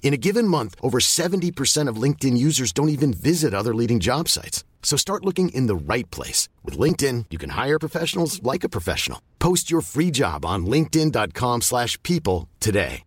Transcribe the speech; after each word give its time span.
In 0.00 0.14
a 0.14 0.16
given 0.16 0.46
month, 0.48 0.74
over 0.80 1.00
70% 1.00 1.88
of 1.88 2.02
LinkedIn 2.02 2.38
users 2.38 2.72
don't 2.72 2.88
even 2.88 3.12
visit 3.12 3.52
other 3.52 3.74
leading 3.74 4.00
job 4.00 4.28
sites. 4.28 4.64
So 4.82 4.96
start 4.96 5.24
looking 5.26 5.50
in 5.50 5.66
the 5.66 5.76
right 5.76 6.10
place. 6.10 6.48
With 6.64 6.78
LinkedIn, 6.78 7.26
you 7.28 7.36
can 7.36 7.50
hire 7.50 7.78
professionals 7.78 8.42
like 8.42 8.64
a 8.64 8.70
professional. 8.70 9.20
Post 9.38 9.70
your 9.70 9.82
free 9.82 10.10
job 10.10 10.46
on 10.46 10.64
linkedin.com 10.64 11.60
slash 11.60 12.02
people 12.02 12.48
today. 12.58 13.02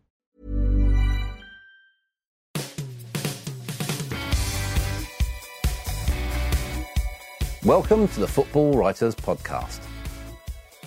Welcome 7.63 8.07
to 8.07 8.19
the 8.19 8.27
Football 8.27 8.75
Writers 8.75 9.13
Podcast. 9.13 9.79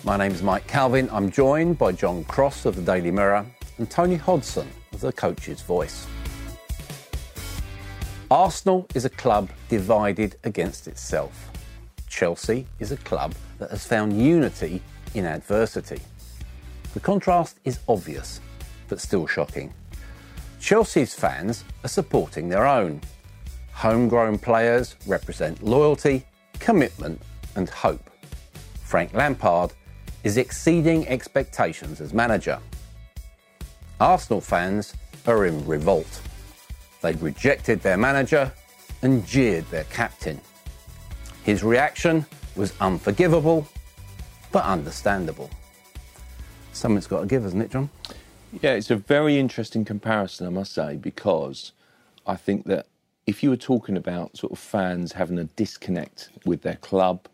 My 0.03 0.17
name 0.17 0.33
is 0.33 0.43
Mike 0.43 0.67
Calvin. 0.67 1.09
I'm 1.11 1.31
joined 1.31 1.77
by 1.77 1.93
John 1.93 2.25
Cross 2.25 2.65
of 2.65 2.75
the 2.75 2.81
Daily 2.81 3.11
Mirror 3.11 3.45
and 3.77 3.89
Tony 3.89 4.17
Hodson 4.17 4.67
the 5.01 5.11
Coach's 5.11 5.61
Voice. 5.61 6.07
Arsenal 8.31 8.87
is 8.95 9.05
a 9.05 9.09
club 9.09 9.49
divided 9.69 10.35
against 10.43 10.87
itself. 10.87 11.51
Chelsea 12.09 12.65
is 12.79 12.91
a 12.91 12.97
club 12.97 13.33
that 13.59 13.69
has 13.69 13.85
found 13.85 14.19
unity 14.19 14.81
in 15.13 15.25
adversity. 15.25 16.01
The 16.93 16.99
contrast 16.99 17.59
is 17.65 17.79
obvious, 17.87 18.41
but 18.87 18.99
still 18.99 19.27
shocking. 19.27 19.73
Chelsea's 20.59 21.13
fans 21.13 21.63
are 21.83 21.89
supporting 21.89 22.49
their 22.49 22.65
own. 22.65 23.01
Homegrown 23.73 24.39
players 24.39 24.95
represent 25.05 25.61
loyalty, 25.61 26.25
commitment, 26.59 27.21
and 27.55 27.69
hope. 27.69 28.09
Frank 28.83 29.13
Lampard 29.13 29.73
is 30.23 30.37
exceeding 30.37 31.07
expectations 31.07 32.01
as 32.01 32.13
manager. 32.13 32.59
Arsenal 33.99 34.41
fans 34.41 34.93
are 35.25 35.45
in 35.45 35.65
revolt. 35.65 36.21
They 37.01 37.13
rejected 37.13 37.81
their 37.81 37.97
manager 37.97 38.51
and 39.01 39.25
jeered 39.25 39.65
their 39.69 39.85
captain. 39.85 40.41
His 41.43 41.63
reaction 41.63 42.25
was 42.55 42.73
unforgivable, 42.81 43.67
but 44.51 44.63
understandable. 44.65 45.49
Someone's 46.73 47.07
got 47.07 47.21
to 47.21 47.25
give, 47.25 47.43
hasn't 47.43 47.63
it, 47.63 47.71
John? 47.71 47.89
Yeah, 48.61 48.73
it's 48.73 48.91
a 48.91 48.95
very 48.95 49.37
interesting 49.37 49.85
comparison, 49.85 50.47
I 50.47 50.49
must 50.49 50.73
say, 50.73 50.97
because 50.97 51.71
I 52.25 52.35
think 52.35 52.65
that 52.65 52.87
if 53.27 53.43
you 53.43 53.49
were 53.49 53.57
talking 53.57 53.97
about 53.97 54.35
sort 54.37 54.51
of 54.51 54.59
fans 54.59 55.13
having 55.13 55.39
a 55.39 55.45
disconnect 55.45 56.29
with 56.45 56.61
their 56.61 56.75
club, 56.75 57.27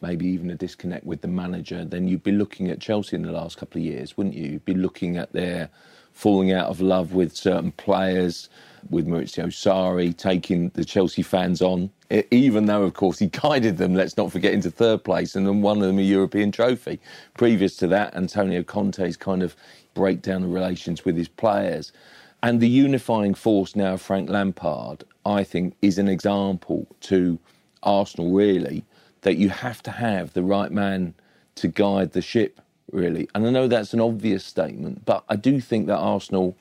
maybe 0.00 0.26
even 0.26 0.50
a 0.50 0.54
disconnect 0.54 1.04
with 1.04 1.20
the 1.20 1.28
manager, 1.28 1.84
then 1.84 2.08
you'd 2.08 2.22
be 2.22 2.32
looking 2.32 2.68
at 2.68 2.80
Chelsea 2.80 3.16
in 3.16 3.22
the 3.22 3.32
last 3.32 3.56
couple 3.56 3.80
of 3.80 3.84
years, 3.84 4.16
wouldn't 4.16 4.34
you? 4.34 4.52
You'd 4.52 4.64
be 4.64 4.74
looking 4.74 5.16
at 5.16 5.32
their 5.32 5.70
falling 6.12 6.52
out 6.52 6.68
of 6.68 6.80
love 6.80 7.12
with 7.14 7.34
certain 7.34 7.72
players, 7.72 8.48
with 8.90 9.06
Maurizio 9.06 9.46
Sarri 9.46 10.16
taking 10.16 10.70
the 10.70 10.84
Chelsea 10.84 11.22
fans 11.22 11.62
on, 11.62 11.90
even 12.30 12.66
though, 12.66 12.82
of 12.82 12.94
course, 12.94 13.18
he 13.18 13.26
guided 13.42 13.78
them, 13.78 13.94
let's 13.94 14.16
not 14.16 14.32
forget, 14.32 14.52
into 14.52 14.70
third 14.70 15.04
place 15.04 15.34
and 15.34 15.46
then 15.46 15.62
won 15.62 15.80
them 15.80 15.98
a 15.98 16.02
European 16.02 16.52
trophy. 16.52 17.00
Previous 17.34 17.76
to 17.76 17.86
that, 17.88 18.14
Antonio 18.16 18.62
Conte's 18.62 19.16
kind 19.16 19.42
of 19.42 19.56
breakdown 19.94 20.44
of 20.44 20.52
relations 20.52 21.04
with 21.04 21.16
his 21.16 21.28
players. 21.28 21.92
And 22.42 22.60
the 22.60 22.68
unifying 22.68 23.34
force 23.34 23.76
now 23.76 23.94
of 23.94 24.02
Frank 24.02 24.28
Lampard, 24.28 25.04
I 25.24 25.44
think, 25.44 25.74
is 25.80 25.98
an 25.98 26.08
example 26.08 26.88
to 27.02 27.38
Arsenal, 27.82 28.32
really, 28.32 28.84
that 29.22 29.36
you 29.36 29.48
have 29.50 29.82
to 29.84 29.92
have 29.92 30.32
the 30.32 30.42
right 30.42 30.72
man 30.72 31.14
to 31.56 31.68
guide 31.68 32.12
the 32.12 32.22
ship, 32.22 32.60
really. 32.92 33.28
And 33.34 33.46
I 33.46 33.50
know 33.50 33.68
that's 33.68 33.92
an 33.92 34.00
obvious 34.00 34.44
statement, 34.44 35.04
but 35.04 35.24
I 35.28 35.36
do 35.36 35.60
think 35.60 35.86
that 35.88 35.98
Arsenal, 35.98 36.56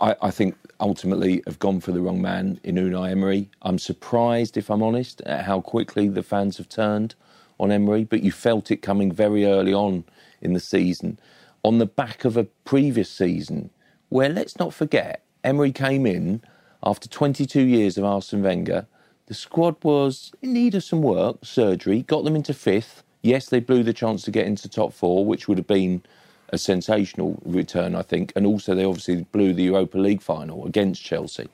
I, 0.00 0.16
I 0.22 0.30
think, 0.30 0.56
ultimately 0.80 1.42
have 1.46 1.58
gone 1.58 1.80
for 1.80 1.92
the 1.92 2.00
wrong 2.00 2.22
man 2.22 2.58
in 2.64 2.76
Unai 2.76 3.10
Emery. 3.10 3.50
I'm 3.62 3.78
surprised, 3.78 4.56
if 4.56 4.70
I'm 4.70 4.82
honest, 4.82 5.20
at 5.22 5.44
how 5.44 5.60
quickly 5.60 6.08
the 6.08 6.22
fans 6.22 6.56
have 6.56 6.68
turned 6.68 7.14
on 7.58 7.70
Emery, 7.70 8.04
but 8.04 8.22
you 8.22 8.32
felt 8.32 8.70
it 8.70 8.78
coming 8.78 9.12
very 9.12 9.44
early 9.44 9.74
on 9.74 10.04
in 10.40 10.54
the 10.54 10.60
season 10.60 11.18
on 11.62 11.76
the 11.76 11.86
back 11.86 12.24
of 12.24 12.38
a 12.38 12.44
previous 12.64 13.10
season 13.10 13.68
where, 14.08 14.30
let's 14.30 14.58
not 14.58 14.72
forget, 14.72 15.22
Emery 15.44 15.72
came 15.72 16.06
in 16.06 16.42
after 16.82 17.06
22 17.06 17.60
years 17.60 17.98
of 17.98 18.04
Arsene 18.04 18.42
Wenger 18.42 18.86
the 19.30 19.34
squad 19.34 19.76
was 19.84 20.32
in 20.42 20.52
need 20.54 20.74
of 20.74 20.82
some 20.82 21.02
work, 21.02 21.44
surgery, 21.44 22.02
got 22.02 22.24
them 22.24 22.34
into 22.34 22.52
fifth. 22.52 23.04
Yes, 23.22 23.46
they 23.46 23.60
blew 23.60 23.82
the 23.82 23.92
chance 23.92 24.22
to 24.22 24.30
get 24.30 24.46
into 24.46 24.68
top 24.68 24.92
four, 24.92 25.24
which 25.24 25.46
would 25.48 25.58
have 25.58 25.66
been 25.66 26.02
a 26.50 26.58
sensational 26.58 27.40
return, 27.44 27.94
I 27.94 28.02
think. 28.02 28.32
And 28.34 28.46
also, 28.46 28.74
they 28.74 28.84
obviously 28.84 29.24
blew 29.32 29.52
the 29.52 29.64
Europa 29.64 29.98
League 29.98 30.22
final 30.22 30.66
against 30.66 31.02
Chelsea. 31.02 31.48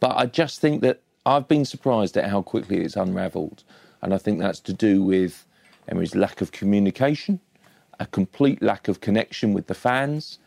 But 0.00 0.16
I 0.16 0.26
just 0.26 0.60
think 0.60 0.82
that 0.82 1.00
I've 1.26 1.48
been 1.48 1.64
surprised 1.64 2.16
at 2.16 2.30
how 2.30 2.42
quickly 2.42 2.84
it's 2.84 2.96
unravelled. 2.96 3.64
And 4.02 4.14
I 4.14 4.18
think 4.18 4.38
that's 4.38 4.60
to 4.60 4.72
do 4.72 5.02
with 5.02 5.44
Emery's 5.88 6.14
lack 6.14 6.40
of 6.40 6.52
communication, 6.52 7.40
a 7.98 8.06
complete 8.06 8.62
lack 8.62 8.86
of 8.88 9.00
connection 9.00 9.52
with 9.52 9.66
the 9.66 9.74
fans, 9.74 10.38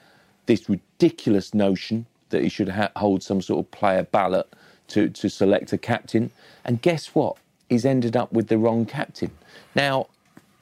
this 0.46 0.70
ridiculous 0.70 1.54
notion 1.54 2.06
that 2.30 2.44
he 2.44 2.50
should 2.50 2.70
ha- 2.70 2.92
hold 2.96 3.22
some 3.24 3.42
sort 3.42 3.66
of 3.66 3.72
player 3.72 4.04
ballot 4.04 4.48
to, 4.88 5.10
to 5.10 5.30
select 5.30 5.74
a 5.74 5.78
captain. 5.78 6.32
And 6.64 6.82
guess 6.82 7.08
what? 7.08 7.38
He's 7.70 7.86
ended 7.86 8.16
up 8.16 8.32
with 8.32 8.48
the 8.48 8.58
wrong 8.58 8.86
captain. 8.86 9.32
Now, 9.76 10.08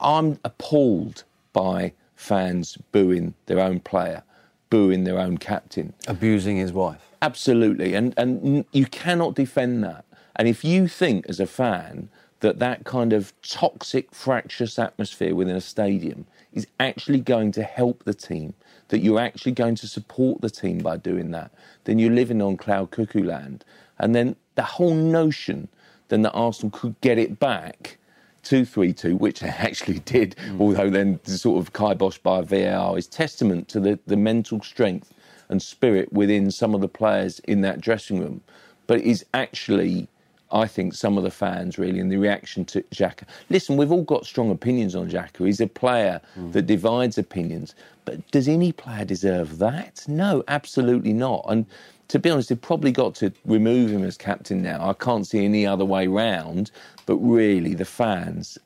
I'm 0.00 0.38
appalled 0.44 1.24
by 1.52 1.92
fans 2.14 2.78
booing 2.92 3.34
their 3.46 3.60
own 3.60 3.80
player, 3.80 4.22
booing 4.68 5.04
their 5.04 5.18
own 5.18 5.38
captain, 5.38 5.94
abusing 6.06 6.56
his 6.56 6.72
wife. 6.72 7.02
Absolutely, 7.22 7.94
and 7.94 8.14
and 8.16 8.64
you 8.72 8.86
cannot 8.86 9.34
defend 9.34 9.84
that. 9.84 10.04
And 10.36 10.48
if 10.48 10.64
you 10.64 10.88
think 10.88 11.26
as 11.28 11.40
a 11.40 11.46
fan 11.46 12.08
that 12.40 12.58
that 12.58 12.84
kind 12.84 13.12
of 13.12 13.34
toxic, 13.42 14.14
fractious 14.14 14.78
atmosphere 14.78 15.34
within 15.34 15.56
a 15.56 15.60
stadium 15.60 16.26
is 16.52 16.66
actually 16.78 17.20
going 17.20 17.52
to 17.52 17.62
help 17.62 18.04
the 18.04 18.14
team, 18.14 18.54
that 18.88 19.00
you're 19.00 19.20
actually 19.20 19.52
going 19.52 19.74
to 19.74 19.86
support 19.86 20.40
the 20.40 20.48
team 20.48 20.78
by 20.78 20.96
doing 20.96 21.30
that, 21.32 21.52
then 21.84 21.98
you're 21.98 22.10
living 22.10 22.40
on 22.40 22.56
cloud 22.56 22.90
cuckoo 22.90 23.22
land. 23.22 23.64
And 23.98 24.14
then 24.14 24.36
the 24.54 24.62
whole 24.62 24.94
notion 24.94 25.68
then 26.10 26.22
that 26.22 26.32
Arsenal 26.32 26.70
could 26.70 27.00
get 27.00 27.18
it 27.18 27.38
back 27.38 27.96
2 28.42 28.64
3 28.64 28.92
2, 28.92 29.16
which 29.16 29.42
actually 29.42 30.00
did, 30.00 30.36
mm. 30.36 30.60
although 30.60 30.90
then 30.90 31.20
sort 31.24 31.60
of 31.60 31.72
kiboshed 31.72 32.22
by 32.22 32.40
VAR, 32.42 32.96
is 32.98 33.06
testament 33.06 33.68
to 33.68 33.80
the, 33.80 33.98
the 34.06 34.16
mental 34.16 34.60
strength 34.62 35.12
and 35.48 35.60
spirit 35.60 36.12
within 36.12 36.50
some 36.50 36.74
of 36.74 36.80
the 36.80 36.88
players 36.88 37.40
in 37.40 37.60
that 37.62 37.80
dressing 37.80 38.20
room. 38.20 38.40
But 38.86 39.00
it 39.00 39.04
is 39.04 39.24
actually, 39.34 40.08
I 40.52 40.66
think, 40.66 40.94
some 40.94 41.16
of 41.16 41.24
the 41.24 41.30
fans 41.30 41.78
really, 41.78 42.00
and 42.00 42.10
the 42.10 42.16
reaction 42.16 42.64
to 42.66 42.82
Xhaka. 42.82 43.24
Listen, 43.50 43.76
we've 43.76 43.92
all 43.92 44.02
got 44.02 44.26
strong 44.26 44.50
opinions 44.50 44.94
on 44.94 45.10
Xhaka. 45.10 45.46
He's 45.46 45.60
a 45.60 45.66
player 45.66 46.20
mm. 46.38 46.52
that 46.52 46.62
divides 46.62 47.18
opinions. 47.18 47.74
But 48.04 48.28
does 48.30 48.48
any 48.48 48.72
player 48.72 49.04
deserve 49.04 49.58
that? 49.58 50.04
No, 50.08 50.42
absolutely 50.48 51.12
not. 51.12 51.44
And 51.48 51.66
to 52.08 52.18
be 52.18 52.30
honest, 52.30 52.48
they've 52.48 52.60
probably 52.60 52.90
got 52.90 53.14
to 53.16 53.32
remove 53.44 53.90
him 53.90 54.02
as 54.02 54.16
captain 54.16 54.62
now. 54.62 54.88
I 54.88 54.94
can't 54.94 55.26
see 55.26 55.44
any 55.44 55.64
other 55.66 55.84
way 55.84 56.08
round. 56.08 56.72
But 57.06 57.16
really, 57.18 57.74
the 57.74 57.84
fans, 57.84 58.58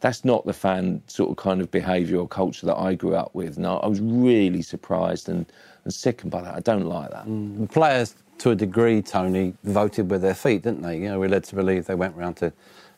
that's 0.00 0.24
not 0.24 0.44
the 0.44 0.52
fan 0.52 1.02
sort 1.06 1.30
of 1.30 1.36
kind 1.36 1.62
of 1.62 1.70
behaviour 1.70 2.18
or 2.18 2.28
culture 2.28 2.66
that 2.66 2.76
I 2.76 2.94
grew 2.94 3.14
up 3.14 3.34
with. 3.34 3.56
No, 3.58 3.78
I 3.78 3.86
was 3.86 4.00
really 4.00 4.60
surprised 4.60 5.28
and, 5.30 5.46
and 5.84 5.94
sickened 5.94 6.30
by 6.30 6.42
that. 6.42 6.54
I 6.54 6.60
don't 6.60 6.86
like 6.86 7.10
that. 7.10 7.26
Mm. 7.26 7.60
The 7.60 7.66
players 7.68 8.14
to 8.40 8.50
a 8.50 8.54
degree, 8.54 9.02
Tony, 9.02 9.54
voted 9.64 10.10
with 10.10 10.22
their 10.22 10.34
feet, 10.34 10.62
didn't 10.62 10.82
they? 10.82 10.98
You 10.98 11.10
know, 11.10 11.20
we're 11.20 11.28
led 11.28 11.44
to 11.44 11.54
believe 11.54 11.86
they 11.86 11.94
went 11.94 12.16
round 12.16 12.36
to 12.38 12.52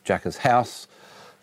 Xhaka's 0.05 0.37
house 0.37 0.87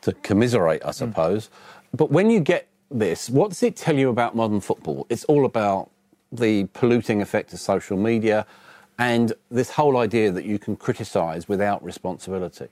to 0.01 0.13
commiserate, 0.13 0.83
I 0.85 0.91
suppose. 0.91 1.47
Mm. 1.47 1.51
But 1.97 2.11
when 2.11 2.31
you 2.31 2.41
get 2.41 2.67
this, 2.91 3.29
what 3.29 3.51
does 3.51 3.63
it 3.63 3.77
tell 3.77 3.97
you 3.97 4.09
about 4.09 4.35
modern 4.35 4.61
football? 4.61 5.07
It's 5.11 5.25
all 5.25 5.45
about 5.45 5.91
the 6.33 6.65
polluting 6.73 7.21
effect 7.21 7.53
of 7.53 7.61
social 7.61 7.99
media 7.99 8.47
and 8.99 9.33
this 9.51 9.71
whole 9.71 9.99
idea 9.99 10.31
that 10.33 10.45
you 10.45 10.59
can 10.59 10.77
criticise 10.77 11.49
without 11.49 11.83
responsibility. 11.85 12.69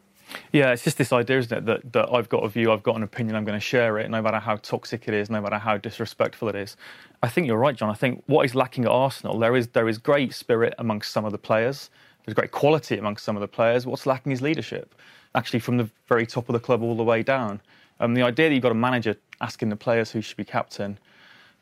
Yeah, 0.53 0.73
it's 0.73 0.85
just 0.85 0.99
this 0.99 1.13
idea, 1.13 1.39
isn't 1.39 1.57
it, 1.57 1.67
that, 1.67 1.93
that 1.93 2.13
I've 2.13 2.29
got 2.29 2.45
a 2.45 2.49
view, 2.49 2.73
I've 2.73 2.83
got 2.83 2.97
an 2.97 3.03
opinion, 3.03 3.37
I'm 3.37 3.45
going 3.45 3.59
to 3.59 3.65
share 3.65 3.99
it, 3.99 4.11
no 4.11 4.21
matter 4.21 4.39
how 4.39 4.57
toxic 4.57 5.09
it 5.09 5.15
is, 5.15 5.31
no 5.31 5.41
matter 5.41 5.59
how 5.59 5.77
disrespectful 5.77 6.49
it 6.49 6.55
is. 6.55 6.77
I 7.23 7.29
think 7.29 7.47
you're 7.47 7.59
right, 7.59 7.75
John. 7.75 7.91
I 7.91 7.95
think 7.95 8.23
what 8.27 8.45
is 8.45 8.55
lacking 8.55 8.85
at 8.85 8.91
Arsenal, 8.91 9.39
there 9.39 9.57
is 9.57 9.69
there 9.69 9.89
is 9.89 9.99
great 9.99 10.35
spirit 10.35 10.75
amongst 10.79 11.13
some 11.13 11.25
of 11.25 11.33
the 11.33 11.39
players, 11.39 11.91
there's 12.25 12.35
great 12.35 12.51
quality 12.51 12.99
amongst 12.99 13.25
some 13.25 13.37
of 13.37 13.41
the 13.41 13.49
players. 13.49 13.87
What's 13.87 14.05
lacking 14.05 14.33
is 14.33 14.43
leadership, 14.43 14.95
actually, 15.35 15.61
from 15.61 15.79
the 15.79 15.89
very 16.09 16.27
top 16.27 16.51
of 16.51 16.53
the 16.53 16.61
club 16.61 16.83
all 16.83 16.95
the 16.95 17.03
way 17.03 17.23
down. 17.23 17.63
Um, 18.01 18.13
the 18.13 18.23
idea 18.23 18.49
that 18.49 18.55
you've 18.55 18.63
got 18.63 18.73
a 18.73 18.75
manager 18.75 19.17
asking 19.41 19.71
the 19.71 19.77
players 19.77 20.11
who 20.11 20.21
should 20.21 20.37
be 20.37 20.45
captain 20.45 20.99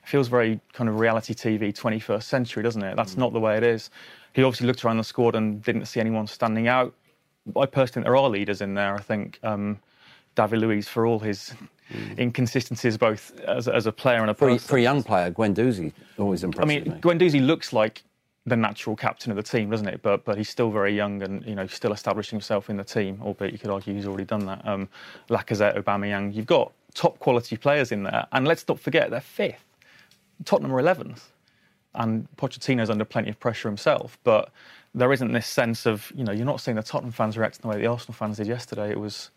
feels 0.03 0.27
very 0.27 0.61
kind 0.73 0.91
of 0.91 0.99
reality 0.99 1.35
TV 1.35 1.73
21st 1.73 2.23
century, 2.25 2.65
doesn't 2.65 2.83
it? 2.83 2.97
That's 2.97 3.15
mm. 3.15 3.19
not 3.19 3.33
the 3.33 3.39
way 3.41 3.57
it 3.57 3.63
is. 3.63 3.91
He 4.33 4.43
obviously 4.43 4.67
looked 4.67 4.85
around 4.85 4.99
the 4.99 5.05
squad 5.05 5.35
and 5.37 5.63
didn't 5.63 5.87
see 5.87 6.01
anyone 6.01 6.27
standing 6.27 6.69
out. 6.69 6.95
I 7.55 7.67
personally 7.67 7.93
think 7.93 8.05
there 8.07 8.17
are 8.17 8.29
leaders 8.29 8.61
in 8.61 8.75
there. 8.75 8.95
I 8.95 9.01
think 9.01 9.39
um, 9.43 9.79
David 10.35 10.61
Luiz, 10.61 10.89
for 10.89 11.07
all 11.07 11.19
his 11.19 11.53
mm. 11.93 12.19
inconsistencies, 12.19 12.97
both 12.97 13.39
as, 13.41 13.69
as, 13.69 13.87
a 13.87 13.93
player 13.93 14.21
and 14.21 14.31
a 14.31 14.35
person. 14.35 14.59
For, 14.59 14.69
for 14.69 14.77
a 14.79 14.83
young 14.83 15.03
player, 15.03 15.31
Guendouzi 15.31 15.93
always 16.19 16.45
impresses 16.45 16.65
I 16.65 16.81
mean, 16.81 17.01
me. 17.33 17.41
Looks 17.41 17.73
like 17.73 18.03
the 18.47 18.57
natural 18.57 18.95
captain 18.95 19.33
of 19.33 19.37
the 19.37 19.43
team, 19.43 19.71
doesn't 19.71 19.89
it? 19.89 20.01
But 20.03 20.25
but 20.25 20.39
he's 20.39 20.49
still 20.49 20.71
very 20.71 20.95
young 20.95 21.23
and 21.23 21.45
you 21.45 21.55
know 21.55 21.67
still 21.67 21.93
establishing 21.93 22.37
himself 22.37 22.71
in 22.71 22.77
the 22.77 22.85
team. 22.85 23.21
Albeit 23.23 23.53
you 23.53 23.59
could 23.59 23.71
argue 23.71 23.95
he's 23.95 24.07
already 24.07 24.25
done 24.25 24.47
that. 24.47 24.67
Um, 24.67 24.89
Lacazette, 25.29 25.77
Aubameyang, 25.77 26.33
you've 26.35 26.47
got 26.47 26.73
top 26.95 27.19
quality 27.19 27.57
players 27.57 27.93
in 27.93 28.05
there, 28.05 28.27
and 28.33 28.47
let's 28.47 28.67
not 28.69 28.79
forget 28.79 29.11
they're 29.11 29.21
fifth. 29.21 29.65
Tottenham 30.45 30.73
are 30.73 30.81
eleventh, 30.81 31.31
and 31.95 32.29
Pochettino's 32.37 32.89
under 32.89 33.05
plenty 33.05 33.31
of 33.31 33.41
pressure 33.41 33.69
himself. 33.69 34.17
But 34.23 34.51
there 34.97 35.13
isn't 35.13 35.33
this 35.33 35.47
sense 35.47 35.87
of 35.87 36.11
you 36.17 36.25
know 36.25 36.33
you're 36.33 36.47
not 36.47 36.61
seeing 36.61 36.77
the 36.77 36.83
Tottenham 36.83 37.13
fans 37.13 37.37
reacting 37.39 37.63
the 37.63 37.69
way 37.69 37.81
the 37.81 37.87
Arsenal 37.87 38.15
fans 38.15 38.39
did 38.39 38.49
yesterday. 38.49 38.91
It 38.91 38.99
was 38.99 39.31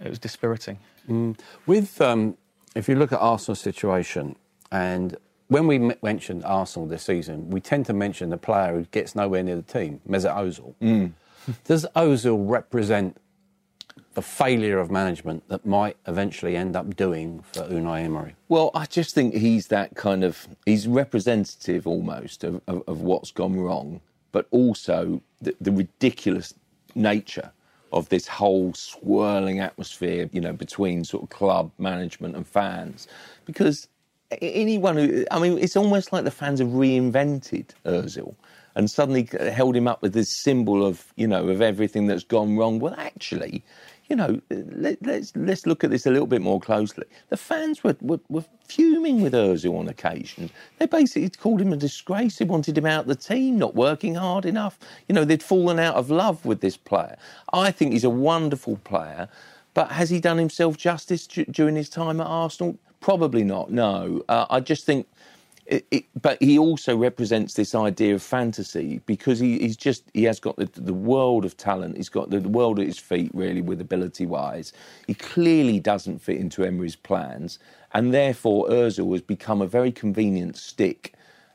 it 0.00 0.10
was 0.10 0.18
dispiriting. 0.18 0.78
Mm. 1.08 1.38
With 1.64 2.00
um, 2.02 2.36
if 2.74 2.88
you 2.88 2.96
look 2.96 3.12
at 3.12 3.20
Arsenal's 3.20 3.60
situation 3.60 4.36
and 4.70 5.16
when 5.48 5.68
we 5.68 5.78
mention 5.78 6.42
Arsenal 6.42 6.88
this 6.88 7.04
season, 7.04 7.50
we 7.50 7.60
tend 7.60 7.86
to 7.86 7.92
mention 7.92 8.30
the 8.30 8.36
player 8.36 8.74
who 8.74 8.84
gets 8.86 9.14
nowhere 9.14 9.44
near 9.44 9.54
the 9.54 9.62
team, 9.62 10.00
Mesut 10.08 10.34
Ozil. 10.34 10.74
Mm. 10.82 11.12
Does 11.64 11.86
Ozil 11.94 12.50
represent 12.50 13.16
the 14.14 14.22
failure 14.22 14.80
of 14.80 14.90
management 14.90 15.48
that 15.48 15.64
might 15.64 15.96
eventually 16.08 16.56
end 16.56 16.74
up 16.74 16.96
doing 16.96 17.44
for 17.52 17.62
Unai 17.62 18.02
Emery? 18.02 18.34
Well, 18.48 18.72
I 18.74 18.86
just 18.86 19.14
think 19.14 19.34
he's 19.34 19.68
that 19.68 19.94
kind 19.94 20.24
of 20.24 20.48
he's 20.64 20.88
representative 20.88 21.86
almost 21.86 22.42
of, 22.42 22.60
of, 22.66 22.82
of 22.88 23.02
what's 23.02 23.30
gone 23.30 23.56
wrong, 23.56 24.00
but 24.32 24.46
also 24.50 25.22
the, 25.40 25.54
the 25.60 25.72
ridiculous 25.72 26.54
nature 26.94 27.50
of 27.92 28.08
this 28.08 28.26
whole 28.26 28.74
swirling 28.74 29.60
atmosphere, 29.60 30.28
you 30.32 30.40
know, 30.40 30.52
between 30.52 31.04
sort 31.04 31.22
of 31.22 31.30
club 31.30 31.70
management 31.78 32.36
and 32.36 32.46
fans, 32.46 33.06
because 33.44 33.88
anyone 34.42 34.96
who, 34.96 35.24
I 35.30 35.38
mean, 35.38 35.58
it's 35.58 35.76
almost 35.76 36.12
like 36.12 36.24
the 36.24 36.30
fans 36.30 36.60
have 36.60 36.70
reinvented 36.70 37.68
Ozil 37.84 38.34
and 38.74 38.90
suddenly 38.90 39.28
held 39.52 39.76
him 39.76 39.88
up 39.88 40.02
with 40.02 40.12
this 40.12 40.30
symbol 40.30 40.84
of, 40.84 41.12
you 41.16 41.26
know, 41.26 41.48
of 41.48 41.62
everything 41.62 42.06
that's 42.06 42.24
gone 42.24 42.56
wrong. 42.56 42.78
Well, 42.78 42.94
actually, 42.98 43.64
you 44.08 44.16
know, 44.16 44.40
let, 44.50 44.94
us 44.94 44.98
let's, 45.02 45.36
let's 45.36 45.66
look 45.66 45.82
at 45.84 45.90
this 45.90 46.06
a 46.06 46.10
little 46.10 46.26
bit 46.26 46.42
more 46.42 46.60
closely. 46.60 47.04
The 47.28 47.36
fans 47.36 47.82
were, 47.82 47.96
were, 48.00 48.20
were 48.28 48.44
fuming 48.66 49.20
with 49.20 49.32
Ozil 49.32 49.78
on 49.78 49.88
occasion. 49.88 50.50
They 50.78 50.86
basically 50.86 51.28
called 51.30 51.60
him 51.60 51.72
a 51.72 51.76
disgrace. 51.76 52.38
They 52.38 52.44
wanted 52.44 52.78
him 52.78 52.86
out 52.86 53.02
of 53.02 53.08
the 53.08 53.16
team, 53.16 53.58
not 53.58 53.74
working 53.74 54.14
hard 54.14 54.44
enough. 54.44 54.78
You 55.08 55.14
know, 55.14 55.24
they'd 55.24 55.42
fallen 55.42 55.78
out 55.78 55.96
of 55.96 56.10
love 56.10 56.44
with 56.44 56.60
this 56.60 56.76
player. 56.76 57.16
I 57.52 57.70
think 57.70 57.92
he's 57.92 58.04
a 58.04 58.10
wonderful 58.10 58.76
player. 58.84 59.28
But 59.74 59.92
has 59.92 60.08
he 60.08 60.20
done 60.20 60.38
himself 60.38 60.76
justice 60.76 61.26
during 61.26 61.76
his 61.76 61.88
time 61.88 62.20
at 62.20 62.26
Arsenal? 62.26 62.78
Probably 63.00 63.44
not. 63.44 63.70
No, 63.70 64.22
uh, 64.28 64.46
I 64.48 64.60
just 64.60 64.86
think. 64.86 65.06
It, 65.66 65.86
it, 65.90 66.04
but 66.22 66.40
he 66.42 66.58
also 66.58 66.96
represents 66.96 67.54
this 67.54 67.74
idea 67.74 68.14
of 68.14 68.22
fantasy 68.22 69.00
because 69.06 69.40
he, 69.40 69.58
he's 69.58 69.76
just 69.76 70.04
he 70.14 70.24
has 70.24 70.38
got 70.40 70.56
the, 70.56 70.68
the 70.74 70.94
world 70.94 71.44
of 71.44 71.56
talent. 71.56 71.96
He's 71.96 72.08
got 72.08 72.30
the, 72.30 72.40
the 72.40 72.48
world 72.48 72.78
at 72.78 72.86
his 72.86 72.98
feet, 72.98 73.30
really, 73.34 73.62
with 73.62 73.80
ability 73.80 74.26
wise. 74.26 74.72
He 75.06 75.14
clearly 75.14 75.80
doesn't 75.80 76.20
fit 76.20 76.36
into 76.36 76.64
Emery's 76.64 76.96
plans, 76.96 77.58
and 77.92 78.14
therefore 78.14 78.68
Özil 78.68 79.12
has 79.12 79.22
become 79.22 79.60
a 79.60 79.66
very 79.66 79.90
convenient 79.92 80.56
stick 80.56 81.14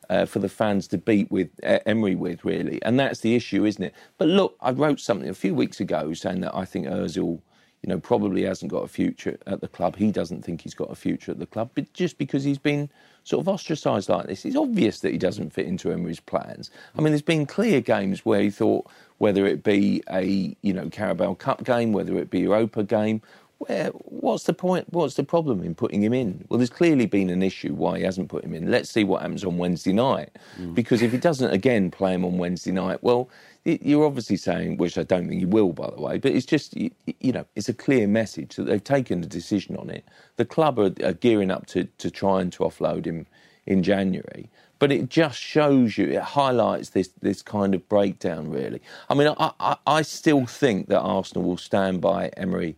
uh, 0.10 0.26
for 0.26 0.40
the 0.40 0.50
fans 0.50 0.88
to 0.90 0.98
beat 0.98 1.32
with 1.32 1.50
uh, 1.64 1.80
Emery 1.86 2.16
with, 2.16 2.44
really. 2.44 2.82
And 2.84 3.00
that's 3.00 3.22
the 3.22 3.36
issue, 3.36 3.66
isn't 3.66 3.84
it? 3.84 3.96
But 4.18 4.28
look, 4.28 4.58
I 4.62 4.72
wrote 4.72 5.00
something 5.00 5.30
a 5.30 5.34
few 5.34 5.56
weeks 5.56 5.80
ago 5.80 6.14
saying 6.14 6.42
that 6.42 6.54
I 6.56 6.66
think 6.66 6.88
Özil 6.88 7.40
you 7.84 7.90
know, 7.90 8.00
probably 8.00 8.44
hasn't 8.44 8.72
got 8.72 8.84
a 8.84 8.88
future 8.88 9.38
at 9.48 9.62
the 9.62 9.68
club. 9.68 9.96
He 9.96 10.12
doesn't 10.12 10.44
think 10.44 10.62
he's 10.62 10.76
got 10.76 10.92
a 10.92 10.96
future 10.96 11.32
at 11.32 11.40
the 11.40 11.48
club, 11.48 11.72
but 11.74 11.92
just 11.94 12.18
because 12.18 12.44
he's 12.44 12.60
been 12.60 12.90
sort 13.24 13.42
of 13.42 13.50
ostracised 13.50 14.08
like 14.08 14.28
this, 14.28 14.46
it's 14.46 14.56
obvious 14.56 15.00
that 15.00 15.12
he 15.12 15.18
doesn't 15.18 15.52
fit 15.52 15.66
into 15.66 15.92
Emery's 15.92 16.20
plans. 16.20 16.70
I 16.98 17.02
mean, 17.02 17.12
there's 17.12 17.24
been 17.24 17.48
clear 17.48 17.82
games 17.82 18.24
where 18.24 18.42
he 18.42 18.52
thought, 18.52 18.88
whether 19.18 19.48
it 19.48 19.64
be 19.64 20.04
a 20.12 20.56
you 20.62 20.74
know 20.74 20.90
Carabao 20.90 21.36
Cup 21.36 21.64
game, 21.64 21.92
whether 21.92 22.18
it 22.18 22.30
be 22.30 22.42
Europa 22.42 22.84
game, 22.84 23.22
where 23.58 23.88
what's 23.90 24.44
the 24.44 24.54
point? 24.54 24.88
What's 24.92 25.16
the 25.16 25.24
problem 25.24 25.64
in 25.64 25.74
putting 25.76 26.04
him 26.04 26.14
in? 26.14 26.46
Well, 26.50 26.58
there's 26.58 26.70
clearly 26.70 27.06
been 27.06 27.30
an 27.30 27.42
issue 27.42 27.74
why 27.74 27.98
he 27.98 28.04
hasn't 28.04 28.30
put 28.30 28.44
him 28.44 28.54
in. 28.54 28.70
Let's 28.70 28.90
see 28.90 29.04
what 29.04 29.22
happens 29.22 29.44
on 29.44 29.58
Wednesday 29.58 29.94
night, 29.94 30.30
mm. 30.60 30.74
because 30.76 31.02
if 31.02 31.12
he 31.12 31.18
doesn't 31.18 31.52
again 31.52 31.92
play 31.92 32.14
him 32.14 32.26
on 32.26 32.38
Wednesday 32.38 32.72
night, 32.72 33.04
well 33.04 33.30
you're 33.64 34.06
obviously 34.06 34.38
saying, 34.38 34.78
which 34.78 34.98
I 34.98 35.04
don't 35.04 35.28
think 35.28 35.40
you 35.40 35.48
will, 35.48 35.72
by 35.72 35.90
the 35.90 36.02
way, 36.02 36.18
but 36.18 36.32
it's 36.32 36.46
just, 36.46 36.76
you, 36.76 36.90
you 37.20 37.32
know, 37.32 37.46
it's 37.56 37.70
a 37.70 37.74
clear 37.74 38.08
message 38.08 38.56
that 38.56 38.64
they've 38.64 38.84
taken 38.84 39.24
a 39.24 39.28
decision 39.28 39.76
on 39.78 39.90
it. 39.90 40.04
The 40.38 40.46
club 40.46 40.80
are, 40.80 40.94
are, 41.04 41.14
gearing 41.14 41.52
up 41.52 41.68
to, 41.68 41.84
to 41.84 42.10
try 42.10 42.42
and 42.42 42.52
to 42.54 42.64
offload 42.64 43.06
him 43.06 43.28
in 43.68 43.84
January. 43.84 44.50
But 44.80 44.92
it 44.92 45.10
just 45.10 45.40
shows 45.40 45.98
you, 45.98 46.08
it 46.08 46.22
highlights 46.22 46.90
this, 46.90 47.10
this 47.22 47.44
kind 47.44 47.76
of 47.76 47.88
breakdown, 47.88 48.50
really. 48.50 48.82
I 49.10 49.14
mean, 49.14 49.28
I, 49.38 49.52
I, 49.60 49.78
I 49.86 50.02
still 50.02 50.48
think 50.48 50.88
that 50.88 51.00
Arsenal 51.00 51.44
will 51.44 51.58
stand 51.58 52.02
by 52.02 52.30
Emery 52.30 52.76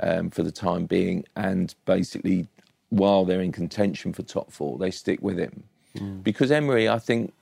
um, 0.00 0.30
for 0.30 0.42
the 0.42 0.52
time 0.52 0.86
being 0.86 1.24
and 1.36 1.74
basically, 1.84 2.48
while 2.88 3.24
they're 3.24 3.40
in 3.40 3.52
contention 3.52 4.12
for 4.12 4.22
top 4.22 4.52
four, 4.52 4.78
they 4.78 4.90
stick 4.90 5.20
with 5.20 5.38
him. 5.38 5.64
Mm. 5.98 6.22
Because 6.22 6.50
Emery, 6.50 6.88
I 6.88 6.98
think, 6.98 7.34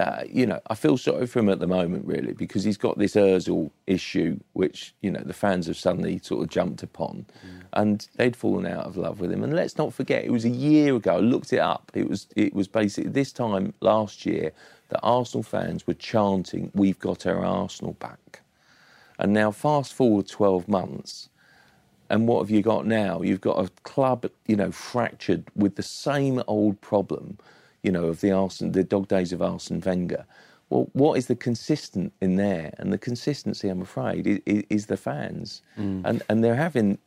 uh, 0.00 0.24
you 0.32 0.46
know, 0.46 0.58
I 0.68 0.74
feel 0.74 0.96
sorry 0.96 1.26
for 1.26 1.40
him 1.40 1.50
at 1.50 1.60
the 1.60 1.66
moment, 1.66 2.06
really, 2.06 2.32
because 2.32 2.64
he's 2.64 2.78
got 2.78 2.96
this 2.96 3.16
Ozil 3.16 3.70
issue, 3.86 4.40
which 4.54 4.94
you 5.02 5.10
know 5.10 5.20
the 5.20 5.34
fans 5.34 5.66
have 5.66 5.76
suddenly 5.76 6.18
sort 6.22 6.42
of 6.42 6.48
jumped 6.48 6.82
upon, 6.82 7.26
mm. 7.46 7.62
and 7.74 8.08
they'd 8.16 8.34
fallen 8.34 8.66
out 8.66 8.86
of 8.86 8.96
love 8.96 9.20
with 9.20 9.30
him. 9.30 9.44
And 9.44 9.54
let's 9.54 9.76
not 9.76 9.92
forget, 9.92 10.24
it 10.24 10.32
was 10.32 10.46
a 10.46 10.48
year 10.48 10.96
ago. 10.96 11.16
I 11.16 11.20
looked 11.20 11.52
it 11.52 11.58
up. 11.58 11.92
It 11.92 12.08
was 12.08 12.28
it 12.34 12.54
was 12.54 12.66
basically 12.66 13.10
this 13.10 13.30
time 13.30 13.74
last 13.80 14.24
year 14.24 14.52
that 14.88 15.00
Arsenal 15.02 15.42
fans 15.42 15.86
were 15.86 15.94
chanting, 15.94 16.70
"We've 16.74 16.98
got 16.98 17.26
our 17.26 17.44
Arsenal 17.44 17.92
back." 17.92 18.40
And 19.18 19.34
now, 19.34 19.50
fast 19.50 19.92
forward 19.92 20.28
twelve 20.28 20.66
months, 20.66 21.28
and 22.08 22.26
what 22.26 22.40
have 22.40 22.50
you 22.50 22.62
got 22.62 22.86
now? 22.86 23.20
You've 23.20 23.42
got 23.42 23.62
a 23.62 23.68
club, 23.82 24.30
you 24.46 24.56
know, 24.56 24.70
fractured 24.70 25.44
with 25.54 25.76
the 25.76 25.82
same 25.82 26.42
old 26.46 26.80
problem 26.80 27.36
you 27.82 27.92
know, 27.92 28.06
of 28.06 28.20
the 28.20 28.32
Arsene, 28.32 28.72
the 28.72 28.84
dog 28.84 29.08
days 29.08 29.32
of 29.32 29.42
Arsene 29.42 29.80
Wenger. 29.80 30.26
Well, 30.68 30.88
what 30.92 31.18
is 31.18 31.26
the 31.26 31.34
consistent 31.34 32.12
in 32.20 32.36
there? 32.36 32.72
And 32.78 32.92
the 32.92 32.98
consistency, 32.98 33.68
I'm 33.68 33.82
afraid, 33.82 34.26
is, 34.46 34.64
is 34.70 34.86
the 34.86 34.96
fans, 34.96 35.62
mm. 35.78 36.02
and 36.04 36.22
and 36.28 36.44
they're 36.44 36.54
having, 36.54 36.98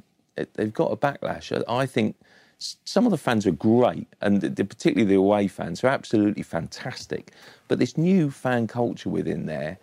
they've 0.55 0.73
got 0.73 0.91
a 0.91 0.97
backlash. 0.97 1.63
I 1.67 1.85
think 1.85 2.15
some 2.57 3.05
of 3.05 3.11
the 3.11 3.17
fans 3.17 3.45
are 3.45 3.51
great, 3.51 4.07
and 4.21 4.41
particularly 4.41 5.05
the 5.05 5.15
away 5.15 5.47
fans 5.47 5.83
are 5.83 5.87
absolutely 5.87 6.43
fantastic. 6.43 7.31
But 7.67 7.79
this 7.79 7.97
new 7.97 8.31
fan 8.31 8.67
culture 8.67 9.09
within 9.09 9.45
there, 9.45 9.77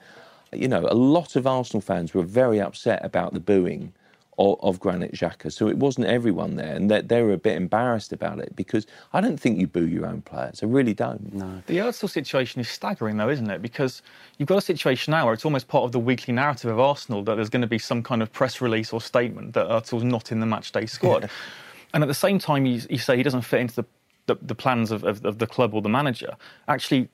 you 0.52 0.68
know, 0.68 0.86
a 0.88 0.94
lot 0.94 1.36
of 1.36 1.46
Arsenal 1.46 1.80
fans 1.80 2.14
were 2.14 2.22
very 2.22 2.60
upset 2.60 3.04
about 3.04 3.34
the 3.34 3.40
booing 3.40 3.92
of, 4.40 4.58
of 4.62 4.80
Granit 4.80 5.12
Xhaka. 5.12 5.52
So 5.52 5.68
it 5.68 5.76
wasn't 5.76 6.06
everyone 6.06 6.56
there, 6.56 6.74
and 6.74 6.90
they, 6.90 7.02
they, 7.02 7.22
were 7.22 7.32
a 7.32 7.38
bit 7.38 7.56
embarrassed 7.56 8.12
about 8.12 8.38
it 8.38 8.56
because 8.56 8.86
I 9.12 9.20
don't 9.20 9.38
think 9.38 9.58
you 9.58 9.66
boo 9.66 9.86
your 9.86 10.06
own 10.06 10.22
players. 10.22 10.62
I 10.62 10.66
really 10.66 10.94
don't. 10.94 11.34
No. 11.34 11.62
The 11.66 11.78
Özil 11.78 12.08
situation 12.08 12.60
is 12.60 12.68
staggering, 12.68 13.18
though, 13.18 13.28
isn't 13.28 13.50
it? 13.50 13.60
Because 13.60 14.02
you've 14.38 14.48
got 14.48 14.58
a 14.58 14.62
situation 14.62 15.10
now 15.10 15.26
where 15.26 15.34
it's 15.34 15.44
almost 15.44 15.68
part 15.68 15.84
of 15.84 15.92
the 15.92 15.98
weekly 15.98 16.32
narrative 16.32 16.70
of 16.70 16.80
Arsenal 16.80 17.22
that 17.24 17.34
there's 17.34 17.50
going 17.50 17.62
to 17.62 17.68
be 17.68 17.78
some 17.78 18.02
kind 18.02 18.22
of 18.22 18.32
press 18.32 18.60
release 18.60 18.92
or 18.92 19.00
statement 19.00 19.52
that 19.52 19.68
Özil's 19.68 20.04
not 20.04 20.32
in 20.32 20.40
the 20.40 20.46
matchday 20.46 20.88
squad. 20.88 21.28
and 21.94 22.02
at 22.02 22.06
the 22.06 22.14
same 22.14 22.38
time, 22.38 22.64
you, 22.64 22.80
you, 22.88 22.98
say 22.98 23.16
he 23.16 23.22
doesn't 23.22 23.42
fit 23.42 23.60
into 23.60 23.76
the, 23.76 23.84
the, 24.26 24.38
the 24.40 24.54
plans 24.54 24.90
of, 24.90 25.04
of, 25.04 25.24
of 25.24 25.38
the 25.38 25.46
club 25.46 25.74
or 25.74 25.82
the 25.82 25.88
manager. 25.90 26.34
Actually, 26.66 27.08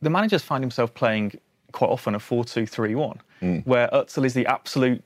the 0.00 0.10
manager's 0.10 0.42
find 0.42 0.62
himself 0.62 0.94
playing 0.94 1.38
quite 1.72 1.90
often 1.90 2.14
a 2.14 2.20
4 2.20 2.44
2 2.44 2.66
3 2.66 2.94
1, 2.94 3.20
hmm. 3.40 3.56
where 3.58 3.88
Özil 3.88 4.24
is 4.24 4.34
the 4.34 4.46
absolute 4.46 5.02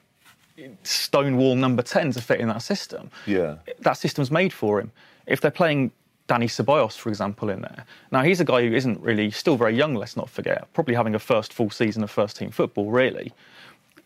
stonewall 0.82 1.54
number 1.54 1.82
10 1.82 2.12
to 2.12 2.20
fit 2.20 2.40
in 2.40 2.48
that 2.48 2.62
system. 2.62 3.10
Yeah. 3.26 3.56
That 3.80 3.94
system's 3.94 4.30
made 4.30 4.52
for 4.52 4.80
him. 4.80 4.92
If 5.26 5.40
they're 5.40 5.50
playing 5.50 5.92
Danny 6.26 6.46
Ceballos, 6.46 6.96
for 6.96 7.08
example, 7.08 7.50
in 7.50 7.62
there, 7.62 7.84
now 8.10 8.22
he's 8.22 8.40
a 8.40 8.44
guy 8.44 8.66
who 8.66 8.74
isn't 8.74 9.00
really, 9.00 9.30
still 9.30 9.56
very 9.56 9.76
young, 9.76 9.94
let's 9.94 10.16
not 10.16 10.28
forget, 10.28 10.66
probably 10.72 10.94
having 10.94 11.14
a 11.14 11.18
first 11.18 11.52
full 11.52 11.70
season 11.70 12.02
of 12.02 12.10
first 12.10 12.36
team 12.36 12.50
football, 12.50 12.90
really. 12.90 13.32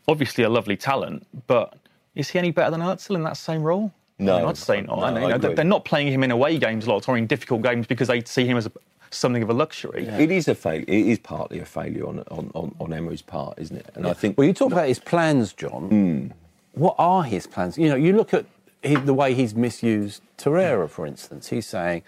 Obviously 0.09 0.45
a 0.45 0.49
lovely 0.49 0.77
talent, 0.77 1.27
but 1.47 1.75
is 2.15 2.31
he 2.31 2.39
any 2.39 2.51
better 2.51 2.71
than 2.71 2.81
Özil 2.81 3.17
in 3.17 3.23
that 3.25 3.37
same 3.37 3.63
role? 3.63 3.93
No. 4.19 4.37
I 4.37 4.39
mean, 4.41 4.49
I'd 4.49 4.57
say 4.57 4.81
not. 4.81 4.99
No, 5.15 5.27
I 5.27 5.33
agree. 5.33 5.55
they're 5.55 5.65
not 5.65 5.85
playing 5.85 6.11
him 6.11 6.23
in 6.23 6.31
away 6.31 6.59
games 6.59 6.87
a 6.87 6.91
lot 6.91 7.09
or 7.09 7.19
in 7.19 7.27
difficult 7.27 7.63
games 7.63 7.87
because 7.87 8.09
they 8.09 8.23
see 8.23 8.47
him 8.47 8.57
as 8.57 8.67
a, 8.67 8.73
something 9.11 9.43
of 9.43 9.51
a 9.51 9.55
luxury. 9.55 10.07
It 10.07 10.31
is 10.31 10.49
a 10.49 10.55
failure. 10.55 10.85
It 10.89 11.07
is 11.07 11.19
partly 11.19 11.59
a 11.61 11.65
failure 11.65 12.07
on, 12.07 12.21
on, 12.31 12.51
on, 12.55 12.75
on 12.81 12.93
Emery's 12.93 13.23
part, 13.23 13.59
isn't 13.59 13.77
it? 13.77 13.91
And 13.95 14.07
I 14.07 14.13
think 14.13 14.37
Well, 14.37 14.47
you 14.47 14.53
talk 14.53 14.73
about 14.73 14.89
his 14.89 14.99
plans, 14.99 15.53
John. 15.53 16.33
What 16.73 16.95
are 16.99 17.23
his 17.23 17.47
plans? 17.47 17.79
You 17.79 17.89
know, 17.89 17.95
you 17.97 18.13
look 18.13 18.35
at 18.35 18.45
he, 18.83 18.95
the 18.97 19.15
way 19.15 19.35
he's 19.35 19.55
misused 19.55 20.23
Torreira, 20.39 20.89
for 20.89 21.07
instance. 21.07 21.49
He's 21.49 21.67
saying, 21.67 22.03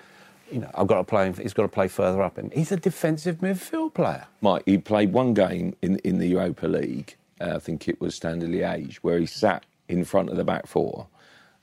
you 0.52 0.60
know, 0.60 0.70
I've 0.74 0.86
got 0.86 0.98
to 0.98 1.04
play. 1.04 1.32
He's 1.32 1.52
got 1.54 1.62
to 1.62 1.68
play 1.68 1.88
further 1.88 2.22
up, 2.22 2.38
and 2.38 2.52
he's 2.52 2.72
a 2.72 2.76
defensive 2.76 3.36
midfield 3.38 3.94
player. 3.94 4.26
Mike, 4.40 4.62
he 4.66 4.78
played 4.78 5.12
one 5.12 5.34
game 5.34 5.74
in 5.82 5.96
in 5.98 6.18
the 6.18 6.26
Europa 6.26 6.66
League. 6.66 7.16
Uh, 7.40 7.54
I 7.56 7.58
think 7.58 7.88
it 7.88 8.00
was 8.00 8.14
Standard 8.14 8.50
Liège, 8.50 8.96
where 8.96 9.18
he 9.18 9.26
sat 9.26 9.64
in 9.88 10.04
front 10.04 10.28
of 10.30 10.36
the 10.36 10.44
back 10.44 10.66
four, 10.66 11.06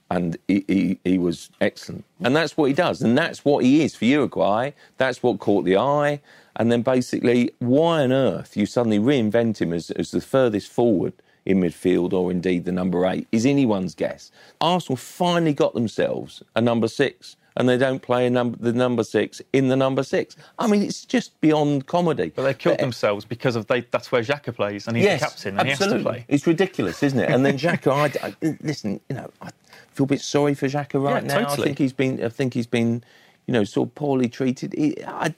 and 0.10 0.38
he, 0.48 0.64
he, 0.68 1.00
he 1.04 1.18
was 1.18 1.50
excellent. 1.62 2.06
And 2.22 2.36
that's 2.36 2.56
what 2.56 2.66
he 2.66 2.74
does, 2.74 3.02
and 3.02 3.18
that's 3.18 3.44
what 3.44 3.64
he 3.64 3.84
is 3.84 3.96
for 3.96 4.06
Uruguay. 4.06 4.72
That's 4.98 5.24
what 5.24 5.40
caught 5.40 5.66
the 5.66 5.78
eye. 5.78 6.22
And 6.56 6.72
then 6.72 6.84
basically, 6.84 7.52
why 7.60 8.04
on 8.04 8.12
earth 8.12 8.56
you 8.56 8.66
suddenly 8.66 9.00
reinvent 9.00 9.60
him 9.60 9.74
as, 9.74 9.92
as 9.92 10.12
the 10.12 10.22
furthest 10.22 10.72
forward 10.72 11.14
in 11.46 11.60
midfield, 11.62 12.14
or 12.14 12.32
indeed 12.32 12.66
the 12.66 12.72
number 12.72 13.06
eight, 13.06 13.28
is 13.32 13.46
anyone's 13.46 13.94
guess. 13.96 14.32
Arsenal 14.62 14.98
finally 14.98 15.54
got 15.54 15.74
themselves 15.74 16.42
a 16.56 16.62
number 16.62 16.88
six. 16.88 17.36
And 17.58 17.70
they 17.70 17.78
don't 17.78 18.02
play 18.02 18.28
a 18.28 18.30
number, 18.30 18.58
the 18.58 18.74
number 18.74 19.04
six 19.04 19.42
in 19.54 19.70
the 19.70 19.78
number 19.78 20.04
six. 20.04 20.36
I 20.60 20.68
mean, 20.68 20.82
it's 20.82 21.06
just 21.06 21.40
beyond 21.40 21.88
comedy. 21.88 22.34
But 22.36 22.44
they 22.44 22.54
killed 22.54 22.80
themselves 22.80 23.24
because 23.24 23.56
of 23.56 23.68
they, 23.68 23.82
that's 23.92 24.12
where 24.12 24.22
Xhaka 24.22 24.54
plays 24.54 24.88
and 24.88 24.98
he's 24.98 25.06
the 25.06 25.18
captain 25.20 25.58
and 25.58 25.70
absolutely. 25.70 25.98
he 26.02 26.04
has 26.04 26.04
to 26.04 26.10
play. 26.10 26.26
It's 26.28 26.48
ridiculous, 26.48 27.02
isn't 27.02 27.18
it? 27.20 27.30
And 27.30 27.46
then 27.46 27.58
Xhaka, 27.58 27.92
I, 28.22 28.28
I- 28.28 28.58
listen, 28.62 29.00
you 29.10 29.16
know, 29.16 29.32
I 29.42 29.52
feel 29.92 30.04
a 30.04 30.08
bit 30.08 30.20
sorry 30.22 30.54
for 30.54 30.68
Xhaka 30.68 31.02
right 31.02 31.24
Yeah, 31.24 31.40
now. 31.44 31.50
I 31.50 31.56
think 31.56 31.78
he's 31.78 31.94
been, 31.94 32.22
I 32.22 32.28
think 32.28 32.54
he's 32.54 32.68
been, 32.68 33.04
you 33.48 33.54
know, 33.54 33.64
sort 33.64 33.88
of 33.88 33.96
poorly 33.96 34.28
treated. 34.28 34.74
He, 34.74 35.02
I, 35.06 35.34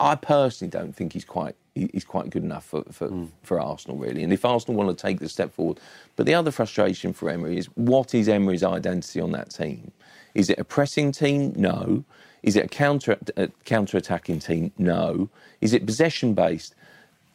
I 0.00 0.16
personally 0.16 0.70
don't 0.70 0.94
think 0.96 1.12
he's 1.12 1.24
quite, 1.24 1.54
he's 1.76 2.04
quite 2.04 2.28
good 2.30 2.42
enough 2.42 2.64
for, 2.64 2.82
for, 2.90 3.06
Hmm. 3.06 3.26
for 3.44 3.60
Arsenal, 3.60 3.96
really. 3.98 4.24
And 4.24 4.32
if 4.32 4.44
Arsenal 4.44 4.76
want 4.82 4.98
to 4.98 5.00
take 5.00 5.20
the 5.20 5.28
step 5.28 5.52
forward, 5.54 5.78
but 6.16 6.26
the 6.26 6.34
other 6.34 6.50
frustration 6.50 7.12
for 7.12 7.30
Emery 7.30 7.56
is 7.56 7.66
what 7.76 8.14
is 8.16 8.28
Emery's 8.28 8.64
identity 8.64 9.20
on 9.20 9.30
that 9.30 9.50
team? 9.50 9.92
Is 10.34 10.50
it 10.50 10.58
a 10.58 10.64
pressing 10.64 11.12
team? 11.12 11.52
No. 11.56 12.04
Is 12.42 12.56
it 12.56 12.64
a 12.64 12.68
counter 12.68 13.18
a 13.36 13.48
counter 13.64 13.96
attacking 13.96 14.40
team? 14.40 14.72
No. 14.78 15.30
Is 15.60 15.72
it 15.72 15.86
possession 15.86 16.34
based? 16.34 16.74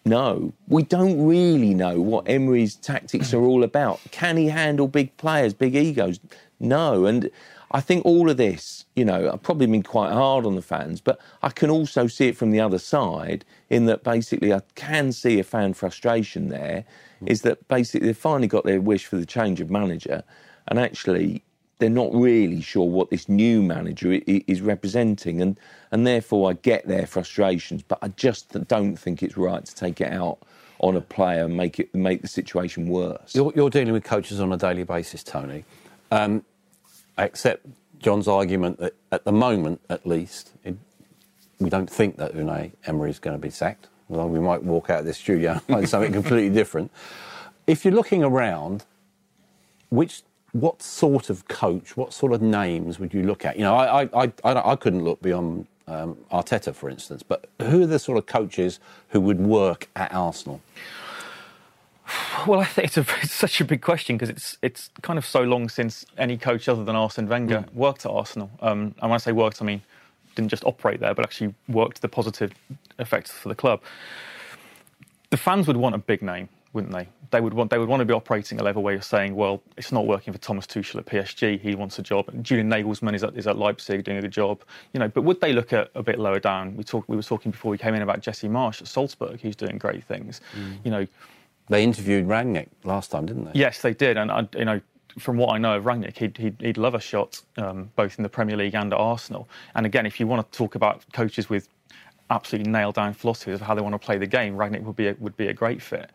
No, 0.08 0.54
we 0.70 0.84
don't 0.84 1.28
really 1.28 1.74
know 1.74 2.00
what 2.00 2.30
Emery's 2.30 2.76
tactics 2.76 3.34
are 3.34 3.42
all 3.42 3.62
about. 3.62 4.00
Can 4.12 4.38
he 4.38 4.48
handle 4.48 4.88
big 4.88 5.16
players, 5.18 5.54
big 5.54 5.76
egos? 5.76 6.22
No. 6.62 7.06
And 7.06 7.30
I 7.72 7.82
think 7.82 8.06
all 8.06 8.30
of 8.30 8.38
this, 8.38 8.86
you 8.96 9.04
know, 9.04 9.30
I've 9.30 9.44
probably 9.44 9.68
been 9.68 9.84
quite 9.84 10.14
hard 10.14 10.46
on 10.46 10.56
the 10.56 10.62
fans, 10.62 11.02
but 11.02 11.20
I 11.44 11.50
can 11.50 11.70
also 11.70 12.08
see 12.08 12.30
it 12.30 12.38
from 12.38 12.52
the 12.52 12.62
other 12.62 12.80
side 12.80 13.44
in 13.70 13.86
that 13.88 14.04
basically 14.04 14.54
I 14.54 14.62
can 14.76 15.12
see 15.12 15.40
a 15.40 15.44
fan 15.44 15.74
frustration 15.74 16.48
there 16.48 16.86
is 17.26 17.42
that 17.42 17.68
basically 17.68 18.08
they've 18.08 18.18
finally 18.18 18.48
got 18.48 18.64
their 18.64 18.80
wish 18.80 19.06
for 19.06 19.18
the 19.18 19.26
change 19.26 19.60
of 19.60 19.70
manager 19.70 20.24
and 20.70 20.80
actually 20.80 21.44
they're 21.80 21.90
not 21.90 22.14
really 22.14 22.62
sure 22.62 22.88
what 22.88 23.10
this 23.10 23.30
new 23.30 23.62
manager 23.62 24.20
is 24.26 24.62
representing, 24.62 25.42
and 25.42 25.60
and 25.92 26.08
therefore 26.08 26.50
I 26.50 26.54
get 26.54 26.88
their 26.88 27.06
frustrations, 27.06 27.84
but 27.84 28.00
I 28.02 28.10
just 28.10 28.52
don't 28.68 28.96
think 28.96 29.22
it's 29.22 29.38
right 29.38 29.64
to 29.64 29.76
take 29.76 30.02
it 30.02 30.12
out 30.12 30.40
on 30.80 30.96
a 30.96 31.02
player 31.02 31.46
and 31.46 31.56
make 31.56 31.80
it 31.80 31.94
make 31.94 32.22
the 32.22 32.28
situation 32.28 32.88
worse. 32.88 33.36
You're, 33.36 33.52
you're 33.56 33.70
dealing 33.70 33.94
with 33.94 34.04
coaches 34.04 34.40
on 34.40 34.52
a 34.54 34.58
daily 34.58 34.84
basis, 34.84 35.24
Tony. 35.24 35.66
Um, 36.12 36.44
I 37.18 37.26
accept 37.26 37.66
John's 38.00 38.28
argument 38.28 38.80
that 38.80 38.94
at 39.12 39.24
the 39.24 39.32
moment, 39.32 39.82
at 39.90 40.06
least, 40.06 40.52
it, 40.64 40.76
we 41.60 41.70
don't 41.70 41.90
think 41.90 42.18
that 42.18 42.34
Unai 42.34 42.72
Emery 42.86 43.10
is 43.10 43.20
going 43.20 43.36
to 43.36 43.42
be 43.42 43.50
sacked. 43.50 43.88
Although 44.10 44.28
we 44.28 44.40
might 44.40 44.64
walk 44.64 44.90
out 44.90 45.00
of 45.00 45.06
this 45.06 45.18
studio 45.18 45.52
and 45.54 45.62
find 45.62 45.90
something 45.90 46.14
completely 46.14 46.54
different. 46.54 46.92
If 47.66 47.84
you're 47.84 47.94
looking 47.94 48.24
around, 48.24 48.86
which 49.90 50.22
what 50.60 50.82
sort 50.82 51.30
of 51.30 51.48
coach, 51.48 51.96
what 51.96 52.14
sort 52.14 52.34
of 52.34 52.42
names 52.42 53.00
would 53.00 53.14
you 53.14 53.24
look 53.24 53.46
at? 53.46 53.58
You 53.58 53.64
know, 53.64 53.76
I 53.76 54.04
I, 54.04 54.32
I, 54.44 54.72
I, 54.72 54.76
couldn't 54.76 55.04
look 55.04 55.22
beyond 55.22 55.68
um, 55.88 56.18
Arteta, 56.32 56.74
for 56.74 56.90
instance, 56.90 57.24
but 57.24 57.50
who 57.62 57.84
are 57.84 57.88
the 57.88 58.00
sort 58.00 58.18
of 58.18 58.26
coaches 58.26 58.80
who 59.10 59.22
would 59.22 59.40
work 59.40 59.90
at 59.96 60.14
Arsenal? 60.14 60.62
Well, 62.48 62.62
I 62.62 62.66
think 62.66 62.88
it's, 62.88 62.98
a, 62.98 63.02
it's 63.22 63.34
such 63.34 63.60
a 63.62 63.66
big 63.66 63.82
question 63.82 64.18
because 64.18 64.30
it's 64.30 64.58
it's 64.62 64.90
kind 65.02 65.20
of 65.20 65.26
so 65.26 65.42
long 65.42 65.70
since 65.70 66.06
any 66.18 66.38
coach 66.38 66.70
other 66.70 66.84
than 66.84 66.96
Arsene 66.96 67.28
Wenger 67.28 67.66
worked 67.74 68.06
at 68.06 68.12
Arsenal. 68.12 68.50
Um, 68.62 68.96
and 69.02 69.10
when 69.10 69.14
I 69.14 69.18
say 69.18 69.32
worked, 69.32 69.62
I 69.62 69.66
mean 69.66 69.82
didn't 70.36 70.50
just 70.50 70.64
operate 70.66 71.00
there, 71.00 71.14
but 71.16 71.26
actually 71.26 71.54
worked 71.68 72.02
the 72.02 72.08
positive 72.08 72.52
effects 73.00 73.32
for 73.32 73.50
the 73.50 73.56
club. 73.56 73.82
The 75.32 75.38
fans 75.38 75.68
would 75.68 75.78
want 75.78 75.96
a 75.96 75.98
big 75.98 76.22
name, 76.22 76.48
wouldn't 76.78 76.94
they? 76.94 77.10
They 77.32 77.42
would 77.42 77.56
want 77.56 77.72
they 77.72 77.80
would 77.80 77.90
want 77.90 78.02
to 78.02 78.06
be 78.06 78.14
operating 78.14 78.60
a 78.60 78.64
level 78.64 78.84
where 78.84 78.94
you're 78.94 79.02
saying, 79.02 79.36
well, 79.36 79.64
it's 79.78 79.92
not 79.92 80.06
working 80.06 80.32
for 80.32 80.38
Thomas 80.38 80.68
Tuchel 80.68 81.00
at 81.00 81.08
PSG. 81.08 81.60
He 81.60 81.74
wants 81.74 81.98
a 81.98 82.04
job. 82.04 82.30
Julian 82.44 82.70
Nagelsmann 82.70 83.16
is 83.16 83.24
at, 83.24 83.36
is 83.36 83.48
at 83.48 83.58
Leipzig 83.58 84.04
doing 84.04 84.18
a 84.18 84.22
good 84.22 84.32
job. 84.32 84.62
You 84.94 85.00
know, 85.00 85.08
but 85.08 85.24
would 85.24 85.42
they 85.42 85.54
look 85.54 85.74
at 85.74 85.90
a 85.96 86.04
bit 86.04 86.20
lower 86.20 86.40
down? 86.40 86.78
We 86.78 86.84
talked. 86.84 87.10
We 87.10 87.16
were 87.16 87.24
talking 87.24 87.52
before 87.52 87.72
we 87.72 87.80
came 87.80 87.96
in 87.96 88.04
about 88.04 88.22
Jesse 88.22 88.48
Marsch 88.48 88.80
at 88.82 88.88
Salzburg. 88.88 89.42
Who's 89.42 89.56
doing 89.56 89.80
great 89.80 90.04
things. 90.04 90.40
You 90.84 90.92
know, 90.92 91.08
They 91.70 91.84
interviewed 91.84 92.28
Rangnick 92.28 92.68
last 92.84 93.10
time, 93.10 93.26
didn't 93.26 93.46
they? 93.46 93.60
Yes, 93.60 93.82
they 93.82 93.96
did, 93.96 94.16
and 94.18 94.32
I, 94.32 94.48
you 94.56 94.66
know, 94.66 94.80
from 95.18 95.38
what 95.38 95.54
I 95.56 95.58
know 95.58 95.76
of 95.78 95.84
Rangnick, 95.86 96.18
he'd, 96.18 96.38
he'd, 96.38 96.62
he'd 96.62 96.78
love 96.78 96.94
a 96.94 97.00
shot 97.00 97.42
um, 97.58 97.90
both 97.96 98.20
in 98.20 98.24
the 98.24 98.30
Premier 98.30 98.56
League 98.56 98.76
and 98.76 98.94
at 98.94 99.00
Arsenal. 99.00 99.50
And 99.74 99.86
again, 99.86 100.06
if 100.06 100.20
you 100.20 100.28
want 100.28 100.50
to 100.50 100.58
talk 100.58 100.76
about 100.76 101.04
coaches 101.12 101.50
with 101.50 101.68
absolutely 102.30 102.72
nailed 102.72 102.96
down 102.96 103.14
philosophies 103.14 103.56
of 103.56 103.62
how 103.62 103.74
they 103.74 103.82
want 103.82 103.94
to 103.94 104.00
play 104.00 104.18
the 104.18 104.28
game, 104.28 104.56
Rangnick 104.56 104.84
would 104.84 104.96
be 104.96 105.08
a, 105.08 105.16
would 105.20 105.36
be 105.38 105.48
a 105.48 105.54
great 105.54 105.82
fit. 105.82 106.12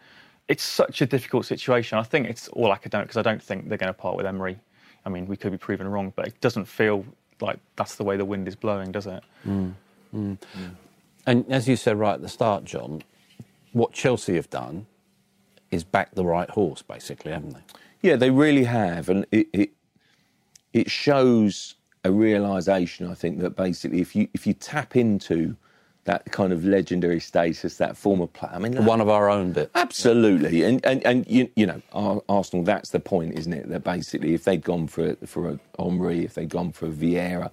It's 0.53 0.63
such 0.63 1.01
a 1.01 1.07
difficult 1.07 1.47
situation. 1.47 1.97
I 1.97 2.03
think 2.03 2.29
it's 2.29 2.47
all 2.49 2.75
academic 2.75 3.07
because 3.07 3.17
I 3.17 3.23
don't 3.23 3.43
think 3.43 3.71
they're 3.71 3.79
going 3.79 3.89
to 3.89 3.95
part 3.95 4.19
with 4.19 4.27
Emery. 4.27 4.59
I 5.07 5.09
mean, 5.09 5.27
we 5.27 5.35
could 5.35 5.51
be 5.51 5.57
proven 5.57 5.89
wrong, 5.89 6.13
but 6.15 6.27
it 6.27 6.39
doesn't 6.43 6.67
feel 6.67 7.07
like 7.41 7.59
that's 7.77 7.95
the 7.95 8.05
way 8.05 8.19
the 8.19 8.27
wind 8.27 8.47
is 8.47 8.55
blowing, 8.55 8.93
does 8.93 9.07
it? 9.07 9.23
Mm, 9.47 9.73
mm. 10.15 10.37
Mm. 10.39 10.75
And 11.25 11.51
as 11.51 11.67
you 11.67 11.77
said 11.77 11.99
right 11.99 12.13
at 12.13 12.21
the 12.21 12.29
start, 12.29 12.67
John, 12.67 13.03
what 13.73 13.95
Chelsea 13.95 14.35
have 14.35 14.51
done 14.51 14.85
is 15.71 15.85
back 15.85 16.15
the 16.15 16.27
right 16.27 16.51
horse, 16.51 16.83
basically, 16.83 17.33
haven't 17.33 17.55
they? 17.55 17.63
Yeah, 18.03 18.17
they 18.17 18.29
really 18.29 18.65
have, 18.65 19.09
and 19.09 19.25
it 19.33 19.49
it, 19.55 19.71
it 20.75 20.91
shows 20.91 21.77
a 22.05 22.13
realization. 22.13 23.11
I 23.11 23.15
think 23.15 23.39
that 23.41 23.57
basically, 23.57 24.03
if 24.03 24.15
you 24.15 24.29
if 24.35 24.47
you 24.47 24.53
tap 24.53 24.97
into 24.97 25.57
that 26.05 26.25
kind 26.33 26.53
of 26.53 26.65
legendary 26.65 27.21
status, 27.21 27.77
that 27.77 27.97
former 27.97 28.27
player, 28.27 28.53
I 28.55 28.59
mean, 28.59 28.85
One 28.85 29.01
of 29.01 29.09
our 29.09 29.31
own 29.31 29.53
bit. 29.53 29.71
Absolutely, 29.75 30.65
and 30.65 30.85
and 30.85 31.05
and 31.07 31.27
you, 31.29 31.49
you 31.55 31.67
know, 31.67 31.81
Ar- 31.93 32.23
Arsenal. 32.29 32.65
That's 32.65 32.91
the 32.91 33.01
point, 33.01 33.39
isn't 33.39 33.53
it? 33.53 33.69
That 33.69 33.85
basically, 33.85 34.35
if 34.35 34.45
they'd 34.45 34.63
gone 34.65 34.89
for 34.89 35.11
a, 35.11 35.27
for 35.27 35.49
a 35.51 35.59
Henry, 35.83 36.25
if 36.25 36.35
they'd 36.35 36.49
gone 36.49 36.73
for 36.73 36.87
a 36.87 36.91
Vieira, 36.91 37.51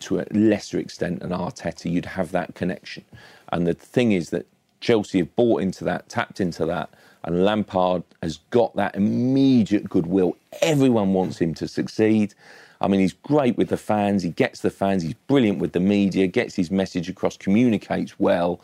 to 0.00 0.20
a 0.20 0.26
lesser 0.32 0.78
extent 0.78 1.22
an 1.22 1.30
Arteta, 1.30 1.90
you'd 1.90 2.06
have 2.06 2.32
that 2.32 2.54
connection. 2.54 3.04
And 3.52 3.66
the 3.66 3.74
thing 3.74 4.12
is 4.12 4.30
that 4.30 4.46
Chelsea 4.80 5.18
have 5.18 5.34
bought 5.36 5.62
into 5.62 5.84
that, 5.84 6.08
tapped 6.08 6.40
into 6.40 6.66
that, 6.66 6.90
and 7.22 7.44
Lampard 7.44 8.02
has 8.22 8.38
got 8.50 8.74
that 8.74 8.96
immediate 8.96 9.88
goodwill. 9.88 10.36
Everyone 10.60 11.12
wants 11.12 11.38
him 11.38 11.54
to 11.54 11.68
succeed. 11.68 12.34
I 12.82 12.88
mean, 12.88 13.00
he's 13.00 13.12
great 13.12 13.56
with 13.56 13.68
the 13.68 13.76
fans. 13.76 14.22
He 14.24 14.30
gets 14.30 14.60
the 14.60 14.70
fans. 14.70 15.04
He's 15.04 15.14
brilliant 15.28 15.58
with 15.58 15.72
the 15.72 15.80
media. 15.80 16.26
Gets 16.26 16.56
his 16.56 16.70
message 16.70 17.08
across. 17.08 17.36
Communicates 17.36 18.18
well. 18.18 18.60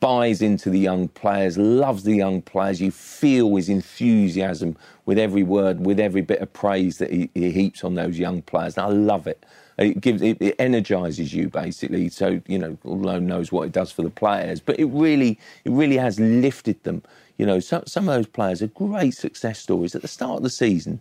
Buys 0.00 0.42
into 0.42 0.68
the 0.68 0.78
young 0.78 1.08
players. 1.08 1.56
Loves 1.56 2.02
the 2.04 2.14
young 2.14 2.42
players. 2.42 2.82
You 2.82 2.90
feel 2.90 3.56
his 3.56 3.70
enthusiasm 3.70 4.76
with 5.06 5.18
every 5.18 5.42
word, 5.42 5.84
with 5.86 5.98
every 5.98 6.20
bit 6.20 6.40
of 6.40 6.52
praise 6.52 6.98
that 6.98 7.10
he, 7.10 7.30
he 7.34 7.50
heaps 7.50 7.82
on 7.82 7.94
those 7.94 8.18
young 8.18 8.42
players. 8.42 8.76
And 8.76 8.86
I 8.86 8.90
love 8.90 9.26
it. 9.26 9.44
It 9.78 10.00
gives 10.00 10.20
it, 10.22 10.36
it 10.40 10.54
energizes 10.58 11.32
you 11.32 11.48
basically. 11.48 12.08
So 12.10 12.42
you 12.46 12.58
know, 12.58 12.76
although 12.84 13.18
knows 13.18 13.52
what 13.52 13.62
it 13.62 13.72
does 13.72 13.90
for 13.90 14.02
the 14.02 14.10
players, 14.10 14.60
but 14.60 14.78
it 14.78 14.86
really 14.86 15.38
it 15.64 15.72
really 15.72 15.96
has 15.96 16.20
lifted 16.20 16.82
them. 16.84 17.02
You 17.38 17.46
know, 17.46 17.58
some 17.60 17.82
of 17.82 18.04
those 18.14 18.26
players 18.26 18.62
are 18.62 18.68
great 18.68 19.14
success 19.14 19.58
stories 19.58 19.94
at 19.94 20.02
the 20.02 20.08
start 20.08 20.36
of 20.36 20.42
the 20.42 20.50
season. 20.50 21.00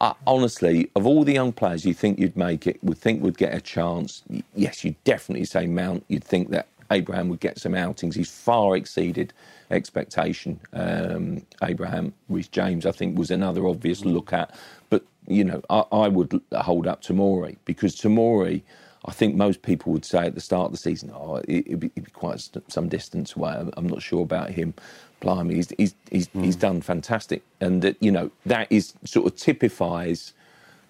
I, 0.00 0.14
honestly, 0.26 0.90
of 0.94 1.06
all 1.06 1.24
the 1.24 1.32
young 1.32 1.52
players 1.52 1.84
you 1.84 1.94
think 1.94 2.18
you'd 2.18 2.36
make 2.36 2.66
it, 2.66 2.82
would 2.84 2.98
think 2.98 3.22
would 3.22 3.38
get 3.38 3.54
a 3.54 3.60
chance. 3.60 4.22
Yes, 4.54 4.84
you'd 4.84 5.02
definitely 5.04 5.44
say 5.44 5.66
Mount. 5.66 6.04
You'd 6.08 6.24
think 6.24 6.50
that 6.50 6.68
Abraham 6.90 7.28
would 7.28 7.40
get 7.40 7.58
some 7.58 7.74
outings. 7.74 8.14
He's 8.14 8.30
far 8.30 8.76
exceeded 8.76 9.32
expectation. 9.70 10.60
Um, 10.72 11.42
Abraham, 11.62 12.14
Reece 12.28 12.48
James, 12.48 12.86
I 12.86 12.92
think, 12.92 13.18
was 13.18 13.30
another 13.30 13.66
obvious 13.66 14.04
look 14.04 14.32
at. 14.32 14.54
But, 14.88 15.04
you 15.26 15.44
know, 15.44 15.62
I, 15.68 15.84
I 15.92 16.08
would 16.08 16.40
hold 16.52 16.86
up 16.86 17.02
Tomori 17.02 17.56
because 17.64 17.96
Tomori. 17.96 18.62
I 19.04 19.12
think 19.12 19.36
most 19.36 19.62
people 19.62 19.92
would 19.92 20.04
say 20.04 20.26
at 20.26 20.34
the 20.34 20.40
start 20.40 20.66
of 20.66 20.72
the 20.72 20.78
season, 20.78 21.12
oh, 21.14 21.36
it, 21.46 21.68
would 21.70 21.80
be, 21.80 21.88
be, 21.88 22.02
quite 22.12 22.46
some 22.66 22.88
distance 22.88 23.36
away. 23.36 23.54
I'm, 23.76 23.86
not 23.86 24.02
sure 24.02 24.22
about 24.22 24.50
him. 24.50 24.74
Blimey, 25.20 25.56
he's, 25.56 25.72
he's, 25.76 25.94
he's, 26.10 26.28
mm. 26.28 26.44
he's 26.44 26.56
done 26.56 26.80
fantastic. 26.80 27.42
And, 27.60 27.84
uh, 27.84 27.92
you 28.00 28.12
know, 28.12 28.30
that 28.46 28.68
is 28.70 28.94
sort 29.04 29.26
of 29.26 29.36
typifies 29.36 30.32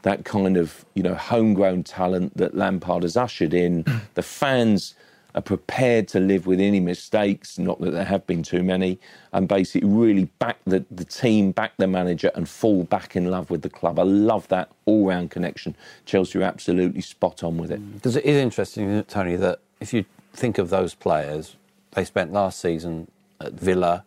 that 0.03 0.25
kind 0.25 0.57
of, 0.57 0.85
you 0.95 1.03
know, 1.03 1.15
homegrown 1.15 1.85
talent 1.85 2.37
that 2.37 2.55
Lampard 2.55 3.03
has 3.03 3.17
ushered 3.17 3.55
in. 3.55 3.85
the 4.15 4.23
fans 4.23 4.95
are 5.35 5.43
prepared 5.43 6.09
to 6.09 6.21
live 6.21 6.47
with 6.47 6.61
any 6.61 6.81
mistakes, 6.81 7.59
not 7.59 7.81
that 7.81 7.91
there 7.91 8.05
have 8.05 8.27
been 8.27 8.43
too 8.43 8.63
many, 8.63 8.99
and 9.33 9.47
basically 9.47 9.89
really 9.89 10.25
back 10.39 10.59
the, 10.65 10.85
the 10.91 11.05
team, 11.05 11.53
back 11.53 11.73
the 11.77 11.87
manager, 11.87 12.31
and 12.35 12.49
fall 12.49 12.85
back 12.85 13.15
in 13.15 13.31
love 13.31 13.51
with 13.51 13.63
the 13.63 13.71
club. 13.71 13.99
I 13.99 14.03
love 14.03 14.49
that 14.49 14.71
all 14.85 15.07
round 15.07 15.31
connection. 15.31 15.77
Chelsea 16.07 16.39
are 16.39 16.43
absolutely 16.43 17.03
spot 17.03 17.45
on 17.45 17.59
with 17.59 17.71
it. 17.71 17.95
Because 17.95 18.17
it 18.17 18.25
is 18.25 18.37
interesting, 18.37 19.05
Tony, 19.05 19.37
that 19.37 19.61
if 19.81 19.93
you 19.93 20.05
think 20.33 20.59
of 20.59 20.71
those 20.71 20.95
players, 20.95 21.57
they 21.93 22.05
spent 22.05 22.33
last 22.33 22.61
season 22.61 23.11
at 23.41 23.53
Villa, 23.53 24.05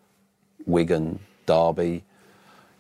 Wigan, 0.66 1.20
Derby. 1.46 2.04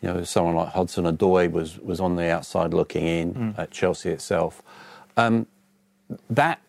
You 0.02 0.14
know, 0.14 0.24
someone 0.24 0.56
like 0.56 0.70
Hudson 0.70 1.06
Odoi 1.06 1.52
was, 1.52 1.78
was 1.80 2.00
on 2.00 2.16
the 2.16 2.30
outside 2.32 2.74
looking 2.74 3.06
in 3.06 3.34
mm. 3.34 3.60
at 3.60 3.70
Chelsea 3.70 4.10
itself. 4.10 4.64
Um, 5.16 5.46
that 6.30 6.60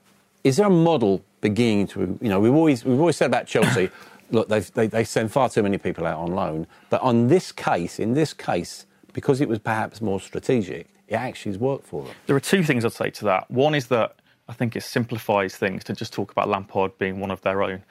is 0.45 0.57
there 0.57 0.67
a 0.67 0.71
model 0.71 1.25
beginning 1.41 1.87
to, 1.89 2.19
you 2.21 2.29
know, 2.29 2.41
we've 2.41 2.55
always, 2.55 2.85
we've 2.85 2.99
always 2.99 3.17
said 3.17 3.27
about 3.27 3.47
Chelsea, 3.47 3.91
look, 4.31 4.49
they, 4.49 4.87
they 4.87 5.05
send 5.05 5.33
far 5.33 5.49
too 5.49 5.63
many 5.63 5.79
people 5.79 6.07
out 6.07 6.19
on 6.19 6.33
loan. 6.33 6.67
But 6.91 7.01
on 7.03 7.29
this 7.29 7.53
case, 7.53 7.99
in 7.99 8.15
this 8.15 8.33
case, 8.33 8.87
because 9.13 9.41
it 9.41 9.49
was 9.49 9.59
perhaps 9.59 10.01
more 10.01 10.21
strategic, 10.21 10.89
it 11.09 11.15
actually 11.15 11.53
has 11.53 11.59
worked 11.59 11.87
for 11.87 12.05
them. 12.05 12.15
There 12.27 12.37
are 12.37 12.41
two 12.41 12.63
things 12.63 12.85
I'd 12.85 12.93
say 12.93 13.11
to 13.11 13.25
that. 13.27 13.51
One 13.51 13.75
is 13.75 13.87
that 13.89 14.17
I 14.49 14.53
think 14.55 14.75
it 14.77 14.83
simplifies 14.83 15.57
things 15.57 15.85
to 15.85 15.93
just 15.93 16.13
talk 16.13 16.33
about 16.33 16.49
Lampard 16.49 16.97
being 16.99 17.21
one 17.21 17.31
of 17.31 17.41
their 17.43 17.63
own 17.63 17.83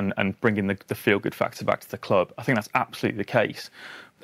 and, 0.00 0.14
and 0.16 0.40
bringing 0.40 0.66
the, 0.66 0.78
the 0.88 0.94
feel 0.94 1.18
good 1.18 1.34
factor 1.34 1.64
back 1.64 1.80
to 1.80 1.90
the 1.90 1.98
club. 1.98 2.32
I 2.38 2.42
think 2.42 2.56
that's 2.56 2.70
absolutely 2.74 3.18
the 3.18 3.24
case. 3.24 3.70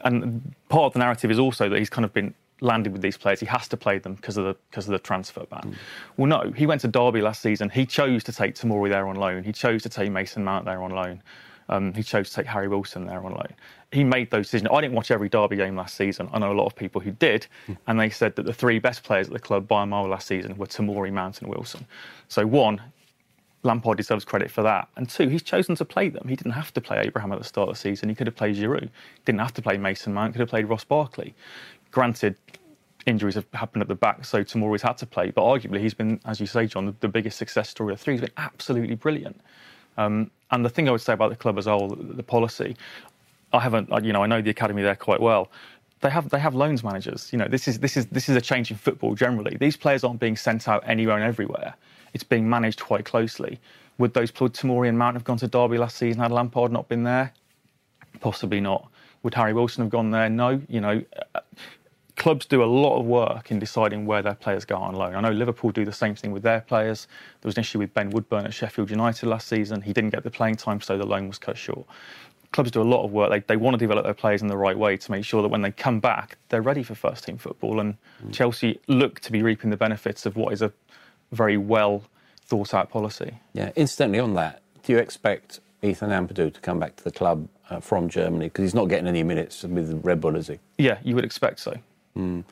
And 0.05 0.55
part 0.69 0.85
of 0.85 0.93
the 0.95 0.99
narrative 0.99 1.31
is 1.31 1.39
also 1.39 1.69
that 1.69 1.79
he's 1.79 1.91
kind 1.91 2.05
of 2.05 2.13
been 2.13 2.35
landed 2.61 2.93
with 2.93 3.03
these 3.03 3.19
players. 3.19 3.41
He 3.41 3.47
has 3.47 3.69
to 3.69 3.77
play 3.77 3.99
them 3.99 4.15
because 4.15 4.37
of 4.37 4.45
the 4.45 4.57
because 4.71 4.87
of 4.87 4.93
the 4.93 4.99
transfer 4.99 5.45
ban. 5.51 5.61
Mm. 5.65 5.75
Well, 6.17 6.27
no, 6.27 6.53
he 6.53 6.67
went 6.67 6.81
to 6.83 6.89
Derby 6.89 7.21
last 7.21 7.43
season. 7.43 7.71
He 7.71 7.87
chose 7.87 8.25
to 8.25 8.33
take 8.33 8.55
Tomori 8.55 8.89
there 8.89 9.07
on 9.07 9.17
loan. 9.17 9.45
He 9.45 9.53
chose 9.53 9.83
to 9.83 9.89
take 9.89 10.11
Mason 10.11 10.43
Mount 10.45 10.65
there 10.65 10.83
on 10.83 10.91
loan. 10.91 11.23
Um, 11.69 11.93
he 11.95 12.03
chose 12.03 12.31
to 12.31 12.37
take 12.37 12.47
Harry 12.47 12.69
Wilson 12.69 13.07
there 13.07 13.25
on 13.25 13.33
loan. 13.33 13.53
He 13.91 14.05
made 14.05 14.31
those 14.31 14.47
decisions. 14.47 14.71
I 14.73 14.81
didn't 14.81 14.95
watch 14.95 15.11
every 15.11 15.29
Derby 15.29 15.57
game 15.57 15.77
last 15.77 15.97
season. 15.97 16.29
I 16.33 16.39
know 16.39 16.53
a 16.53 16.55
lot 16.55 16.67
of 16.67 16.77
people 16.77 17.01
who 17.01 17.11
did, 17.11 17.47
mm. 17.67 17.77
and 17.87 17.99
they 17.99 18.11
said 18.11 18.37
that 18.37 18.45
the 18.47 18.53
three 18.53 18.79
best 18.79 19.03
players 19.03 19.27
at 19.27 19.33
the 19.33 19.41
club 19.41 19.67
by 19.67 19.83
a 19.83 19.87
mile 19.87 20.09
last 20.09 20.29
season 20.29 20.57
were 20.57 20.67
Tomori, 20.67 21.13
Mount, 21.13 21.43
and 21.43 21.49
Wilson. 21.51 21.87
So 22.29 22.47
one, 22.47 22.81
Lampard 23.67 23.99
deserves 23.99 24.25
credit 24.25 24.51
for 24.51 24.63
that. 24.63 24.89
And 24.97 25.09
two, 25.09 25.29
he's 25.29 25.43
chosen 25.43 25.77
to 25.77 25.85
play 25.85 26.09
them. 26.09 26.27
He 26.29 26.37
didn't 26.37 26.53
have 26.53 26.73
to 26.75 26.81
play 26.81 27.03
Abraham 27.05 27.33
at 27.33 27.39
the 27.39 27.45
start 27.45 27.69
of 27.69 27.75
the 27.75 27.81
season. 27.81 28.09
He 28.09 28.15
could 28.15 28.27
have 28.27 28.37
played 28.37 28.57
Giroud. 28.57 28.91
Didn't 29.27 29.41
have 29.41 29.55
to 29.55 29.63
play 29.63 29.77
Mason 29.77 30.15
Mount. 30.15 30.33
Could 30.35 30.41
have 30.41 30.51
played 30.51 30.67
Ross 30.69 30.85
Barkley 30.85 31.35
granted, 31.97 32.37
injuries 33.07 33.35
have 33.37 33.47
happened 33.55 33.83
at 33.83 33.89
the 33.89 33.95
back, 33.95 34.25
so 34.25 34.45
Tomori's 34.45 34.83
had 34.83 34.99
to 34.99 35.07
play. 35.07 35.31
But 35.31 35.45
arguably, 35.45 35.81
he's 35.81 35.95
been, 35.95 36.21
as 36.27 36.41
you 36.41 36.47
say, 36.47 36.67
John, 36.67 36.87
the, 36.87 36.95
the 37.01 37.09
biggest 37.09 37.39
success 37.39 37.71
story 37.71 37.95
of 37.95 38.01
three. 38.01 38.15
He's 38.15 38.21
been 38.21 38.31
absolutely 38.37 38.97
brilliant. 38.97 39.41
Um, 39.97 40.31
and 40.51 40.65
the 40.65 40.69
thing 40.69 40.89
I 40.89 40.93
would 40.93 41.01
say 41.01 41.15
about 41.15 41.31
the 41.31 41.37
club 41.37 41.59
as 41.59 41.67
a 41.67 41.71
whole, 41.71 41.89
the, 41.89 42.15
the 42.15 42.23
policy, 42.23 42.77
I 43.55 43.61
haven't, 43.61 43.89
you 44.05 44.13
know, 44.13 44.23
I 44.23 44.27
know 44.27 44.43
the 44.43 44.51
academy 44.51 44.83
there 44.83 44.97
quite 44.97 45.21
well. 45.21 45.51
They 46.03 46.11
have 46.11 46.29
they 46.29 46.39
have 46.39 46.55
loans 46.55 46.85
managers. 46.85 47.33
You 47.33 47.39
know, 47.39 47.49
this 47.49 47.67
is 47.67 47.79
this 47.79 47.97
is 47.97 48.05
this 48.07 48.29
is 48.29 48.37
a 48.37 48.41
change 48.43 48.71
in 48.71 48.77
football 48.77 49.15
generally. 49.15 49.57
These 49.59 49.79
players 49.79 50.05
aren't 50.05 50.21
being 50.21 50.37
sent 50.37 50.69
out 50.69 50.85
anywhere 50.87 51.17
and 51.17 51.25
everywhere. 51.25 51.75
It's 52.17 52.25
being 52.25 52.49
managed 52.49 52.81
quite 52.81 53.05
closely. 53.05 53.61
Would 53.99 54.15
those 54.15 54.33
Tomori 54.33 54.89
and 54.89 54.99
Mount 54.99 55.17
have 55.17 55.25
gone 55.25 55.37
to 55.37 55.47
Derby 55.47 55.77
last 55.77 55.99
season 55.99 56.23
had 56.23 56.33
Lampard 56.33 56.73
not 56.73 56.89
been 56.89 57.03
there? 57.03 57.35
Possibly 58.21 58.59
not. 58.59 58.89
Would 59.23 59.35
Harry 59.35 59.53
Wilson 59.53 59.85
have 59.85 59.91
gone 59.91 60.13
there? 60.13 60.31
No. 60.31 60.63
You 60.67 60.81
know, 60.81 61.03
clubs 62.17 62.47
do 62.47 62.65
a 62.65 62.71
lot 62.85 62.99
of 62.99 63.05
work 63.05 63.51
in 63.51 63.59
deciding 63.59 64.07
where 64.07 64.23
their 64.23 64.35
players 64.35 64.65
go 64.65 64.77
on 64.77 64.95
loan. 64.95 65.15
I 65.15 65.21
know 65.21 65.31
Liverpool 65.31 65.73
do 65.73 65.85
the 65.85 65.93
same 65.93 66.15
thing 66.15 66.33
with 66.33 66.43
their 66.43 66.63
players. 66.63 67.07
There 67.43 67.49
was 67.51 67.59
an 67.59 67.61
issue 67.61 67.81
with 67.81 67.93
Ben 67.93 68.09
Woodburn 68.09 68.47
at 68.47 68.55
Sheffield 68.55 68.89
United 68.89 69.27
last 69.27 69.47
season. 69.47 69.83
He 69.83 69.93
didn't 69.93 70.09
get 70.09 70.25
the 70.25 70.31
playing 70.31 70.55
time, 70.55 70.81
so 70.81 70.97
the 70.97 71.05
loan 71.05 71.29
was 71.29 71.37
cut 71.37 71.59
short. 71.59 71.87
Clubs 72.53 72.71
do 72.71 72.81
a 72.81 72.91
lot 72.95 73.05
of 73.05 73.13
work. 73.13 73.29
They, 73.29 73.41
they 73.41 73.57
want 73.59 73.75
to 73.75 73.79
develop 73.79 74.05
their 74.05 74.15
players 74.15 74.41
in 74.41 74.49
the 74.49 74.57
right 74.57 74.79
way 74.79 74.97
to 74.97 75.11
make 75.11 75.27
sure 75.27 75.43
that 75.43 75.49
when 75.49 75.61
they 75.61 75.73
come 75.73 76.01
back, 76.01 76.39
they're 76.49 76.63
ready 76.63 76.83
for 76.83 76.95
first 76.95 77.27
team 77.27 77.37
football. 77.37 77.81
And 77.81 77.99
mm. 78.25 78.33
Chelsea 78.33 78.81
look 78.87 79.21
to 79.21 79.33
be 79.33 79.43
reaping 79.43 79.69
the 79.69 79.77
benefits 79.77 80.25
of 80.25 80.37
what 80.37 80.55
is 80.55 80.63
a 80.63 80.73
very 81.33 81.57
well 81.57 82.03
thought 82.45 82.75
out 82.75 82.91
policy. 82.91 83.39
Yeah, 83.53 83.73
incidentally, 83.77 84.21
on 84.21 84.35
that, 84.35 84.63
do 84.85 84.93
you 84.93 84.99
expect 84.99 85.61
Ethan 85.83 86.11
Ampadu 86.11 86.53
to 86.53 86.61
come 86.61 86.79
back 86.79 86.97
to 86.97 87.05
the 87.05 87.11
club 87.11 87.49
uh, 87.71 87.81
from 87.81 88.09
Germany? 88.09 88.47
Because 88.47 88.63
he's 88.63 88.75
not 88.75 88.87
getting 88.87 89.07
any 89.07 89.23
minutes 89.23 89.63
with 89.65 90.01
Red 90.05 90.21
Bull, 90.21 90.37
is 90.37 90.49
he? 90.49 90.59
Yeah, 90.79 90.99
you 91.03 91.15
would 91.15 91.25
expect 91.25 91.61
so. 91.61 91.77
Mm. 92.17 92.45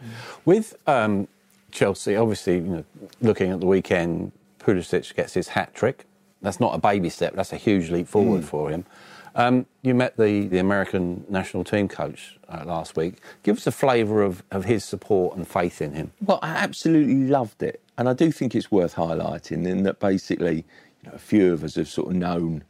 With 0.44 0.76
um, 0.86 1.28
Chelsea, 1.70 2.16
obviously, 2.16 2.54
you 2.56 2.60
know, 2.60 2.84
looking 3.20 3.50
at 3.50 3.60
the 3.60 3.66
weekend, 3.66 4.32
Pulisic 4.58 5.14
gets 5.14 5.34
his 5.34 5.48
hat 5.48 5.74
trick. 5.74 6.06
That's 6.42 6.60
not 6.60 6.74
a 6.74 6.78
baby 6.78 7.08
step. 7.08 7.34
That's 7.34 7.52
a 7.52 7.56
huge 7.56 7.90
leap 7.90 8.08
forward 8.08 8.42
mm. 8.42 8.46
for 8.46 8.70
him. 8.70 8.84
Um, 9.36 9.66
you 9.82 9.94
met 9.94 10.16
the, 10.16 10.46
the 10.46 10.58
American 10.58 11.24
national 11.28 11.64
team 11.64 11.88
coach 11.88 12.38
uh, 12.48 12.62
last 12.64 12.96
week. 12.96 13.16
Give 13.42 13.56
us 13.56 13.66
a 13.66 13.72
flavour 13.72 14.22
of, 14.22 14.44
of 14.50 14.64
his 14.64 14.84
support 14.84 15.36
and 15.36 15.46
faith 15.46 15.82
in 15.82 15.94
him. 15.94 16.12
Well, 16.20 16.38
I 16.42 16.50
absolutely 16.50 17.26
loved 17.26 17.62
it. 17.62 17.80
And 17.96 18.08
I 18.08 18.12
do 18.12 18.32
think 18.32 18.54
it's 18.54 18.70
worth 18.70 18.94
highlighting 18.94 19.66
in 19.66 19.84
that 19.84 20.00
basically, 20.00 20.64
you 21.02 21.08
know, 21.08 21.14
a 21.14 21.18
few 21.18 21.52
of 21.52 21.62
us 21.62 21.76
have 21.76 21.88
sort 21.88 22.08
of 22.08 22.14
known 22.14 22.64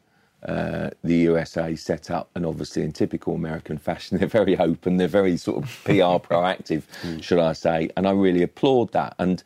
uh, 0.47 0.91
the 1.03 1.17
USA 1.17 1.75
set 1.75 2.11
up, 2.11 2.29
and 2.35 2.45
obviously 2.45 2.83
in 2.83 2.93
typical 2.93 3.35
American 3.35 3.79
fashion, 3.79 4.19
they're 4.19 4.29
very 4.29 4.59
open, 4.59 4.99
they're 4.99 5.09
very 5.09 5.37
sort 5.37 5.63
of 5.63 5.65
PR 5.85 6.21
proactive, 6.21 6.83
mm. 7.03 7.23
should 7.23 7.39
I 7.39 7.55
say? 7.55 7.91
And 7.97 8.07
I 8.07 8.11
really 8.11 8.43
applaud 8.43 8.93
that. 8.93 9.15
And 9.19 9.43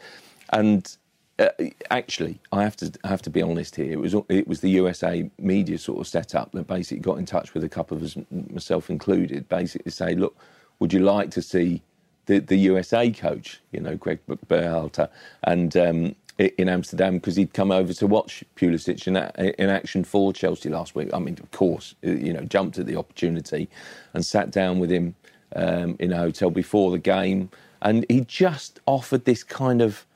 and 0.50 0.96
uh, 1.38 1.50
actually, 1.90 2.40
I 2.50 2.64
have 2.64 2.76
to 2.76 2.92
I 3.04 3.08
have 3.08 3.22
to 3.22 3.30
be 3.30 3.42
honest 3.42 3.76
here. 3.76 3.92
It 3.92 4.00
was 4.00 4.14
it 4.28 4.48
was 4.48 4.60
the 4.60 4.70
USA 4.70 5.30
media 5.38 5.78
sort 5.78 6.00
of 6.00 6.08
set 6.08 6.34
up 6.34 6.50
that 6.52 6.66
basically 6.66 7.00
got 7.00 7.18
in 7.18 7.26
touch 7.26 7.54
with 7.54 7.62
a 7.62 7.68
couple 7.68 7.96
of 7.96 8.02
us, 8.02 8.16
myself 8.30 8.90
included, 8.90 9.48
basically 9.48 9.92
say, 9.92 10.14
look, 10.14 10.36
would 10.80 10.92
you 10.92 11.00
like 11.00 11.30
to 11.32 11.42
see 11.42 11.82
the, 12.28 12.38
the 12.38 12.56
USA 12.56 13.10
coach, 13.10 13.60
you 13.72 13.80
know, 13.80 13.96
Greg 13.96 14.20
Berhalter, 14.48 15.08
and 15.42 15.76
um, 15.76 16.14
in 16.38 16.68
Amsterdam 16.68 17.14
because 17.14 17.34
he'd 17.34 17.52
come 17.52 17.72
over 17.72 17.92
to 17.92 18.06
watch 18.06 18.44
Pulisic 18.54 19.06
in, 19.08 19.16
in 19.58 19.68
action 19.68 20.04
for 20.04 20.32
Chelsea 20.32 20.68
last 20.68 20.94
week. 20.94 21.08
I 21.12 21.18
mean, 21.18 21.36
of 21.40 21.50
course, 21.50 21.94
uh, 22.06 22.10
you 22.10 22.32
know, 22.32 22.42
jumped 22.42 22.78
at 22.78 22.86
the 22.86 22.96
opportunity 22.96 23.68
and 24.14 24.24
sat 24.24 24.50
down 24.50 24.78
with 24.78 24.90
him 24.90 25.16
um, 25.56 25.96
in 25.98 26.12
a 26.12 26.18
hotel 26.18 26.50
before 26.50 26.92
the 26.92 26.98
game, 26.98 27.50
and 27.82 28.06
he 28.08 28.20
just 28.20 28.78
offered 28.86 29.24
this 29.24 29.42
kind 29.42 29.82
of 29.82 30.06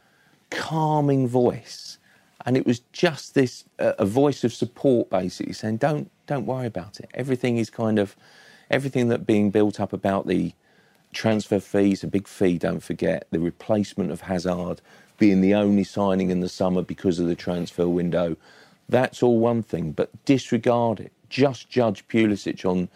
calming 0.50 1.26
voice, 1.26 1.98
and 2.44 2.56
it 2.56 2.66
was 2.66 2.80
just 2.92 3.34
this 3.34 3.64
uh, 3.78 3.94
a 3.98 4.04
voice 4.04 4.44
of 4.44 4.52
support, 4.52 5.08
basically 5.08 5.54
saying, 5.54 5.78
"Don't 5.78 6.10
don't 6.26 6.46
worry 6.46 6.66
about 6.66 7.00
it. 7.00 7.10
Everything 7.14 7.56
is 7.56 7.70
kind 7.70 7.98
of 7.98 8.14
everything 8.70 9.08
that 9.08 9.26
being 9.26 9.50
built 9.50 9.80
up 9.80 9.94
about 9.94 10.26
the." 10.26 10.52
Transfer 11.12 11.60
fees, 11.60 12.02
a 12.02 12.06
big 12.06 12.26
fee, 12.26 12.58
don't 12.58 12.82
forget, 12.82 13.26
the 13.30 13.38
replacement 13.38 14.10
of 14.10 14.22
Hazard, 14.22 14.80
being 15.18 15.40
the 15.40 15.54
only 15.54 15.84
signing 15.84 16.30
in 16.30 16.40
the 16.40 16.48
summer 16.48 16.82
because 16.82 17.18
of 17.18 17.26
the 17.26 17.34
transfer 17.34 17.88
window. 17.88 18.36
That's 18.88 19.22
all 19.22 19.38
one 19.38 19.62
thing, 19.62 19.92
but 19.92 20.10
disregard 20.24 21.00
it. 21.00 21.12
Just 21.28 21.68
judge 21.68 22.06
Pulisic 22.08 22.64
on 22.64 22.88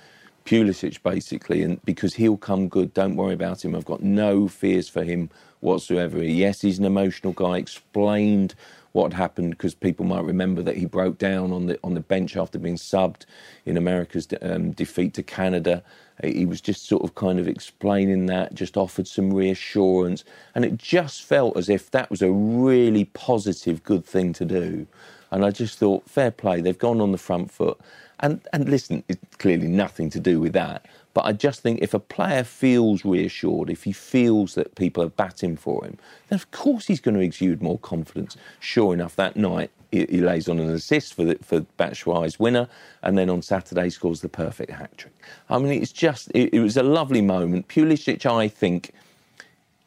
Pulisic 0.45 1.03
basically, 1.03 1.63
and 1.63 1.83
because 1.85 2.15
he'll 2.15 2.37
come 2.37 2.69
good. 2.69 2.95
Don't 2.95 3.17
worry 3.17 3.35
about 3.35 3.65
him. 3.65 3.75
I've 3.75 3.85
got 3.85 4.03
no 4.03 4.49
fears 4.49 4.89
for 4.89 5.03
him 5.03 5.29
whatsoever. 5.61 6.23
Yes, 6.23 6.61
he's 6.61 6.79
an 6.79 6.85
emotional 6.85 7.33
guy. 7.33 7.59
Explained 7.59 8.55
what 8.97 9.13
happened 9.13 9.51
because 9.51 9.75
people 9.75 10.07
might 10.07 10.25
remember 10.25 10.63
that 10.63 10.77
he 10.77 10.87
broke 10.87 11.19
down 11.19 11.53
on 11.53 11.67
the 11.67 11.79
on 11.85 11.93
the 11.93 12.01
bench 12.01 12.35
after 12.35 12.59
being 12.59 12.77
subbed 12.77 13.27
in 13.67 13.77
America's 13.77 14.27
um, 14.41 14.73
defeat 14.73 15.13
to 15.15 15.23
Canada. 15.23 15.83
He 16.25 16.47
was 16.47 16.63
just 16.63 16.87
sort 16.87 17.05
of 17.05 17.15
kind 17.15 17.39
of 17.39 17.47
explaining 17.47 18.25
that, 18.27 18.55
just 18.55 18.79
offered 18.79 19.07
some 19.07 19.35
reassurance. 19.35 20.25
And 20.55 20.65
it 20.65 20.79
just 20.79 21.23
felt 21.23 21.59
as 21.59 21.69
if 21.69 21.91
that 21.91 22.11
was 22.11 22.23
a 22.23 22.33
really 22.33 23.05
positive, 23.05 23.85
good 23.85 24.05
thing 24.07 24.33
to 24.33 24.47
do. 24.47 24.87
And 25.31 25.45
I 25.45 25.51
just 25.51 25.79
thought, 25.79 26.09
fair 26.09 26.31
play, 26.31 26.63
they've 26.63 26.79
gone 26.79 27.03
on 27.03 27.13
the 27.13 27.19
front 27.19 27.51
foot. 27.51 27.79
And, 28.21 28.41
and 28.55 28.69
listen, 28.71 29.05
it's 29.09 29.37
clearly 29.37 29.69
nothing 29.69 30.09
to 30.11 30.21
do 30.21 30.41
with 30.41 30.55
that. 30.55 30.87
But 31.17 31.25
I 31.25 31.33
just 31.33 31.63
think 31.63 31.81
if 31.81 31.95
a 31.95 31.99
player 31.99 32.45
feels 32.45 33.03
reassured, 33.03 33.71
if 33.71 33.85
he 33.85 33.93
feels 33.93 34.55
that 34.55 34.75
people 34.75 35.03
are 35.03 35.09
batting 35.09 35.57
for 35.57 35.83
him, 35.83 35.97
then 36.29 36.37
of 36.37 36.51
course 36.51 36.89
he's 36.89 37.01
going 37.01 37.15
to 37.15 37.23
exude 37.23 37.63
more 37.63 37.79
confidence. 37.79 38.37
Sure 38.61 38.93
enough, 38.93 39.17
that 39.17 39.35
night 39.35 39.71
he, 39.91 40.05
he 40.11 40.21
lays 40.21 40.47
on 40.47 40.59
an 40.59 40.69
assist 40.69 41.15
for 41.15 41.25
the, 41.25 41.39
for 41.43 41.61
Batshuayi's 41.79 42.39
winner, 42.39 42.69
and 43.03 43.17
then 43.17 43.31
on 43.31 43.41
Saturday 43.41 43.89
scores 43.89 44.21
the 44.21 44.29
perfect 44.29 44.71
hat 44.71 44.95
trick. 44.99 45.15
I 45.49 45.57
mean, 45.57 45.81
it's 45.81 45.91
just 45.91 46.31
it, 46.35 46.53
it 46.53 46.61
was 46.61 46.77
a 46.77 46.83
lovely 46.83 47.23
moment. 47.23 47.69
Pulisic, 47.69 48.27
I 48.27 48.47
think, 48.47 48.93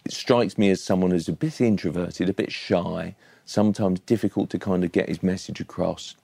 strikes 0.07 0.57
me 0.57 0.71
as 0.71 0.81
someone 0.81 1.11
who's 1.11 1.29
a 1.29 1.33
bit 1.33 1.61
introverted, 1.61 2.27
a 2.27 2.33
bit 2.33 2.51
shy, 2.51 3.13
sometimes 3.45 3.99
difficult 3.99 4.49
to 4.49 4.57
kind 4.57 4.83
of 4.83 4.91
get 4.91 5.07
his 5.07 5.21
message 5.21 5.61
across. 5.61 6.15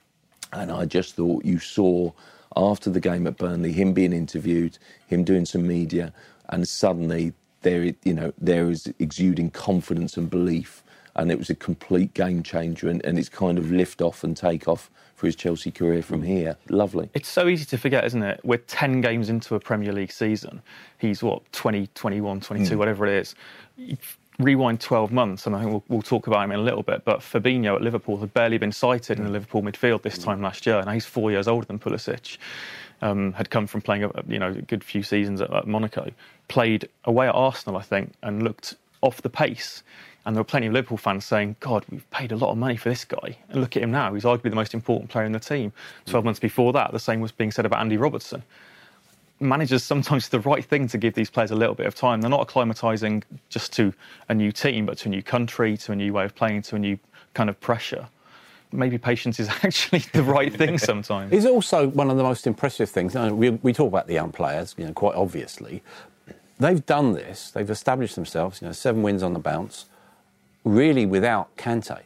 And 0.52 0.72
I 0.72 0.86
just 0.86 1.16
thought 1.16 1.46
you 1.46 1.60
saw 1.60 2.12
after 2.56 2.90
the 2.90 3.00
game 3.00 3.28
at 3.28 3.38
Burnley, 3.38 3.72
him 3.72 3.94
being 3.94 4.14
interviewed, 4.14 4.78
him 5.08 5.24
doing 5.24 5.46
some 5.46 5.68
media, 5.68 6.14
and 6.50 6.68
suddenly 6.68 7.34
there, 7.62 7.84
you 8.04 8.14
know, 8.14 8.32
there 8.38 8.70
is 8.70 8.92
exuding 9.00 9.52
confidence 9.52 10.18
and 10.18 10.30
belief, 10.30 10.84
and 11.16 11.32
it 11.32 11.38
was 11.38 11.50
a 11.50 11.56
complete 11.56 12.14
game 12.14 12.44
changer, 12.44 12.90
and, 12.90 13.04
and 13.06 13.18
it's 13.18 13.30
kind 13.30 13.58
of 13.58 13.72
lift 13.72 14.02
off 14.02 14.24
and 14.24 14.38
take 14.38 14.68
off 14.68 14.90
for 15.16 15.28
his 15.28 15.36
Chelsea 15.36 15.72
career 15.72 16.02
from 16.02 16.22
here. 16.22 16.58
Lovely. 16.70 17.10
It's 17.14 17.30
so 17.30 17.48
easy 17.48 17.64
to 17.66 17.78
forget, 17.78 18.04
isn't 18.04 18.22
it? 18.22 18.42
We're 18.44 18.58
10 18.58 19.00
games 19.00 19.30
into 19.30 19.56
a 19.56 19.60
Premier 19.60 19.94
League 19.94 20.12
season. 20.12 20.62
He's 20.98 21.24
what, 21.24 21.50
20, 21.54 21.88
21, 21.96 22.42
22, 22.42 22.76
mm. 22.76 22.78
whatever 22.78 23.06
it 23.06 23.14
is 23.14 23.36
rewind 24.40 24.82
12 24.82 25.12
months, 25.12 25.46
and 25.46 25.56
I 25.56 25.60
think 25.60 25.72
we'll, 25.72 25.84
we'll, 25.88 26.02
talk 26.02 26.28
about 26.28 26.44
him 26.44 26.52
in 26.52 26.60
a 26.60 26.64
little 26.64 26.84
bit, 26.84 27.06
but 27.06 27.20
Fabinho 27.20 27.76
at 27.76 27.82
Liverpool 27.82 28.18
had 28.18 28.34
barely 28.34 28.58
been 28.58 28.72
sighted 28.72 29.18
in 29.18 29.24
the 29.24 29.30
mm. 29.30 29.34
Liverpool 29.34 29.62
midfield 29.62 30.02
this 30.02 30.18
mm. 30.18 30.24
time 30.24 30.42
last 30.42 30.66
year. 30.66 30.82
Now 30.84 30.92
he's 30.92 31.06
four 31.06 31.32
years 31.32 31.48
older 31.48 31.66
than 31.66 31.80
Pulisic. 31.80 32.38
Um, 33.02 33.34
had 33.34 33.50
come 33.50 33.68
from 33.68 33.82
playing 33.82 34.06
a 34.06 34.12
you 34.26 34.40
know 34.40 34.52
a 34.52 34.62
good 34.62 34.82
few 34.82 35.04
seasons 35.04 35.42
at, 35.42 35.54
at, 35.54 35.68
Monaco, 35.68 36.12
played 36.48 36.88
away 37.04 37.28
at 37.28 37.36
Arsenal, 37.36 37.78
I 37.78 37.82
think, 37.82 38.14
and 38.24 38.42
looked 38.42 38.76
off 39.02 39.22
the 39.22 39.30
pace. 39.30 39.84
And 40.26 40.36
there 40.36 40.40
were 40.40 40.46
plenty 40.46 40.68
of 40.68 40.74
Liverpool 40.74 40.98
fans 40.98 41.26
saying, 41.26 41.58
"God, 41.60 41.86
we've 41.90 42.10
paid 42.12 42.32
a 42.32 42.38
lot 42.38 42.52
of 42.52 42.58
money 42.58 42.78
for 42.78 42.88
this 42.88 43.04
guy, 43.04 43.38
and 43.50 43.60
look 43.60 43.76
at 43.76 43.84
him 43.84 43.92
now. 43.92 44.14
He's 44.14 44.24
arguably 44.24 44.50
the 44.50 44.56
most 44.56 44.74
important 44.74 45.10
player 45.10 45.26
in 45.26 45.34
the 45.34 45.40
team." 45.40 45.72
Mm. 45.72 46.10
Twelve 46.10 46.26
months 46.26 46.40
before 46.40 46.72
that, 46.74 46.94
the 46.94 47.00
same 47.00 47.20
was 47.20 47.34
being 47.34 47.52
said 47.52 47.66
about 47.66 47.82
Andy 47.82 47.98
Robertson 47.98 48.44
managers 49.40 49.84
sometimes 49.84 50.30
the 50.30 50.40
right 50.40 50.64
thing 50.64 50.88
to 50.90 50.98
give 50.98 51.14
these 51.14 51.30
players 51.30 51.52
a 51.52 51.56
little 51.56 51.76
bit 51.76 51.86
of 51.86 51.96
time. 51.96 52.22
They're 52.22 52.30
not 52.30 52.48
acclimatising 52.48 53.24
just 53.50 53.74
to 53.74 53.94
a 54.30 54.34
new 54.34 54.52
team, 54.52 54.86
but 54.86 54.98
to 55.00 55.10
a 55.10 55.12
new 55.12 55.24
country, 55.24 55.78
to 55.78 55.92
a 55.92 55.96
new 55.96 56.14
way 56.14 56.26
of 56.26 56.36
playing, 56.36 56.64
to 56.64 56.76
a 56.76 56.80
new 56.80 56.98
kind 57.34 57.50
of 57.50 57.60
pressure. 57.60 58.08
Maybe 58.72 58.98
patience 58.98 59.40
is 59.40 59.48
actually 59.64 60.00
the 60.14 60.24
right 60.24 60.54
thing 60.54 60.78
sometimes. 60.78 61.32
It's 61.32 61.46
also 61.46 61.88
one 61.90 62.10
of 62.10 62.18
the 62.18 62.24
most 62.24 62.48
impressive 62.48 62.90
things. 62.90 63.16
We, 63.16 63.52
we 63.52 63.74
talk 63.74 63.88
about 63.88 64.08
the 64.08 64.14
young 64.14 64.32
players, 64.32 64.76
you 64.78 64.86
know, 64.86 64.94
quite 64.94 65.16
obviously. 65.16 65.84
They've 66.58 66.86
done 66.86 67.14
this. 67.14 67.52
They've 67.52 67.70
established 67.70 68.16
themselves. 68.16 68.62
You 68.62 68.68
know, 68.68 68.72
seven 68.72 69.02
wins 69.02 69.24
on 69.24 69.34
the 69.34 69.40
bounce, 69.40 69.86
really 70.64 71.06
without 71.06 71.56
Kante, 71.58 72.02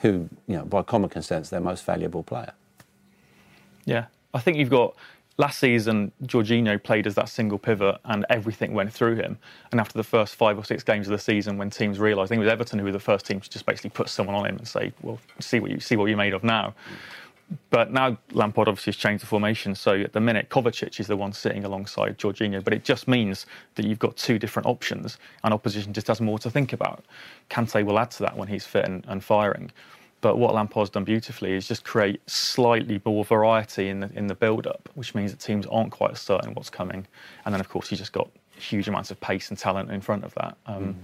who, 0.00 0.28
you 0.46 0.56
know, 0.56 0.64
by 0.64 0.82
common 0.82 1.08
consent, 1.08 1.44
is 1.44 1.50
their 1.50 1.60
most 1.60 1.84
valuable 1.84 2.22
player. 2.22 2.52
Yeah, 3.86 4.06
I 4.32 4.40
think 4.40 4.58
you've 4.58 4.70
got 4.70 4.94
last 5.36 5.58
season, 5.58 6.12
Jorginho 6.24 6.82
played 6.82 7.06
as 7.06 7.14
that 7.16 7.28
single 7.28 7.58
pivot 7.58 7.96
and 8.04 8.24
everything 8.30 8.72
went 8.72 8.92
through 8.92 9.16
him. 9.16 9.38
And 9.72 9.80
after 9.80 9.98
the 9.98 10.04
first 10.04 10.34
five 10.36 10.58
or 10.58 10.64
six 10.64 10.82
games 10.82 11.06
of 11.08 11.12
the 11.12 11.18
season, 11.18 11.58
when 11.58 11.70
teams 11.70 11.98
realised, 11.98 12.28
I 12.28 12.30
think 12.30 12.40
it 12.40 12.44
was 12.44 12.52
Everton 12.52 12.78
who 12.78 12.84
were 12.84 12.92
the 12.92 13.00
first 13.00 13.26
team 13.26 13.40
to 13.40 13.50
just 13.50 13.66
basically 13.66 13.90
put 13.90 14.08
someone 14.08 14.36
on 14.36 14.46
him 14.46 14.56
and 14.56 14.68
say, 14.68 14.92
well, 15.02 15.18
see 15.40 15.60
what, 15.60 15.70
you, 15.70 15.80
see 15.80 15.96
what 15.96 16.06
you're 16.06 16.16
made 16.16 16.34
of 16.34 16.44
now. 16.44 16.74
But 17.70 17.92
now 17.92 18.16
Lampard 18.32 18.68
obviously 18.68 18.92
has 18.92 18.96
changed 18.96 19.22
the 19.22 19.26
formation. 19.26 19.74
So 19.74 19.94
at 20.00 20.12
the 20.12 20.20
minute, 20.20 20.48
Kovacic 20.48 20.98
is 20.98 21.06
the 21.06 21.16
one 21.16 21.32
sitting 21.32 21.64
alongside 21.64 22.16
Jorginho. 22.18 22.64
But 22.64 22.72
it 22.72 22.84
just 22.84 23.06
means 23.06 23.46
that 23.74 23.84
you've 23.84 23.98
got 23.98 24.16
two 24.16 24.38
different 24.38 24.66
options 24.66 25.18
and 25.42 25.52
opposition 25.52 25.92
just 25.92 26.06
has 26.06 26.20
more 26.20 26.38
to 26.38 26.50
think 26.50 26.72
about. 26.72 27.04
Kante 27.50 27.84
will 27.84 27.98
add 27.98 28.10
to 28.12 28.22
that 28.22 28.36
when 28.36 28.48
he's 28.48 28.64
fit 28.64 28.86
and, 28.86 29.04
and 29.08 29.22
firing. 29.22 29.70
But 30.24 30.38
what 30.38 30.54
Lampard's 30.54 30.88
done 30.88 31.04
beautifully 31.04 31.52
is 31.52 31.68
just 31.68 31.84
create 31.84 32.18
slightly 32.26 32.98
more 33.04 33.26
variety 33.26 33.90
in 33.90 34.00
the 34.00 34.10
in 34.14 34.26
the 34.26 34.34
build-up, 34.34 34.88
which 34.94 35.14
means 35.14 35.32
that 35.32 35.38
teams 35.38 35.66
aren't 35.66 35.90
quite 35.90 36.16
certain 36.16 36.54
what's 36.54 36.70
coming. 36.70 37.06
And 37.44 37.52
then, 37.52 37.60
of 37.60 37.68
course, 37.68 37.90
you 37.90 37.98
just 37.98 38.14
got 38.14 38.30
huge 38.56 38.88
amounts 38.88 39.10
of 39.10 39.20
pace 39.20 39.50
and 39.50 39.58
talent 39.58 39.90
in 39.90 40.00
front 40.00 40.24
of 40.24 40.32
that. 40.36 40.56
Um, 40.64 40.82
mm. 40.82 40.94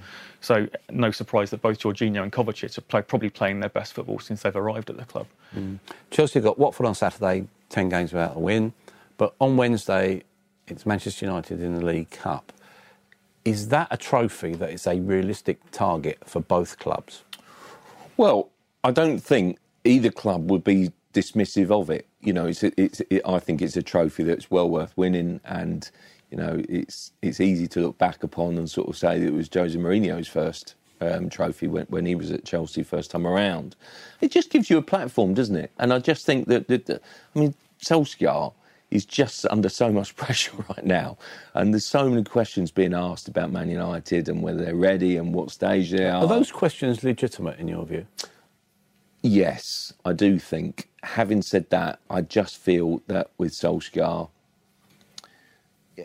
So 0.41 0.69
no 0.89 1.11
surprise 1.11 1.51
that 1.51 1.61
both 1.61 1.81
Jorginho 1.81 2.23
and 2.23 2.33
Kovacic 2.33 2.79
are 2.79 2.81
play, 2.81 3.03
probably 3.03 3.29
playing 3.29 3.61
their 3.61 3.69
best 3.69 3.93
football 3.93 4.21
since 4.21 4.41
they've 4.41 4.57
arrived 4.57 4.89
at 4.89 4.97
the 4.97 5.05
club. 5.05 5.27
Mm. 5.55 5.81
Chelsea 6.11 6.41
got 6.41 6.59
Watford 6.59 6.87
on 6.87 6.95
Saturday, 6.95 7.47
10 7.69 7.91
games 7.91 8.15
without 8.15 8.37
a 8.37 8.41
win. 8.41 8.73
But 9.19 9.35
on 9.39 9.59
Wednesday, 9.59 10.23
it's 10.67 10.87
Manchester 10.87 11.27
United 11.27 11.63
in 11.63 11.75
the 11.75 11.85
League 11.85 12.09
Cup. 12.09 12.55
Is 13.45 13.69
that 13.69 13.89
a 13.91 13.99
trophy 13.99 14.55
that 14.55 14.71
is 14.71 14.87
a 14.87 14.99
realistic 14.99 15.59
target 15.73 16.21
for 16.25 16.41
both 16.41 16.79
clubs? 16.79 17.23
Well, 18.17 18.49
I 18.83 18.91
don't 18.91 19.19
think 19.19 19.59
either 19.85 20.11
club 20.11 20.51
would 20.51 20.65
be 20.65 20.93
dismissive 21.13 21.71
of 21.71 21.91
it. 21.91 22.07
You 22.21 22.33
know, 22.33 22.47
it's, 22.47 22.63
it's 22.63 23.01
it, 23.11 23.23
I 23.27 23.39
think 23.39 23.63
it's 23.63 23.77
a 23.77 23.83
trophy 23.83 24.23
that's 24.25 24.51
well 24.51 24.69
worth 24.69 24.97
winning, 24.97 25.41
and 25.45 25.91
you 26.31 26.37
know, 26.37 26.63
it's 26.69 27.13
it's 27.23 27.41
easy 27.41 27.67
to 27.69 27.81
look 27.81 27.99
back 27.99 28.23
upon 28.23 28.57
and 28.57 28.71
sort 28.71 28.89
of 28.89 28.97
say 28.97 29.19
that 29.19 29.27
it 29.27 29.33
was 29.33 29.49
Jose 29.53 29.79
Mourinho's 29.79 30.29
first 30.29 30.75
um, 31.01 31.29
trophy 31.29 31.67
when, 31.67 31.87
when 31.87 32.07
he 32.07 32.15
was 32.15 32.31
at 32.31 32.45
Chelsea 32.45 32.83
first 32.83 33.11
time 33.11 33.27
around. 33.27 33.77
It 34.21 34.31
just 34.31 34.51
gives 34.51 34.71
you 34.71 34.79
a 34.79 34.83
platform, 34.83 35.35
doesn't 35.35 35.57
it? 35.57 35.71
And 35.79 35.93
I 35.93 35.99
just 35.99 36.27
think 36.27 36.49
that, 36.49 36.69
that, 36.69 36.87
that 36.87 37.03
I 37.35 37.39
mean, 37.39 37.55
Solskjaer 37.83 38.53
is 38.91 39.05
just 39.05 39.47
under 39.51 39.69
so 39.69 39.93
much 39.93 40.15
pressure 40.17 40.53
right 40.69 40.85
now, 40.85 41.19
and 41.55 41.73
there's 41.73 41.87
so 41.87 42.09
many 42.09 42.25
questions 42.25 42.71
being 42.71 42.95
asked 42.95 43.29
about 43.29 43.51
Man 43.53 43.69
United 43.69 44.29
and 44.29 44.43
whether 44.43 44.65
they're 44.65 44.75
ready 44.75 45.17
and 45.17 45.35
what 45.35 45.51
stage 45.51 45.91
they 45.91 46.09
are. 46.09 46.23
Are 46.23 46.29
those 46.29 46.51
questions 46.51 47.03
legitimate 47.05 47.59
in 47.59 47.69
your 47.69 47.85
view? 47.85 48.07
Yes, 49.23 49.93
I 50.05 50.13
do 50.15 50.39
think. 50.39 50.89
Having 51.03 51.43
said 51.43 51.71
that, 51.71 52.01
I 52.11 52.23
just 52.23 52.59
feel 52.59 53.03
that 53.09 53.31
with 53.39 53.53
Solskjaer, 53.53 54.31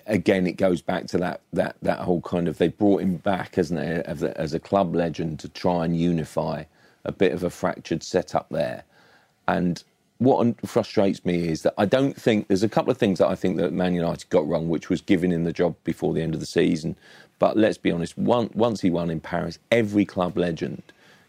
again, 0.08 0.48
it 0.48 0.58
goes 0.58 0.82
back 0.82 1.08
to 1.08 1.18
that 1.20 1.42
that 1.54 1.78
that 1.82 2.00
whole 2.00 2.22
kind 2.22 2.48
of 2.48 2.58
they 2.58 2.70
brought 2.70 3.02
him 3.02 3.18
back, 3.18 3.56
hasn't 3.56 3.80
it, 3.80 4.06
as 4.06 4.24
a, 4.24 4.40
as 4.40 4.54
a 4.54 4.60
club 4.60 4.96
legend 4.96 5.40
to 5.42 5.50
try 5.50 5.86
and 5.86 6.00
unify 6.00 6.64
a 7.06 7.12
bit 7.12 7.34
of 7.34 7.44
a 7.44 7.50
fractured 7.50 8.04
setup 8.04 8.48
there. 8.50 8.84
And 9.48 9.84
what 10.20 10.68
frustrates 10.68 11.26
me 11.26 11.50
is 11.50 11.64
that 11.64 11.74
I 11.78 11.86
don't 11.86 12.16
think 12.20 12.48
there's 12.48 12.64
a 12.64 12.70
couple 12.70 12.92
of 12.92 12.98
things 12.98 13.20
that 13.20 13.28
I 13.28 13.36
think 13.36 13.58
that 13.58 13.74
Man 13.74 13.96
United 13.96 14.30
got 14.30 14.48
wrong, 14.48 14.70
which 14.70 14.90
was 14.90 15.02
giving 15.02 15.32
him 15.32 15.44
the 15.44 15.54
job 15.54 15.76
before 15.84 16.14
the 16.14 16.22
end 16.22 16.34
of 16.34 16.40
the 16.40 16.46
season. 16.48 16.96
But 17.40 17.58
let's 17.58 17.78
be 17.78 17.92
honest, 17.92 18.18
one, 18.18 18.50
once 18.54 18.82
he 18.82 18.90
won 18.90 19.10
in 19.12 19.20
Paris, 19.22 19.60
every 19.72 20.06
club 20.06 20.38
legend 20.38 20.84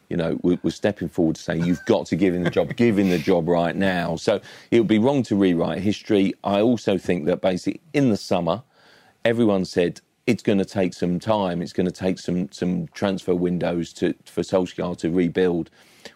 you 0.09 0.17
know, 0.17 0.39
we're, 0.43 0.71
stepping 0.71 1.09
forward 1.09 1.37
to 1.37 1.43
say 1.43 1.57
you've 1.57 1.85
got 1.87 2.07
to 2.07 2.17
give 2.17 2.35
him 2.35 2.45
the 2.45 2.51
job, 2.51 2.75
give 2.77 2.99
him 2.99 3.11
the 3.11 3.19
job 3.19 3.49
right 3.49 3.75
now. 3.75 4.17
So 4.17 4.41
it 4.71 4.79
would 4.79 4.89
be 4.89 4.99
wrong 4.99 5.23
to 5.25 5.37
rewrite 5.37 5.79
history. 5.79 6.35
I 6.45 6.61
also 6.61 6.99
think 6.99 7.25
that 7.27 7.41
basically 7.41 7.81
in 7.93 8.11
the 8.11 8.17
summer, 8.17 8.63
everyone 9.25 9.65
said 9.65 10.01
it's 10.27 10.43
going 10.43 10.59
to 10.59 10.65
take 10.65 10.93
some 10.93 11.19
time. 11.19 11.63
It's 11.63 11.73
going 11.73 11.87
to 11.87 11.93
take 11.93 12.19
some 12.19 12.51
some 12.51 12.89
transfer 12.89 13.35
windows 13.35 13.93
to 13.95 14.15
for 14.25 14.43
Solskjaer 14.43 14.97
to 14.99 15.11
rebuild. 15.11 15.71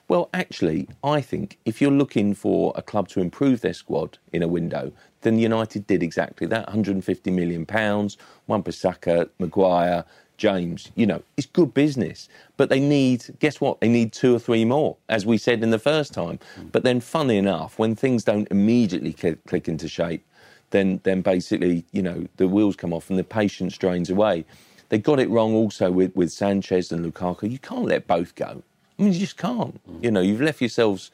Well, 0.09 0.29
actually, 0.35 0.89
I 1.03 1.21
think 1.21 1.59
if 1.65 1.81
you're 1.81 1.91
looking 1.91 2.35
for 2.35 2.73
a 2.77 2.83
club 2.83 3.09
to 3.09 3.21
improve 3.21 3.61
their 3.61 3.73
squad 3.73 4.19
in 4.33 4.43
a 4.43 4.49
window, 4.49 4.93
then 5.23 5.39
United 5.39 5.87
did 5.87 6.03
exactly 6.03 6.47
that. 6.49 6.67
150 6.67 7.31
million 7.31 7.67
pounds, 7.67 8.17
Wan-Bissaka, 8.47 9.31
Maguire, 9.39 10.05
James, 10.41 10.91
you 10.97 11.07
know, 11.07 11.23
it's 11.37 11.47
good 11.47 11.75
business. 11.75 12.29
But 12.57 12.71
they 12.71 12.81
need, 12.81 13.27
guess 13.41 13.61
what? 13.61 13.81
They 13.81 13.89
need 13.89 14.13
two 14.13 14.35
or 14.35 14.39
three 14.39 14.65
more, 14.65 14.97
as 15.09 15.27
we 15.27 15.37
said 15.37 15.63
in 15.63 15.71
the 15.71 15.79
first 15.79 16.15
time. 16.15 16.41
Mm. 16.59 16.73
But 16.73 16.83
then, 16.83 17.01
funny 17.01 17.37
enough, 17.37 17.79
when 17.79 17.95
things 17.95 18.25
don't 18.25 18.49
immediately 18.51 19.13
click, 19.13 19.45
click 19.47 19.69
into 19.69 19.87
shape, 19.87 20.25
then 20.71 21.01
then 21.03 21.21
basically, 21.21 21.85
you 21.93 22.03
know, 22.03 22.27
the 22.39 22.49
wheels 22.49 22.75
come 22.75 22.93
off 22.95 23.11
and 23.11 23.19
the 23.19 23.25
patience 23.25 23.77
drains 23.77 24.09
away. 24.09 24.45
They 24.89 24.99
got 24.99 25.21
it 25.21 25.29
wrong 25.29 25.55
also 25.55 25.91
with, 25.91 26.17
with 26.17 26.33
Sanchez 26.33 26.91
and 26.91 27.05
Lukaku. 27.05 27.51
You 27.51 27.59
can't 27.59 27.85
let 27.85 28.07
both 28.07 28.35
go. 28.35 28.63
I 28.99 29.03
mean, 29.03 29.13
you 29.13 29.21
just 29.21 29.37
can't. 29.37 29.79
Mm. 29.87 30.05
You 30.05 30.11
know, 30.11 30.21
you've 30.23 30.41
left 30.41 30.61
yourselves 30.61 31.11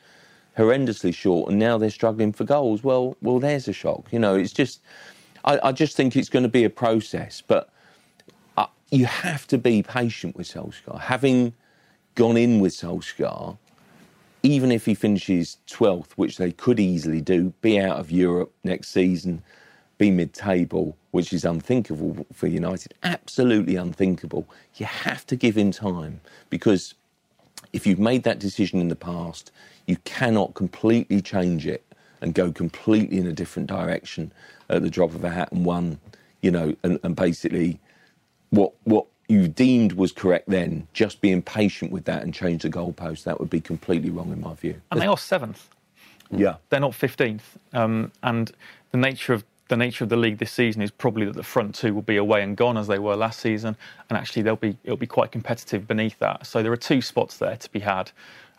horrendously 0.57 1.13
short, 1.13 1.51
and 1.51 1.59
now 1.59 1.79
they're 1.79 1.91
struggling 1.91 2.33
for 2.33 2.45
goals. 2.45 2.85
Well, 2.85 3.17
well, 3.21 3.41
there's 3.41 3.67
a 3.67 3.73
shock. 3.73 4.07
You 4.13 4.21
know, 4.21 4.37
it's 4.37 4.53
just, 4.53 4.81
I, 5.45 5.59
I 5.69 5.73
just 5.73 5.97
think 5.97 6.15
it's 6.15 6.29
going 6.29 6.45
to 6.45 6.49
be 6.61 6.65
a 6.65 6.71
process, 6.71 7.43
but 7.47 7.69
you 8.91 9.07
have 9.07 9.47
to 9.49 9.59
be 9.59 9.83
patient 9.83 10.37
with 10.37 10.49
Solskjaer. 10.49 11.01
Having 11.01 11.55
gone 12.15 12.37
in 12.37 12.61
with 12.61 12.73
Solskjaer, 12.73 13.59
even 14.43 14.71
if 14.71 14.87
he 14.87 14.95
finishes 14.95 15.59
12th, 15.69 16.13
which 16.13 16.39
they 16.39 16.53
could 16.53 16.79
easily 16.79 17.21
do, 17.21 17.53
be 17.63 17.81
out 17.81 17.99
of 17.99 18.11
Europe 18.11 18.53
next 18.63 18.89
season, 18.89 19.43
be 19.99 20.11
mid 20.11 20.33
table, 20.33 20.97
which 21.11 21.33
is 21.33 21.45
unthinkable 21.45 22.27
for 22.33 22.47
United, 22.47 22.95
absolutely 23.03 23.77
unthinkable. 23.77 24.47
You 24.77 24.87
have 24.87 25.27
to 25.27 25.37
give 25.37 25.57
him 25.57 25.73
time 25.73 26.21
because 26.51 26.95
if 27.73 27.87
you've 27.87 27.99
made 27.99 28.23
that 28.25 28.39
decision 28.39 28.81
in 28.81 28.89
the 28.89 28.97
past, 28.97 29.51
you 29.87 29.97
cannot 30.05 30.55
completely 30.55 31.21
change 31.21 31.67
it 31.67 31.83
and 32.21 32.35
go 32.35 32.53
completely 32.53 33.19
in 33.19 33.27
a 33.27 33.33
different 33.33 33.69
direction 33.69 34.33
at 34.69 34.83
the 34.83 34.91
drop 34.91 35.15
of 35.15 35.25
a 35.25 35.31
hat 35.31 35.51
and 35.51 35.65
one 35.65 35.99
you 36.47 36.51
know, 36.53 36.77
and, 36.85 37.01
and 37.03 37.17
basically 37.17 37.81
what 38.57 38.73
what 38.85 39.07
you 39.29 39.49
deemed 39.49 39.93
was 39.93 40.13
correct 40.13 40.49
then, 40.49 40.87
just 40.93 41.21
being 41.21 41.43
patient 41.43 41.91
with 41.91 42.05
that 42.05 42.23
and 42.23 42.33
change 42.33 42.63
the 42.63 42.71
goalpost, 42.71 43.25
that 43.25 43.41
would 43.41 43.51
be 43.51 43.61
completely 43.61 44.11
wrong 44.11 44.33
in 44.33 44.41
my 44.41 44.55
view. 44.55 44.81
And 44.91 45.01
they 45.01 45.07
are 45.07 45.19
seventh. 45.19 45.69
Yeah. 46.31 46.57
They're 46.71 46.81
not 46.81 46.93
15th. 46.93 47.41
Um, 47.73 48.13
and 48.23 48.53
the 48.93 48.99
nature 48.99 49.33
of 49.33 49.45
the 49.69 49.77
nature 49.77 50.05
of 50.05 50.11
the 50.11 50.17
league 50.17 50.39
this 50.39 50.53
season 50.53 50.81
is 50.81 50.93
probably 50.93 51.27
that 51.27 51.35
the 51.35 51.43
front 51.43 51.75
two 51.75 51.93
will 51.93 52.03
be 52.03 52.17
away 52.17 52.43
and 52.43 52.57
gone 52.57 52.77
as 52.77 52.87
they 52.87 53.01
were 53.01 53.17
last 53.17 53.41
season, 53.41 53.77
and 54.09 54.17
actually 54.17 54.43
they'll 54.43 54.55
be 54.55 54.77
it'll 54.85 54.97
be 54.97 55.09
quite 55.09 55.33
competitive 55.33 55.89
beneath 55.89 56.19
that. 56.21 56.47
So 56.47 56.63
there 56.63 56.71
are 56.71 56.77
two 56.77 57.03
spots 57.03 57.39
there 57.39 57.57
to 57.57 57.71
be 57.71 57.81
had. 57.81 58.13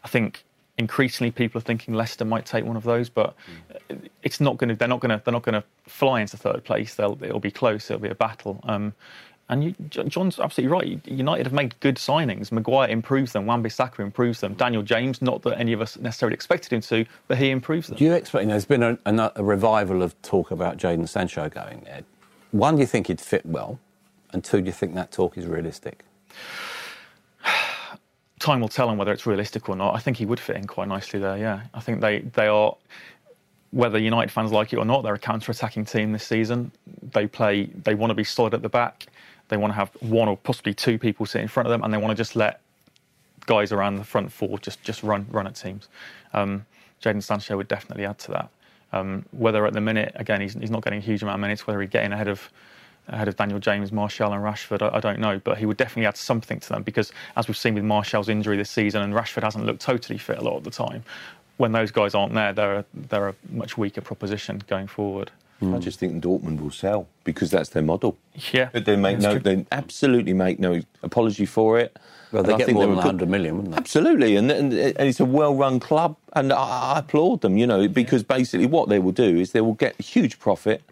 I 0.03 0.09
think 0.09 0.43
increasingly 0.77 1.31
people 1.31 1.59
are 1.59 1.63
thinking 1.63 1.93
Leicester 1.93 2.25
might 2.25 2.45
take 2.45 2.65
one 2.65 2.75
of 2.75 2.83
those, 2.83 3.07
but 3.07 3.35
it's 4.21 4.41
not 4.41 4.57
going 4.57 4.67
to. 4.67 4.75
They're 4.75 4.87
not 4.89 4.99
going 4.99 5.17
to. 5.17 5.23
They're 5.23 5.31
not 5.31 5.43
going 5.43 5.61
to 5.61 5.63
fly 5.85 6.19
into 6.19 6.35
third 6.35 6.65
place. 6.65 6.95
They'll. 6.95 7.17
It'll 7.21 7.39
be 7.39 7.51
close. 7.51 7.89
It'll 7.89 8.01
be 8.01 8.09
a 8.09 8.15
battle. 8.15 8.59
Um, 8.63 8.93
and 9.49 9.63
you, 9.63 9.75
John's 9.89 10.39
absolutely 10.39 10.67
right. 10.67 11.07
United 11.07 11.45
have 11.45 11.53
made 11.53 11.79
good 11.79 11.95
signings. 11.95 12.51
Maguire 12.51 12.89
improves 12.89 13.31
them. 13.31 13.45
Wan-Bissaka 13.45 13.99
improves 13.99 14.41
them. 14.41 14.55
Daniel 14.55 14.83
James, 14.83 15.21
not 15.21 15.41
that 15.43 15.57
any 15.57 15.71
of 15.71 15.79
us 15.79 15.97
necessarily 15.97 16.33
expected 16.33 16.73
him 16.73 16.81
to, 16.81 17.05
but 17.29 17.37
he 17.37 17.49
improves 17.49 17.87
them. 17.87 17.97
Do 17.97 18.03
you 18.03 18.13
expect? 18.13 18.41
You 18.41 18.47
know, 18.47 18.53
there's 18.53 18.65
been 18.65 18.83
a, 18.83 18.97
a, 19.05 19.31
a 19.37 19.43
revival 19.43 20.03
of 20.03 20.21
talk 20.21 20.51
about 20.51 20.77
Jadon 20.77 21.07
Sancho 21.07 21.47
going 21.47 21.81
there. 21.85 22.01
One, 22.51 22.75
do 22.75 22.81
you 22.81 22.87
think 22.87 23.07
he'd 23.07 23.21
fit 23.21 23.45
well? 23.45 23.79
And 24.33 24.43
two, 24.43 24.59
do 24.59 24.65
you 24.65 24.73
think 24.73 24.95
that 24.95 25.11
talk 25.11 25.37
is 25.37 25.45
realistic? 25.45 26.03
Time 28.39 28.59
will 28.59 28.67
tell 28.67 28.89
on 28.89 28.97
whether 28.97 29.13
it's 29.13 29.25
realistic 29.25 29.69
or 29.69 29.77
not. 29.77 29.95
I 29.95 29.99
think 29.99 30.17
he 30.17 30.25
would 30.25 30.41
fit 30.41 30.57
in 30.57 30.67
quite 30.67 30.89
nicely 30.89 31.19
there. 31.19 31.37
Yeah, 31.37 31.61
I 31.73 31.79
think 31.79 32.01
they 32.01 32.19
they 32.19 32.47
are 32.47 32.75
whether 33.71 33.97
United 33.97 34.31
fans 34.31 34.51
like 34.51 34.73
it 34.73 34.77
or 34.77 34.85
not, 34.85 35.03
they're 35.03 35.13
a 35.13 35.19
counter-attacking 35.19 35.85
team 35.85 36.11
this 36.11 36.23
season. 36.23 36.71
They 37.11 37.27
play. 37.27 37.65
They 37.65 37.95
want 37.95 38.11
to 38.11 38.15
be 38.15 38.23
solid 38.23 38.53
at 38.53 38.61
the 38.61 38.69
back. 38.69 39.07
They 39.49 39.57
want 39.57 39.71
to 39.71 39.75
have 39.75 39.89
one 40.01 40.27
or 40.27 40.37
possibly 40.37 40.73
two 40.73 40.97
people 40.97 41.25
sit 41.25 41.41
in 41.41 41.47
front 41.47 41.67
of 41.67 41.71
them, 41.71 41.83
and 41.83 41.93
they 41.93 41.97
want 41.97 42.11
to 42.11 42.15
just 42.15 42.35
let 42.35 42.61
guys 43.45 43.71
around 43.71 43.95
the 43.95 44.03
front 44.03 44.31
four 44.31 44.59
just 44.59 44.83
just 44.83 45.03
run 45.03 45.25
run 45.31 45.47
at 45.47 45.55
teams. 45.55 45.87
Um, 46.33 46.65
Jadon 47.01 47.23
Sancho 47.23 47.57
would 47.57 47.67
definitely 47.67 48.05
add 48.05 48.19
to 48.19 48.31
that. 48.31 48.49
Um, 48.93 49.25
whether 49.31 49.65
at 49.65 49.73
the 49.73 49.81
minute, 49.81 50.13
again, 50.15 50.41
he's, 50.41 50.53
he's 50.53 50.71
not 50.71 50.83
getting 50.83 50.99
a 50.99 51.01
huge 51.01 51.21
amount 51.21 51.35
of 51.35 51.41
minutes. 51.41 51.67
Whether 51.67 51.81
he's 51.81 51.89
getting 51.89 52.13
ahead 52.13 52.27
of 52.27 52.49
ahead 53.07 53.27
of 53.27 53.37
Daniel 53.37 53.59
James, 53.59 53.91
Martial, 53.91 54.33
and 54.33 54.43
Rashford, 54.43 54.81
I, 54.81 54.97
I, 54.97 54.99
don't 54.99 55.19
know. 55.19 55.39
But 55.41 55.57
he 55.57 55.65
would 55.65 55.77
definitely 55.77 56.07
add 56.07 56.17
something 56.17 56.59
to 56.59 56.69
them 56.69 56.83
because, 56.83 57.11
as 57.35 57.47
we've 57.47 57.57
seen 57.57 57.73
with 57.73 57.83
Martial's 57.83 58.29
injury 58.29 58.57
this 58.57 58.69
season, 58.69 59.01
and 59.01 59.13
Rashford 59.13 59.43
hasn't 59.43 59.65
looked 59.65 59.81
totally 59.81 60.17
fit 60.17 60.37
a 60.37 60.43
lot 60.43 60.57
of 60.57 60.63
the 60.63 60.71
time. 60.71 61.03
When 61.57 61.71
those 61.71 61.91
guys 61.91 62.15
aren't 62.15 62.33
there, 62.33 62.53
they're 62.53 62.85
they're 62.93 63.29
a 63.29 63.35
much 63.49 63.77
weaker 63.77 64.01
proposition 64.01 64.61
going 64.67 64.87
forward. 64.87 65.31
Mm. 65.61 65.75
I 65.75 65.79
just 65.79 65.99
think 65.99 66.23
Dortmund 66.23 66.61
will 66.61 66.71
sell 66.71 67.07
because 67.23 67.49
that's 67.49 67.69
their 67.69 67.81
model. 67.81 68.17
Yeah, 68.51 68.69
but 68.71 68.85
they 68.85 68.95
make 68.95 69.19
no, 69.19 69.39
they 69.39 69.65
absolutely 69.71 70.33
make 70.33 70.59
no 70.59 70.81
apology 71.01 71.45
for 71.45 71.79
it. 71.79 71.97
Well, 72.31 72.43
they 72.43 72.53
and 72.53 72.59
get 72.59 72.73
more 72.73 72.85
than 72.85 72.95
100 72.95 73.29
million, 73.29 73.55
wouldn't 73.55 73.73
they? 73.73 73.77
Absolutely, 73.77 74.35
and, 74.35 74.51
and, 74.51 74.73
and 74.73 75.07
it's 75.07 75.19
a 75.19 75.25
well-run 75.25 75.79
club, 75.79 76.15
and 76.33 76.51
I, 76.51 76.93
I, 76.95 76.99
applaud 76.99 77.41
them. 77.41 77.57
You 77.57 77.65
know, 77.65 77.87
because 77.87 78.21
basically 78.21 78.67
what 78.67 78.89
they 78.89 78.99
will 78.99 79.13
do 79.13 79.37
is 79.37 79.51
they 79.51 79.61
will 79.61 79.73
get 79.73 79.95
a 79.99 80.03
huge 80.03 80.37
profit, 80.39 80.83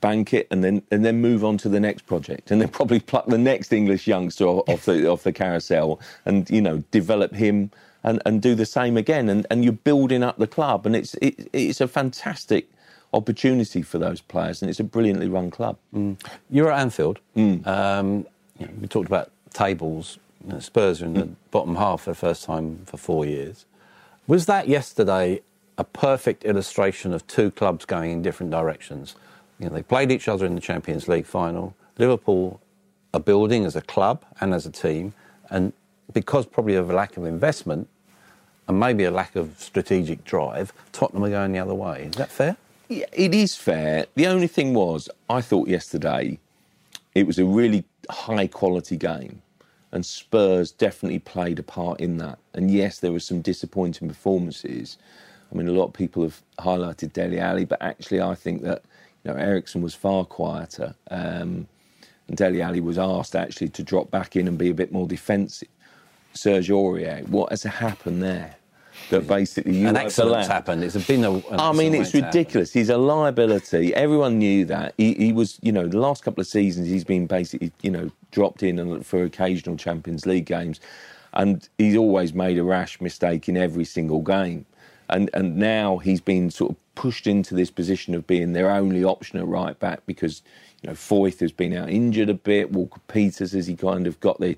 bank 0.00 0.34
it, 0.34 0.46
and 0.50 0.62
then 0.62 0.82
and 0.90 1.04
then 1.04 1.20
move 1.22 1.42
on 1.42 1.56
to 1.58 1.70
the 1.70 1.80
next 1.80 2.04
project, 2.06 2.50
and 2.50 2.60
then 2.60 2.68
probably 2.68 3.00
pluck 3.00 3.26
the 3.26 3.38
next 3.38 3.72
English 3.72 4.06
youngster 4.06 4.44
off 4.44 4.84
the 4.84 5.08
off 5.08 5.22
the 5.22 5.32
carousel, 5.32 6.00
and 6.26 6.50
you 6.50 6.60
know, 6.60 6.78
develop 6.90 7.34
him. 7.34 7.70
And, 8.04 8.20
and 8.26 8.42
do 8.42 8.56
the 8.56 8.66
same 8.66 8.96
again, 8.96 9.28
and, 9.28 9.46
and 9.48 9.62
you're 9.62 9.74
building 9.74 10.24
up 10.24 10.36
the 10.36 10.48
club, 10.48 10.86
and 10.86 10.96
it's 10.96 11.14
it, 11.22 11.48
it's 11.52 11.80
a 11.80 11.86
fantastic 11.86 12.68
opportunity 13.12 13.82
for 13.82 13.98
those 13.98 14.20
players, 14.20 14.62
and 14.62 14.70
it's 14.70 14.80
a 14.80 14.84
brilliantly 14.84 15.28
run 15.28 15.50
club. 15.50 15.76
Mm. 15.94 16.16
You're 16.50 16.72
at 16.72 16.80
Anfield. 16.80 17.20
Mm. 17.36 17.66
Um, 17.66 18.26
you 18.58 18.66
know, 18.66 18.72
we 18.80 18.88
talked 18.88 19.08
about 19.08 19.30
tables. 19.52 20.18
Spurs 20.58 21.02
are 21.02 21.06
in 21.06 21.14
the 21.14 21.24
mm. 21.24 21.34
bottom 21.50 21.76
half 21.76 22.02
for 22.02 22.10
the 22.10 22.16
first 22.16 22.44
time 22.44 22.80
for 22.86 22.96
four 22.96 23.24
years. 23.24 23.64
Was 24.26 24.46
that 24.46 24.68
yesterday 24.68 25.40
a 25.78 25.84
perfect 25.84 26.44
illustration 26.44 27.12
of 27.12 27.26
two 27.26 27.50
clubs 27.50 27.84
going 27.84 28.10
in 28.10 28.22
different 28.22 28.50
directions? 28.50 29.14
You 29.58 29.68
know, 29.68 29.74
they 29.74 29.82
played 29.82 30.10
each 30.10 30.28
other 30.28 30.46
in 30.46 30.54
the 30.54 30.60
Champions 30.60 31.06
League 31.08 31.26
final. 31.26 31.74
Liverpool 31.98 32.60
are 33.14 33.20
building 33.20 33.64
as 33.64 33.76
a 33.76 33.82
club 33.82 34.24
and 34.40 34.54
as 34.54 34.66
a 34.66 34.70
team, 34.70 35.12
and 35.50 35.72
because 36.12 36.46
probably 36.46 36.74
of 36.74 36.90
a 36.90 36.92
lack 36.92 37.16
of 37.16 37.24
investment 37.24 37.88
and 38.68 38.78
maybe 38.78 39.04
a 39.04 39.10
lack 39.10 39.36
of 39.36 39.54
strategic 39.58 40.24
drive, 40.24 40.72
Tottenham 40.92 41.24
are 41.24 41.30
going 41.30 41.52
the 41.52 41.58
other 41.58 41.74
way. 41.74 42.04
Is 42.04 42.16
that 42.16 42.30
fair? 42.30 42.56
It 43.12 43.34
is 43.34 43.56
fair. 43.56 44.06
The 44.14 44.26
only 44.26 44.46
thing 44.46 44.74
was, 44.74 45.08
I 45.28 45.40
thought 45.40 45.68
yesterday 45.68 46.38
it 47.14 47.26
was 47.26 47.38
a 47.38 47.44
really 47.44 47.84
high 48.10 48.46
quality 48.46 48.96
game, 48.96 49.42
and 49.90 50.04
Spurs 50.04 50.72
definitely 50.72 51.18
played 51.18 51.58
a 51.58 51.62
part 51.62 52.00
in 52.00 52.18
that. 52.18 52.38
And 52.54 52.70
yes, 52.70 52.98
there 52.98 53.12
were 53.12 53.20
some 53.20 53.40
disappointing 53.40 54.08
performances. 54.08 54.98
I 55.50 55.56
mean, 55.56 55.68
a 55.68 55.72
lot 55.72 55.86
of 55.86 55.92
people 55.92 56.22
have 56.22 56.42
highlighted 56.58 57.12
Dele 57.12 57.38
Alli, 57.38 57.64
but 57.64 57.80
actually, 57.82 58.20
I 58.20 58.34
think 58.34 58.62
that 58.62 58.82
you 59.24 59.32
know 59.32 59.38
Eriksen 59.38 59.82
was 59.82 59.94
far 59.94 60.24
quieter. 60.24 60.94
Um, 61.10 61.68
and 62.28 62.36
Dele 62.36 62.62
Alli 62.62 62.80
was 62.80 62.98
asked 62.98 63.36
actually 63.36 63.68
to 63.70 63.82
drop 63.82 64.10
back 64.10 64.36
in 64.36 64.48
and 64.48 64.56
be 64.56 64.70
a 64.70 64.74
bit 64.74 64.92
more 64.92 65.06
defensive. 65.06 65.68
Serge 66.34 66.70
Aurier, 66.70 67.28
what 67.28 67.50
has 67.50 67.62
happened 67.62 68.22
there? 68.22 68.56
That 69.10 69.26
basically 69.26 69.76
you 69.76 69.88
an 69.88 69.96
accident's 69.96 70.48
happened. 70.48 70.84
It's 70.84 71.06
been 71.06 71.24
a. 71.24 71.42
I 71.56 71.72
mean, 71.72 71.94
it's 71.94 72.14
ridiculous. 72.14 72.72
He's 72.72 72.88
a 72.88 72.96
liability. 72.96 73.94
Everyone 73.94 74.38
knew 74.38 74.64
that. 74.66 74.94
He, 74.96 75.14
he, 75.14 75.32
was, 75.32 75.58
you 75.62 75.72
know, 75.72 75.86
the 75.86 75.98
last 75.98 76.22
couple 76.22 76.40
of 76.40 76.46
seasons 76.46 76.88
he's 76.88 77.04
been 77.04 77.26
basically, 77.26 77.72
you 77.82 77.90
know, 77.90 78.10
dropped 78.30 78.62
in 78.62 79.02
for 79.02 79.24
occasional 79.24 79.76
Champions 79.76 80.26
League 80.26 80.46
games, 80.46 80.80
and 81.34 81.68
he's 81.78 81.96
always 81.96 82.32
made 82.34 82.58
a 82.58 82.64
rash 82.64 83.00
mistake 83.00 83.48
in 83.48 83.56
every 83.56 83.84
single 83.84 84.20
game. 84.20 84.66
And 85.08 85.30
and 85.34 85.56
now 85.56 85.98
he's 85.98 86.20
been 86.20 86.50
sort 86.50 86.72
of 86.72 86.76
pushed 86.94 87.26
into 87.26 87.54
this 87.54 87.70
position 87.70 88.14
of 88.14 88.26
being 88.26 88.52
their 88.52 88.70
only 88.70 89.04
option 89.04 89.38
at 89.38 89.46
right 89.46 89.78
back 89.78 90.00
because 90.06 90.42
you 90.82 90.88
know 90.88 90.94
Foyth 90.94 91.40
has 91.40 91.52
been 91.52 91.74
out 91.74 91.90
injured 91.90 92.28
a 92.28 92.34
bit. 92.34 92.72
Walker 92.72 93.00
Peters 93.08 93.52
has 93.52 93.66
he 93.66 93.76
kind 93.76 94.06
of 94.06 94.20
got 94.20 94.40
the 94.40 94.56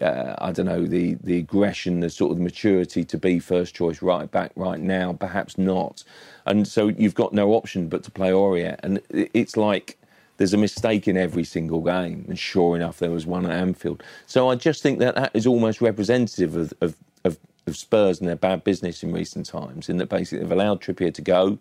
uh, 0.00 0.34
I 0.38 0.52
don't 0.52 0.66
know, 0.66 0.86
the, 0.86 1.14
the 1.22 1.38
aggression, 1.38 2.00
the 2.00 2.10
sort 2.10 2.32
of 2.32 2.38
maturity 2.38 3.04
to 3.04 3.18
be 3.18 3.38
first 3.38 3.74
choice 3.74 4.02
right 4.02 4.30
back 4.30 4.52
right 4.56 4.80
now, 4.80 5.12
perhaps 5.12 5.58
not. 5.58 6.04
And 6.46 6.66
so 6.66 6.88
you've 6.88 7.14
got 7.14 7.32
no 7.32 7.52
option 7.52 7.88
but 7.88 8.02
to 8.04 8.10
play 8.10 8.30
Aurier. 8.30 8.76
And 8.82 9.00
it's 9.10 9.56
like 9.56 9.98
there's 10.38 10.54
a 10.54 10.58
mistake 10.58 11.06
in 11.06 11.16
every 11.16 11.44
single 11.44 11.82
game. 11.82 12.24
And 12.28 12.38
sure 12.38 12.76
enough, 12.76 12.98
there 12.98 13.10
was 13.10 13.26
one 13.26 13.44
at 13.44 13.52
Anfield. 13.52 14.02
So 14.26 14.48
I 14.48 14.54
just 14.54 14.82
think 14.82 14.98
that 15.00 15.14
that 15.16 15.30
is 15.34 15.46
almost 15.46 15.80
representative 15.80 16.56
of, 16.56 16.72
of, 16.80 16.96
of, 17.24 17.38
of 17.66 17.76
Spurs 17.76 18.20
and 18.20 18.28
their 18.28 18.36
bad 18.36 18.64
business 18.64 19.02
in 19.02 19.12
recent 19.12 19.46
times, 19.46 19.88
in 19.88 19.98
that 19.98 20.08
basically 20.08 20.38
they've 20.38 20.52
allowed 20.52 20.80
Trippier 20.80 21.12
to 21.12 21.22
go 21.22 21.58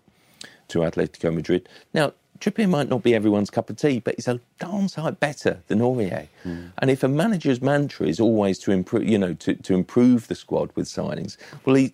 to 0.70 0.80
Atletico 0.80 1.34
Madrid. 1.34 1.68
Now, 1.94 2.14
Trippier 2.40 2.70
might 2.70 2.90
not 2.90 3.04
be 3.04 3.14
everyone's 3.14 3.50
cup 3.50 3.70
of 3.70 3.76
tea, 3.76 4.00
but 4.00 4.16
he's 4.16 4.28
a 4.28 4.40
darn 4.60 4.88
sight 4.88 5.20
better 5.20 5.62
than 5.68 5.80
Aurier. 5.80 6.28
Mm. 6.46 6.72
And 6.78 6.90
if 6.90 7.04
a 7.04 7.08
manager's 7.08 7.62
mantra 7.62 8.08
is 8.08 8.20
always 8.20 8.60
to 8.60 8.72
improve, 8.72 9.08
you 9.08 9.18
know, 9.18 9.34
to, 9.36 9.56
to 9.56 9.74
improve 9.74 10.28
the 10.28 10.36
squad 10.36 10.72
with 10.76 10.88
signings, 10.88 11.38
well, 11.66 11.76
he, 11.76 11.92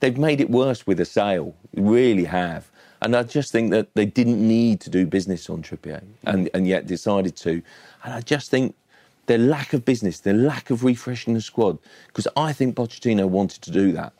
they've 0.00 0.18
made 0.18 0.40
it 0.40 0.50
worse 0.50 0.86
with 0.86 1.00
a 1.00 1.04
sale. 1.04 1.54
Really 1.74 2.24
have. 2.24 2.70
And 3.02 3.14
I 3.14 3.22
just 3.22 3.52
think 3.52 3.70
that 3.70 3.94
they 3.94 4.06
didn't 4.06 4.46
need 4.46 4.80
to 4.82 4.90
do 4.90 5.06
business 5.06 5.48
on 5.48 5.62
Trippier, 5.62 6.02
and, 6.24 6.50
and 6.54 6.66
yet 6.66 6.86
decided 6.86 7.36
to. 7.36 7.62
And 8.04 8.14
I 8.14 8.20
just 8.20 8.50
think 8.50 8.74
their 9.26 9.38
lack 9.38 9.72
of 9.72 9.84
business, 9.84 10.20
their 10.20 10.34
lack 10.34 10.70
of 10.70 10.84
refreshing 10.84 11.34
the 11.34 11.40
squad, 11.40 11.78
because 12.08 12.26
I 12.36 12.52
think 12.52 12.76
Pochettino 12.76 13.28
wanted 13.28 13.62
to 13.62 13.70
do 13.70 13.92
that. 13.92 14.12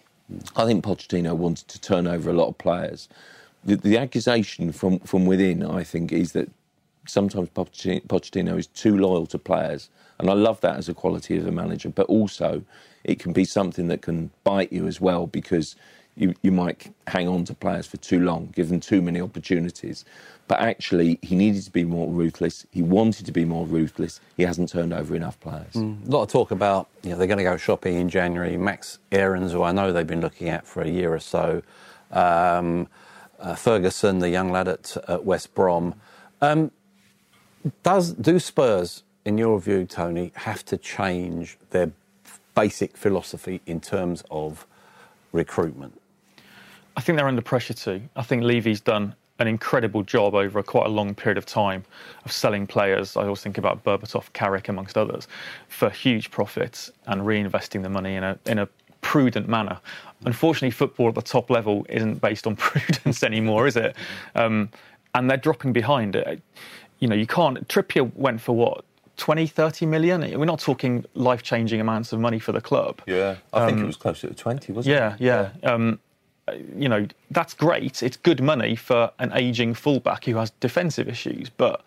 I 0.56 0.66
think 0.66 0.84
Pochettino 0.84 1.34
wanted 1.34 1.68
to 1.68 1.80
turn 1.80 2.06
over 2.06 2.30
a 2.30 2.34
lot 2.34 2.48
of 2.48 2.58
players 2.58 3.08
the, 3.68 3.76
the 3.76 3.98
accusation 3.98 4.72
from, 4.72 4.98
from 5.00 5.26
within, 5.26 5.62
I 5.62 5.84
think, 5.84 6.10
is 6.10 6.32
that 6.32 6.50
sometimes 7.06 7.50
Pochettino 7.50 8.58
is 8.58 8.66
too 8.66 8.96
loyal 8.96 9.26
to 9.26 9.38
players. 9.38 9.90
And 10.18 10.30
I 10.30 10.32
love 10.32 10.60
that 10.62 10.76
as 10.76 10.88
a 10.88 10.94
quality 10.94 11.36
of 11.36 11.46
a 11.46 11.52
manager, 11.52 11.90
but 11.90 12.06
also 12.06 12.62
it 13.04 13.18
can 13.18 13.32
be 13.32 13.44
something 13.44 13.88
that 13.88 14.02
can 14.02 14.30
bite 14.42 14.72
you 14.72 14.86
as 14.86 15.00
well 15.00 15.26
because 15.26 15.76
you, 16.16 16.34
you 16.42 16.50
might 16.50 16.92
hang 17.06 17.28
on 17.28 17.44
to 17.44 17.54
players 17.54 17.86
for 17.86 17.98
too 17.98 18.20
long, 18.20 18.52
give 18.56 18.70
them 18.70 18.80
too 18.80 19.00
many 19.00 19.20
opportunities. 19.20 20.04
But 20.48 20.60
actually, 20.60 21.18
he 21.22 21.36
needed 21.36 21.62
to 21.64 21.70
be 21.70 21.84
more 21.84 22.08
ruthless. 22.08 22.66
He 22.72 22.82
wanted 22.82 23.26
to 23.26 23.32
be 23.32 23.44
more 23.44 23.66
ruthless. 23.66 24.18
He 24.36 24.44
hasn't 24.44 24.70
turned 24.70 24.94
over 24.94 25.14
enough 25.14 25.38
players. 25.40 25.74
Mm. 25.74 26.08
A 26.08 26.10
lot 26.10 26.22
of 26.22 26.30
talk 26.30 26.50
about, 26.50 26.88
you 27.02 27.10
know, 27.10 27.18
they're 27.18 27.26
going 27.26 27.38
to 27.38 27.44
go 27.44 27.58
shopping 27.58 27.96
in 27.96 28.08
January. 28.08 28.56
Max 28.56 28.98
Aarons, 29.12 29.52
who 29.52 29.62
I 29.62 29.72
know 29.72 29.92
they've 29.92 30.06
been 30.06 30.22
looking 30.22 30.48
at 30.48 30.66
for 30.66 30.82
a 30.82 30.88
year 30.88 31.12
or 31.12 31.20
so. 31.20 31.62
Um, 32.10 32.88
Ferguson, 33.54 34.18
the 34.18 34.30
young 34.30 34.50
lad 34.50 34.68
at, 34.68 34.96
at 35.08 35.24
West 35.24 35.54
Brom. 35.54 35.94
Um, 36.40 36.70
does 37.82 38.12
do 38.12 38.38
Spurs, 38.38 39.02
in 39.24 39.38
your 39.38 39.60
view, 39.60 39.84
Tony, 39.84 40.32
have 40.36 40.64
to 40.66 40.76
change 40.76 41.58
their 41.70 41.90
basic 42.54 42.96
philosophy 42.96 43.60
in 43.66 43.80
terms 43.80 44.24
of 44.30 44.66
recruitment? 45.32 46.00
I 46.96 47.00
think 47.00 47.16
they're 47.16 47.28
under 47.28 47.42
pressure 47.42 47.74
to. 47.74 48.00
I 48.16 48.22
think 48.22 48.42
Levy's 48.42 48.80
done 48.80 49.14
an 49.38 49.46
incredible 49.46 50.02
job 50.02 50.34
over 50.34 50.58
a 50.58 50.62
quite 50.64 50.86
a 50.86 50.90
long 50.90 51.14
period 51.14 51.38
of 51.38 51.46
time 51.46 51.84
of 52.24 52.32
selling 52.32 52.66
players. 52.66 53.16
I 53.16 53.22
always 53.22 53.40
think 53.40 53.56
about 53.56 53.84
Berbatov, 53.84 54.32
Carrick, 54.32 54.68
amongst 54.68 54.98
others, 54.98 55.28
for 55.68 55.90
huge 55.90 56.30
profits 56.30 56.90
and 57.06 57.22
reinvesting 57.22 57.82
the 57.82 57.88
money 57.88 58.16
in 58.16 58.24
a 58.24 58.38
in 58.46 58.58
a 58.58 58.68
prudent 59.08 59.48
manner. 59.48 59.78
Unfortunately, 60.26 60.70
football 60.70 61.08
at 61.08 61.14
the 61.14 61.22
top 61.22 61.48
level 61.48 61.86
isn't 61.88 62.20
based 62.20 62.46
on 62.46 62.56
prudence 62.68 63.22
anymore, 63.22 63.66
is 63.66 63.76
it? 63.76 63.96
Um, 64.34 64.68
and 65.14 65.30
they're 65.30 65.38
dropping 65.48 65.72
behind. 65.72 66.14
it. 66.14 66.42
You 66.98 67.08
know, 67.08 67.14
you 67.16 67.26
can't. 67.26 67.66
Trippier 67.68 68.12
went 68.14 68.40
for 68.40 68.54
what 68.54 68.84
20, 69.16 69.46
30 69.46 69.86
million. 69.86 70.20
We're 70.38 70.44
not 70.44 70.60
talking 70.60 71.06
life 71.14 71.42
changing 71.42 71.80
amounts 71.80 72.12
of 72.12 72.20
money 72.20 72.38
for 72.38 72.52
the 72.52 72.60
club. 72.60 73.00
Yeah, 73.06 73.36
I 73.54 73.64
think 73.66 73.80
it 73.80 73.86
was 73.86 73.96
closer 73.96 74.28
to 74.28 74.34
20, 74.34 74.72
wasn't 74.72 74.94
Yeah, 74.94 75.14
it? 75.14 75.20
Yeah, 75.20 75.50
yeah. 75.62 75.70
Um, 75.72 75.98
you 76.76 76.88
know, 76.88 77.06
that's 77.30 77.54
great. 77.54 78.02
It's 78.02 78.16
good 78.18 78.42
money 78.42 78.76
for 78.76 79.10
an 79.18 79.32
aging 79.34 79.74
fullback 79.74 80.24
who 80.26 80.36
has 80.36 80.50
defensive 80.60 81.08
issues. 81.08 81.48
But 81.50 81.82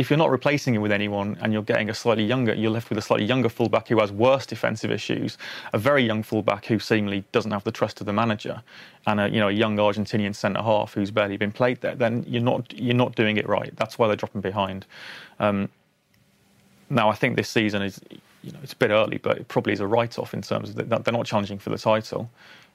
if 0.00 0.08
you're 0.08 0.16
not 0.16 0.30
replacing 0.30 0.74
him 0.74 0.80
with 0.80 0.92
anyone 0.92 1.36
and 1.42 1.52
you're 1.52 1.62
getting 1.62 1.90
a 1.90 1.94
slightly 1.94 2.24
younger, 2.24 2.54
you're 2.54 2.70
left 2.70 2.88
with 2.88 2.96
a 2.96 3.02
slightly 3.02 3.26
younger 3.26 3.50
fullback 3.50 3.88
who 3.88 4.00
has 4.00 4.10
worse 4.10 4.46
defensive 4.46 4.90
issues, 4.90 5.36
a 5.74 5.78
very 5.78 6.02
young 6.02 6.22
fullback 6.22 6.64
who 6.64 6.78
seemingly 6.78 7.22
doesn't 7.32 7.50
have 7.50 7.64
the 7.64 7.70
trust 7.70 8.00
of 8.00 8.06
the 8.06 8.12
manager, 8.14 8.62
and 9.06 9.20
a 9.20 9.28
you 9.28 9.38
know 9.38 9.48
a 9.48 9.52
young 9.52 9.76
Argentinian 9.76 10.34
centre 10.34 10.62
half 10.62 10.94
who's 10.94 11.10
barely 11.10 11.36
been 11.36 11.52
played 11.52 11.82
there. 11.82 11.94
Then 11.94 12.24
you're 12.26 12.42
not 12.42 12.72
you're 12.72 12.94
not 12.94 13.14
doing 13.14 13.36
it 13.36 13.46
right. 13.46 13.76
That's 13.76 13.98
why 13.98 14.06
they're 14.06 14.16
dropping 14.16 14.40
behind. 14.40 14.86
Um, 15.38 15.68
now 16.88 17.10
I 17.10 17.14
think 17.14 17.36
this 17.36 17.50
season 17.50 17.82
is 17.82 18.00
you 18.42 18.52
know 18.52 18.58
it's 18.62 18.72
a 18.72 18.76
bit 18.76 18.88
early, 18.88 19.18
but 19.18 19.36
it 19.36 19.48
probably 19.48 19.74
is 19.74 19.80
a 19.80 19.86
write-off 19.86 20.32
in 20.32 20.40
terms 20.40 20.70
of 20.70 20.76
that 20.76 21.04
they're 21.04 21.12
not 21.12 21.26
challenging 21.26 21.58
for 21.58 21.68
the 21.68 21.78
title. 21.78 22.30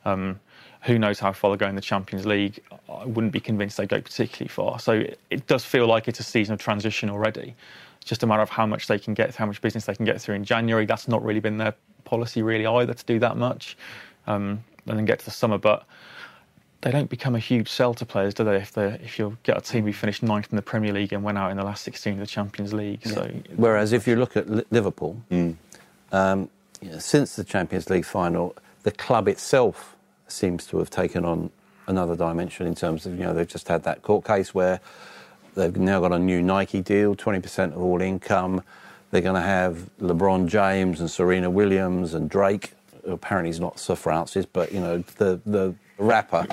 Um, 0.06 0.40
who 0.86 1.00
knows 1.00 1.20
how 1.20 1.32
far 1.32 1.52
they 1.52 1.58
go 1.58 1.68
in 1.68 1.76
the 1.76 1.82
Champions 1.82 2.26
League? 2.26 2.60
I 2.88 3.06
wouldn't 3.06 3.34
be 3.34 3.40
convinced 3.40 3.78
they 3.78 3.88
go 3.88 4.00
particularly 4.00 4.50
far. 4.50 4.80
So 4.80 4.94
it, 4.94 5.20
it 5.32 5.48
does 5.48 5.66
feel 5.66 5.88
like 5.88 6.08
it's 6.08 6.20
a 6.20 6.24
season 6.24 6.54
of 6.54 6.60
transition 6.60 7.10
already. 7.10 7.56
It's 8.00 8.10
just 8.10 8.22
a 8.22 8.28
matter 8.28 8.44
of 8.44 8.50
how 8.50 8.68
much 8.68 8.88
they 8.88 9.00
can 9.00 9.16
get, 9.16 9.36
how 9.36 9.48
much 9.48 9.62
business 9.62 9.86
they 9.86 9.96
can 9.96 10.06
get 10.06 10.22
through 10.22 10.36
in 10.36 10.44
January. 10.44 10.86
That's 10.86 11.08
not 11.08 11.24
really 11.24 11.40
been 11.40 11.58
their 11.58 11.74
policy 12.04 12.44
really 12.44 12.68
either 12.68 12.94
to 12.94 13.06
do 13.06 13.18
that 13.20 13.36
much, 13.36 13.76
um, 14.28 14.64
and 14.86 14.98
then 14.98 15.06
get 15.06 15.20
to 15.20 15.26
the 15.26 15.32
summer. 15.32 15.58
But 15.58 15.86
they 16.82 16.92
don't 16.92 17.10
become 17.10 17.34
a 17.34 17.40
huge 17.40 17.68
sell 17.68 17.96
to 17.96 18.06
players, 18.06 18.36
do 18.36 18.44
they? 18.44 18.58
If 18.58 18.74
they 18.74 19.00
if 19.04 19.18
you 19.18 19.38
get 19.42 19.58
a 19.58 19.62
team 19.62 19.86
who 19.86 19.94
finished 19.94 20.22
ninth 20.22 20.50
in 20.52 20.56
the 20.56 20.62
Premier 20.62 20.94
League 20.94 21.14
and 21.14 21.24
went 21.24 21.40
out 21.40 21.50
in 21.50 21.58
the 21.58 21.64
last 21.64 21.84
16 21.84 22.14
of 22.14 22.20
the 22.20 22.28
Champions 22.28 22.74
League, 22.74 23.02
so 23.08 23.28
Whereas 23.56 23.92
if 23.92 24.08
you 24.08 24.18
look 24.18 24.38
at 24.38 24.48
Li- 24.48 24.66
Liverpool, 24.70 25.20
um, 26.12 26.50
you 26.80 26.92
know, 26.92 27.00
since 27.00 27.36
the 27.36 27.44
Champions 27.44 27.90
League 27.90 28.06
final, 28.06 28.56
the 28.84 28.92
club 28.92 29.28
itself 29.28 29.95
seems 30.28 30.66
to 30.68 30.78
have 30.80 30.90
taken 30.90 31.26
on 31.26 31.52
another 31.88 32.16
dimension 32.16 32.68
in 32.68 32.76
terms 32.76 33.06
of, 33.06 33.18
you 33.18 33.24
know, 33.24 33.34
they've 33.34 33.48
just 33.48 33.68
had 33.68 33.84
that 33.84 34.02
court 34.02 34.26
case 34.26 34.54
where 34.54 34.80
they've 35.56 35.76
now 35.78 36.00
got 36.00 36.12
a 36.12 36.20
new 36.20 36.42
Nike 36.42 36.82
deal, 36.82 37.16
20% 37.16 37.74
of 37.74 37.78
all 37.78 38.02
income. 38.02 38.64
They're 39.12 39.22
going 39.22 39.36
to 39.36 39.42
have 39.42 39.90
LeBron 40.02 40.48
James 40.48 41.00
and 41.00 41.10
Serena 41.10 41.50
Williams 41.50 42.14
and 42.14 42.30
Drake. 42.30 42.74
Apparently, 43.08 43.50
he's 43.50 43.60
not 43.60 43.80
Sir 43.80 43.96
Francis, 43.96 44.46
but, 44.46 44.72
you 44.72 44.80
know, 44.80 45.04
the, 45.18 45.40
the 45.46 45.76
rapper. 45.98 46.48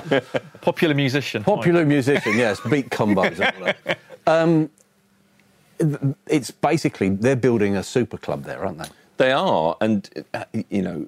popular 0.61 0.93
musician. 0.93 1.43
Popular 1.43 1.85
musician, 1.85 2.37
yes, 2.37 2.59
beat 2.69 2.89
combos. 2.89 3.39
and 3.39 3.55
all 3.57 3.73
that. 3.85 3.99
Um, 4.25 4.69
it's 6.27 6.51
basically 6.51 7.09
they're 7.09 7.35
building 7.35 7.75
a 7.75 7.83
super 7.83 8.17
club 8.17 8.43
there, 8.43 8.65
aren't 8.65 8.77
they? 8.79 8.89
They 9.17 9.31
are, 9.31 9.77
and 9.81 10.25
uh, 10.33 10.45
you 10.69 10.81
know, 10.81 11.07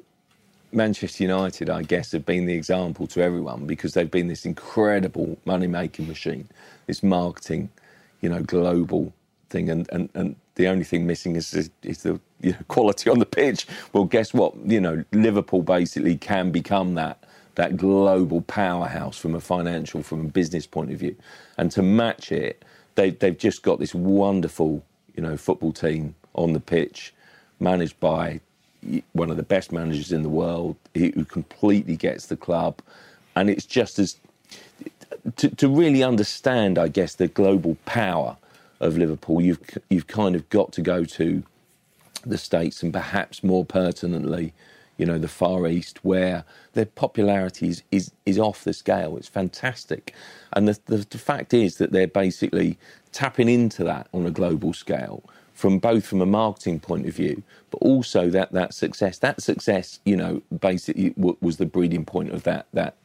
Manchester 0.75 1.23
United, 1.23 1.69
I 1.69 1.83
guess, 1.83 2.13
have 2.13 2.25
been 2.25 2.45
the 2.45 2.55
example 2.55 3.07
to 3.09 3.21
everyone 3.23 3.67
because 3.67 3.93
they've 3.95 4.11
been 4.11 4.29
this 4.29 4.45
incredible 4.45 5.37
money-making 5.45 6.07
machine, 6.07 6.49
this 6.87 7.03
marketing, 7.03 7.69
you 8.21 8.29
know, 8.29 8.43
global 8.43 9.13
thing, 9.49 9.69
and 9.69 9.89
and, 9.91 10.09
and 10.15 10.37
the 10.55 10.67
only 10.67 10.85
thing 10.85 11.07
missing 11.07 11.35
is 11.37 11.53
is, 11.53 11.71
is 11.83 12.03
the 12.03 12.19
you 12.41 12.53
know, 12.53 12.59
quality 12.69 13.09
on 13.09 13.19
the 13.19 13.27
pitch. 13.27 13.67
Well, 13.93 14.05
guess 14.05 14.33
what? 14.33 14.55
You 14.65 14.81
know, 14.81 15.05
Liverpool 15.13 15.63
basically 15.63 16.17
can 16.17 16.51
become 16.51 16.95
that 16.95 17.23
that 17.55 17.77
global 17.77 18.41
powerhouse 18.41 19.17
from 19.17 19.35
a 19.35 19.41
financial, 19.41 20.03
from 20.03 20.21
a 20.21 20.29
business 20.29 20.67
point 20.67 20.91
of 20.91 20.99
view, 20.99 21.15
and 21.57 21.71
to 21.71 21.83
match 21.83 22.31
it, 22.31 22.65
they 22.95 23.11
they've 23.11 23.37
just 23.37 23.63
got 23.63 23.79
this 23.79 23.95
wonderful, 23.95 24.83
you 25.15 25.23
know, 25.23 25.37
football 25.37 25.73
team 25.73 26.15
on 26.35 26.53
the 26.53 26.61
pitch, 26.61 27.13
managed 27.59 27.99
by 27.99 28.41
one 29.13 29.31
of 29.31 29.37
the 29.37 29.43
best 29.43 29.71
managers 29.71 30.11
in 30.11 30.23
the 30.23 30.29
world 30.29 30.75
who 30.95 31.25
completely 31.25 31.95
gets 31.97 32.27
the 32.27 32.37
club. 32.37 32.81
And 33.35 33.49
it's 33.49 33.65
just 33.65 33.99
as 33.99 34.17
to, 35.37 35.49
to 35.55 35.67
really 35.67 36.03
understand, 36.03 36.77
I 36.77 36.87
guess, 36.87 37.15
the 37.15 37.27
global 37.27 37.77
power 37.85 38.37
of 38.79 38.97
Liverpool, 38.97 39.41
you've 39.41 39.59
you've 39.89 40.07
kind 40.07 40.35
of 40.35 40.47
got 40.49 40.71
to 40.73 40.81
go 40.81 41.05
to 41.05 41.43
the 42.25 42.37
states 42.37 42.83
and 42.83 42.91
perhaps 42.93 43.43
more 43.43 43.65
pertinently, 43.65 44.53
you 44.97 45.05
know, 45.05 45.17
the 45.17 45.27
Far 45.27 45.67
East, 45.67 46.03
where 46.03 46.43
their 46.73 46.85
popularity 46.85 47.69
is 47.69 47.83
is, 47.91 48.11
is 48.25 48.39
off 48.39 48.63
the 48.63 48.73
scale. 48.73 49.17
It's 49.17 49.27
fantastic, 49.27 50.13
and 50.53 50.67
the, 50.67 50.79
the 50.85 50.97
the 51.09 51.17
fact 51.17 51.53
is 51.53 51.77
that 51.77 51.91
they're 51.91 52.07
basically 52.07 52.77
tapping 53.11 53.49
into 53.49 53.83
that 53.85 54.07
on 54.13 54.25
a 54.25 54.31
global 54.31 54.73
scale 54.73 55.23
from 55.55 55.79
both 55.79 56.05
from 56.05 56.21
a 56.21 56.25
marketing 56.25 56.79
point 56.79 57.07
of 57.07 57.15
view, 57.15 57.41
but 57.71 57.77
also 57.77 58.29
that 58.29 58.51
that 58.51 58.73
success. 58.73 59.17
That 59.17 59.41
success, 59.41 59.99
you 60.05 60.15
know, 60.15 60.43
basically 60.59 61.13
was 61.17 61.57
the 61.57 61.65
breeding 61.65 62.05
point 62.05 62.31
of 62.31 62.43
that 62.43 62.67
that 62.73 62.95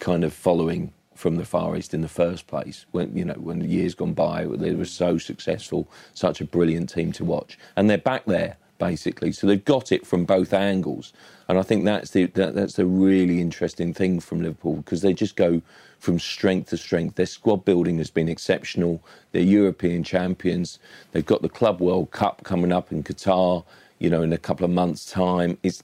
kind 0.00 0.24
of 0.24 0.32
following 0.32 0.92
from 1.14 1.36
the 1.36 1.44
Far 1.44 1.76
East 1.76 1.92
in 1.94 2.00
the 2.00 2.08
first 2.08 2.46
place. 2.46 2.86
When 2.90 3.14
you 3.16 3.26
know 3.26 3.34
when 3.34 3.60
the 3.60 3.68
years 3.68 3.94
gone 3.94 4.14
by, 4.14 4.46
they 4.46 4.74
were 4.74 4.86
so 4.86 5.18
successful, 5.18 5.86
such 6.14 6.40
a 6.40 6.44
brilliant 6.44 6.88
team 6.88 7.12
to 7.12 7.24
watch, 7.24 7.58
and 7.76 7.88
they're 7.88 7.98
back 7.98 8.24
there 8.24 8.56
basically. 8.78 9.32
So 9.32 9.46
they've 9.46 9.64
got 9.64 9.92
it 9.92 10.06
from 10.06 10.24
both 10.24 10.52
angles, 10.52 11.12
and 11.48 11.58
I 11.58 11.62
think 11.62 11.84
that's 11.84 12.10
the 12.10 12.26
that, 12.26 12.54
that's 12.54 12.74
the 12.74 12.86
really 12.86 13.40
interesting 13.40 13.92
thing 13.92 14.20
from 14.20 14.40
Liverpool 14.42 14.76
because 14.76 15.02
they 15.02 15.12
just 15.12 15.36
go 15.36 15.60
from 15.98 16.18
strength 16.18 16.70
to 16.70 16.76
strength. 16.76 17.16
Their 17.16 17.26
squad 17.26 17.64
building 17.64 17.98
has 17.98 18.10
been 18.10 18.28
exceptional. 18.28 19.02
They're 19.32 19.42
European 19.42 20.04
champions. 20.04 20.78
They've 21.12 21.26
got 21.26 21.42
the 21.42 21.48
Club 21.48 21.80
World 21.80 22.10
Cup 22.10 22.44
coming 22.44 22.72
up 22.72 22.92
in 22.92 23.02
Qatar. 23.02 23.64
You 23.98 24.10
know, 24.10 24.22
in 24.22 24.32
a 24.32 24.38
couple 24.38 24.64
of 24.64 24.70
months' 24.70 25.10
time, 25.10 25.58
it's 25.62 25.82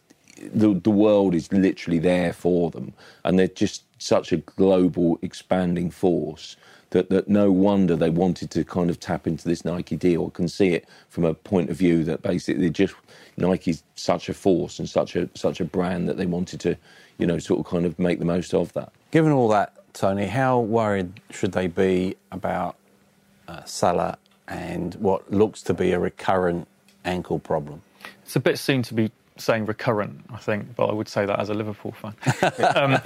the 0.55 0.75
the 0.75 0.91
world 0.91 1.35
is 1.35 1.53
literally 1.53 1.99
there 1.99 2.33
for 2.33 2.71
them, 2.71 2.93
and 3.25 3.39
they're 3.39 3.49
just 3.49 3.85
such 3.99 4.33
a 4.33 4.39
global, 4.39 5.19
expanding 5.23 5.91
force 5.91 6.57
that 6.95 7.11
that 7.11 7.29
no 7.29 7.51
wonder 7.51 7.97
they 7.97 8.09
wanted 8.09 8.51
to 8.53 8.65
kind 8.65 8.89
of 8.89 9.01
tap 9.01 9.27
into 9.27 9.47
this 9.47 9.65
Nike 9.65 9.97
deal. 9.97 10.31
I 10.33 10.37
can 10.37 10.49
see 10.49 10.69
it 10.69 10.89
from 11.09 11.25
a 11.25 11.35
point 11.35 11.69
of 11.69 11.77
view 11.77 12.05
that 12.05 12.23
basically 12.23 12.71
just 12.71 12.95
Nike's 13.37 13.83
such 13.97 14.29
a 14.29 14.35
force 14.35 14.79
and 14.79 14.89
such 14.89 15.17
a 15.17 15.29
such 15.35 15.61
a 15.61 15.65
brand 15.65 16.09
that 16.09 16.17
they 16.17 16.25
wanted 16.25 16.61
to, 16.61 16.77
you 17.19 17.27
know, 17.27 17.39
sort 17.39 17.59
of 17.59 17.67
kind 17.67 17.85
of 17.85 17.99
make 17.99 18.21
the 18.21 18.25
most 18.25 18.55
of 18.55 18.73
that. 18.75 18.93
Given 19.11 19.33
all 19.33 19.49
that, 19.49 19.75
Tony, 19.93 20.27
how 20.27 20.61
worried 20.61 21.21
should 21.31 21.51
they 21.51 21.67
be 21.67 22.17
about 22.31 22.77
uh, 23.49 23.65
Salah 23.65 24.17
and 24.47 24.95
what 24.95 25.31
looks 25.33 25.63
to 25.63 25.75
be 25.75 25.91
a 25.93 25.99
recurrent 25.99 26.69
ankle 27.05 27.41
problem? 27.41 27.83
It's 28.23 28.37
a 28.37 28.41
bit 28.41 28.57
soon 28.57 28.83
to 28.83 28.95
be 28.95 29.11
saying 29.37 29.67
recurrent, 29.67 30.25
I 30.31 30.37
think, 30.37 30.77
but 30.77 30.87
I 30.87 30.93
would 30.93 31.09
say 31.09 31.27
that 31.27 31.41
as 31.41 31.49
a 31.51 31.55
Liverpool 31.55 31.93
fan. 31.93 32.15
um, 32.77 33.01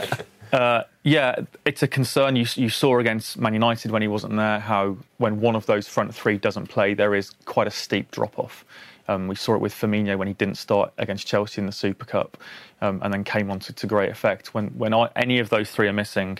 uh, 0.52 0.84
yeah, 1.02 1.36
it's 1.64 1.82
a 1.82 1.88
concern. 1.88 2.36
You, 2.36 2.46
you 2.54 2.68
saw 2.68 2.98
against 2.98 3.38
Man 3.38 3.54
United 3.54 3.90
when 3.90 4.02
he 4.02 4.08
wasn't 4.08 4.36
there 4.36 4.60
how 4.60 4.96
when 5.18 5.40
one 5.40 5.56
of 5.56 5.66
those 5.66 5.88
front 5.88 6.14
three 6.14 6.38
doesn't 6.38 6.68
play, 6.68 6.94
there 6.94 7.14
is 7.14 7.30
quite 7.44 7.66
a 7.66 7.70
steep 7.70 8.10
drop 8.10 8.38
off. 8.38 8.64
Um, 9.08 9.26
we 9.26 9.34
saw 9.34 9.54
it 9.54 9.60
with 9.60 9.74
Firmino 9.74 10.18
when 10.18 10.28
he 10.28 10.34
didn't 10.34 10.56
start 10.56 10.92
against 10.98 11.26
Chelsea 11.26 11.60
in 11.60 11.66
the 11.66 11.72
Super 11.72 12.04
Cup, 12.04 12.36
um, 12.82 13.00
and 13.02 13.12
then 13.12 13.24
came 13.24 13.50
on 13.50 13.58
to, 13.60 13.72
to 13.72 13.86
great 13.86 14.10
effect. 14.10 14.54
When 14.54 14.68
when 14.78 14.92
I, 14.92 15.08
any 15.16 15.38
of 15.38 15.48
those 15.48 15.70
three 15.70 15.88
are 15.88 15.92
missing, 15.94 16.38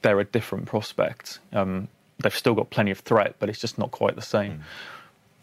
they're 0.00 0.20
a 0.20 0.24
different 0.24 0.66
prospect. 0.66 1.38
Um, 1.52 1.88
they've 2.22 2.34
still 2.34 2.54
got 2.54 2.70
plenty 2.70 2.90
of 2.90 3.00
threat, 3.00 3.36
but 3.38 3.48
it's 3.48 3.60
just 3.60 3.78
not 3.78 3.90
quite 3.90 4.16
the 4.16 4.22
same. 4.22 4.62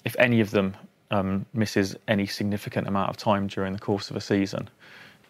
If 0.06 0.16
any 0.18 0.40
of 0.40 0.52
them 0.52 0.76
um, 1.12 1.46
misses 1.54 1.96
any 2.08 2.26
significant 2.26 2.88
amount 2.88 3.10
of 3.10 3.18
time 3.18 3.48
during 3.48 3.74
the 3.74 3.80
course 3.80 4.10
of 4.10 4.16
a 4.16 4.22
season, 4.22 4.70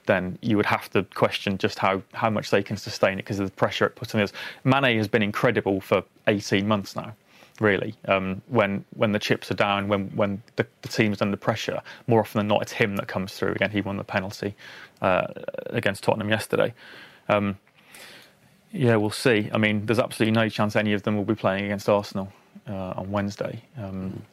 then 0.09 0.39
you 0.41 0.57
would 0.57 0.65
have 0.65 0.89
to 0.89 1.03
question 1.03 1.59
just 1.59 1.77
how, 1.77 2.01
how 2.13 2.31
much 2.31 2.49
they 2.49 2.63
can 2.63 2.75
sustain 2.75 3.13
it 3.13 3.17
because 3.17 3.39
of 3.39 3.45
the 3.45 3.55
pressure 3.55 3.85
it 3.85 3.95
puts 3.95 4.15
on 4.15 4.21
us. 4.21 4.33
Mane 4.63 4.97
has 4.97 5.07
been 5.07 5.21
incredible 5.21 5.79
for 5.79 6.03
18 6.25 6.67
months 6.67 6.95
now, 6.95 7.13
really. 7.59 7.93
Um, 8.07 8.41
when 8.47 8.83
when 8.95 9.11
the 9.11 9.19
chips 9.19 9.51
are 9.51 9.53
down, 9.53 9.87
when 9.87 10.07
when 10.15 10.41
the, 10.55 10.65
the 10.81 10.87
team's 10.87 11.21
under 11.21 11.37
pressure, 11.37 11.79
more 12.07 12.21
often 12.21 12.39
than 12.39 12.47
not, 12.47 12.63
it's 12.63 12.71
him 12.71 12.95
that 12.95 13.07
comes 13.07 13.35
through. 13.35 13.51
Again, 13.51 13.69
he 13.69 13.81
won 13.81 13.97
the 13.97 14.03
penalty 14.03 14.55
uh, 14.99 15.27
against 15.67 16.03
Tottenham 16.03 16.29
yesterday. 16.29 16.73
Um, 17.27 17.59
yeah, 18.71 18.95
we'll 18.95 19.11
see. 19.11 19.51
I 19.53 19.59
mean, 19.59 19.85
there's 19.85 19.99
absolutely 19.99 20.33
no 20.33 20.49
chance 20.49 20.75
any 20.75 20.93
of 20.93 21.03
them 21.03 21.17
will 21.17 21.23
be 21.23 21.35
playing 21.35 21.65
against 21.65 21.87
Arsenal 21.87 22.33
uh, 22.67 22.93
on 22.97 23.11
Wednesday. 23.11 23.61
Um, 23.77 24.23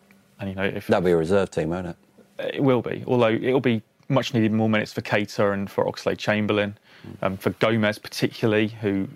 and 0.41 0.49
you 0.49 0.57
know, 0.57 0.65
if 0.65 0.87
That'll 0.87 1.05
be 1.05 1.11
a 1.11 1.17
reserve 1.17 1.51
team, 1.51 1.69
won't 1.69 1.87
it? 1.87 1.97
it 2.39 2.63
will 2.63 2.83
be, 2.83 3.05
although 3.07 3.29
it'll 3.29 3.61
be 3.61 3.83
much 4.09 4.35
needed 4.35 4.53
more 4.53 4.69
minutes 4.69 4.93
for 4.93 5.01
Keita 5.01 5.53
and 5.53 5.71
for 5.71 5.85
Oxlade 5.85 6.19
Chamberlain. 6.19 6.79
Um, 7.23 7.37
for 7.37 7.51
Gomez, 7.51 7.99
particularly, 7.99 8.69
who 8.69 9.07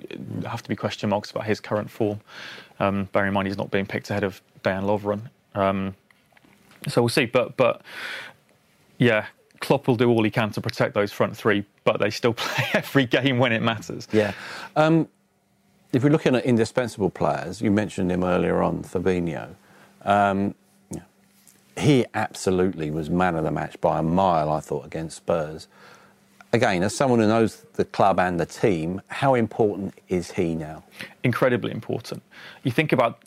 have 0.46 0.62
to 0.62 0.68
be 0.68 0.76
question 0.76 1.10
marks 1.10 1.30
about 1.32 1.44
his 1.44 1.58
current 1.58 1.90
form. 1.90 2.20
Um, 2.78 3.08
bearing 3.12 3.28
in 3.28 3.34
mind 3.34 3.48
he's 3.48 3.58
not 3.58 3.70
being 3.70 3.86
picked 3.86 4.10
ahead 4.10 4.22
of 4.22 4.40
Dejan 4.62 4.84
Lovren. 4.84 5.22
Um, 5.60 5.96
so 6.88 7.02
we'll 7.02 7.08
see. 7.08 7.26
But 7.26 7.56
but 7.56 7.82
yeah, 8.98 9.26
Klopp 9.60 9.88
will 9.88 9.96
do 9.96 10.08
all 10.08 10.22
he 10.22 10.30
can 10.30 10.50
to 10.52 10.60
protect 10.60 10.94
those 10.94 11.12
front 11.12 11.36
three, 11.36 11.64
but 11.84 11.98
they 11.98 12.10
still 12.10 12.32
play 12.36 12.66
every 12.74 13.06
game 13.06 13.38
when 13.38 13.52
it 13.52 13.62
matters. 13.62 14.08
Yeah. 14.12 14.32
Um, 14.76 15.08
if 15.92 16.04
we're 16.04 16.10
looking 16.10 16.36
at 16.36 16.44
indispensable 16.44 17.10
players, 17.10 17.60
you 17.60 17.70
mentioned 17.70 18.12
him 18.12 18.22
earlier 18.22 18.62
on, 18.62 18.84
Fabinho. 18.84 19.54
Um, 20.02 20.54
he 21.80 22.06
absolutely 22.14 22.90
was 22.90 23.10
man 23.10 23.36
of 23.36 23.44
the 23.44 23.50
match 23.50 23.80
by 23.80 23.98
a 23.98 24.02
mile, 24.02 24.50
I 24.50 24.60
thought, 24.60 24.86
against 24.86 25.16
Spurs. 25.16 25.68
Again, 26.52 26.82
as 26.82 26.94
someone 26.94 27.20
who 27.20 27.28
knows 27.28 27.64
the 27.74 27.84
club 27.84 28.18
and 28.18 28.40
the 28.40 28.46
team, 28.46 29.00
how 29.06 29.34
important 29.34 29.94
is 30.08 30.32
he 30.32 30.54
now? 30.54 30.82
Incredibly 31.22 31.70
important. 31.70 32.22
You 32.64 32.72
think 32.72 32.92
about, 32.92 33.22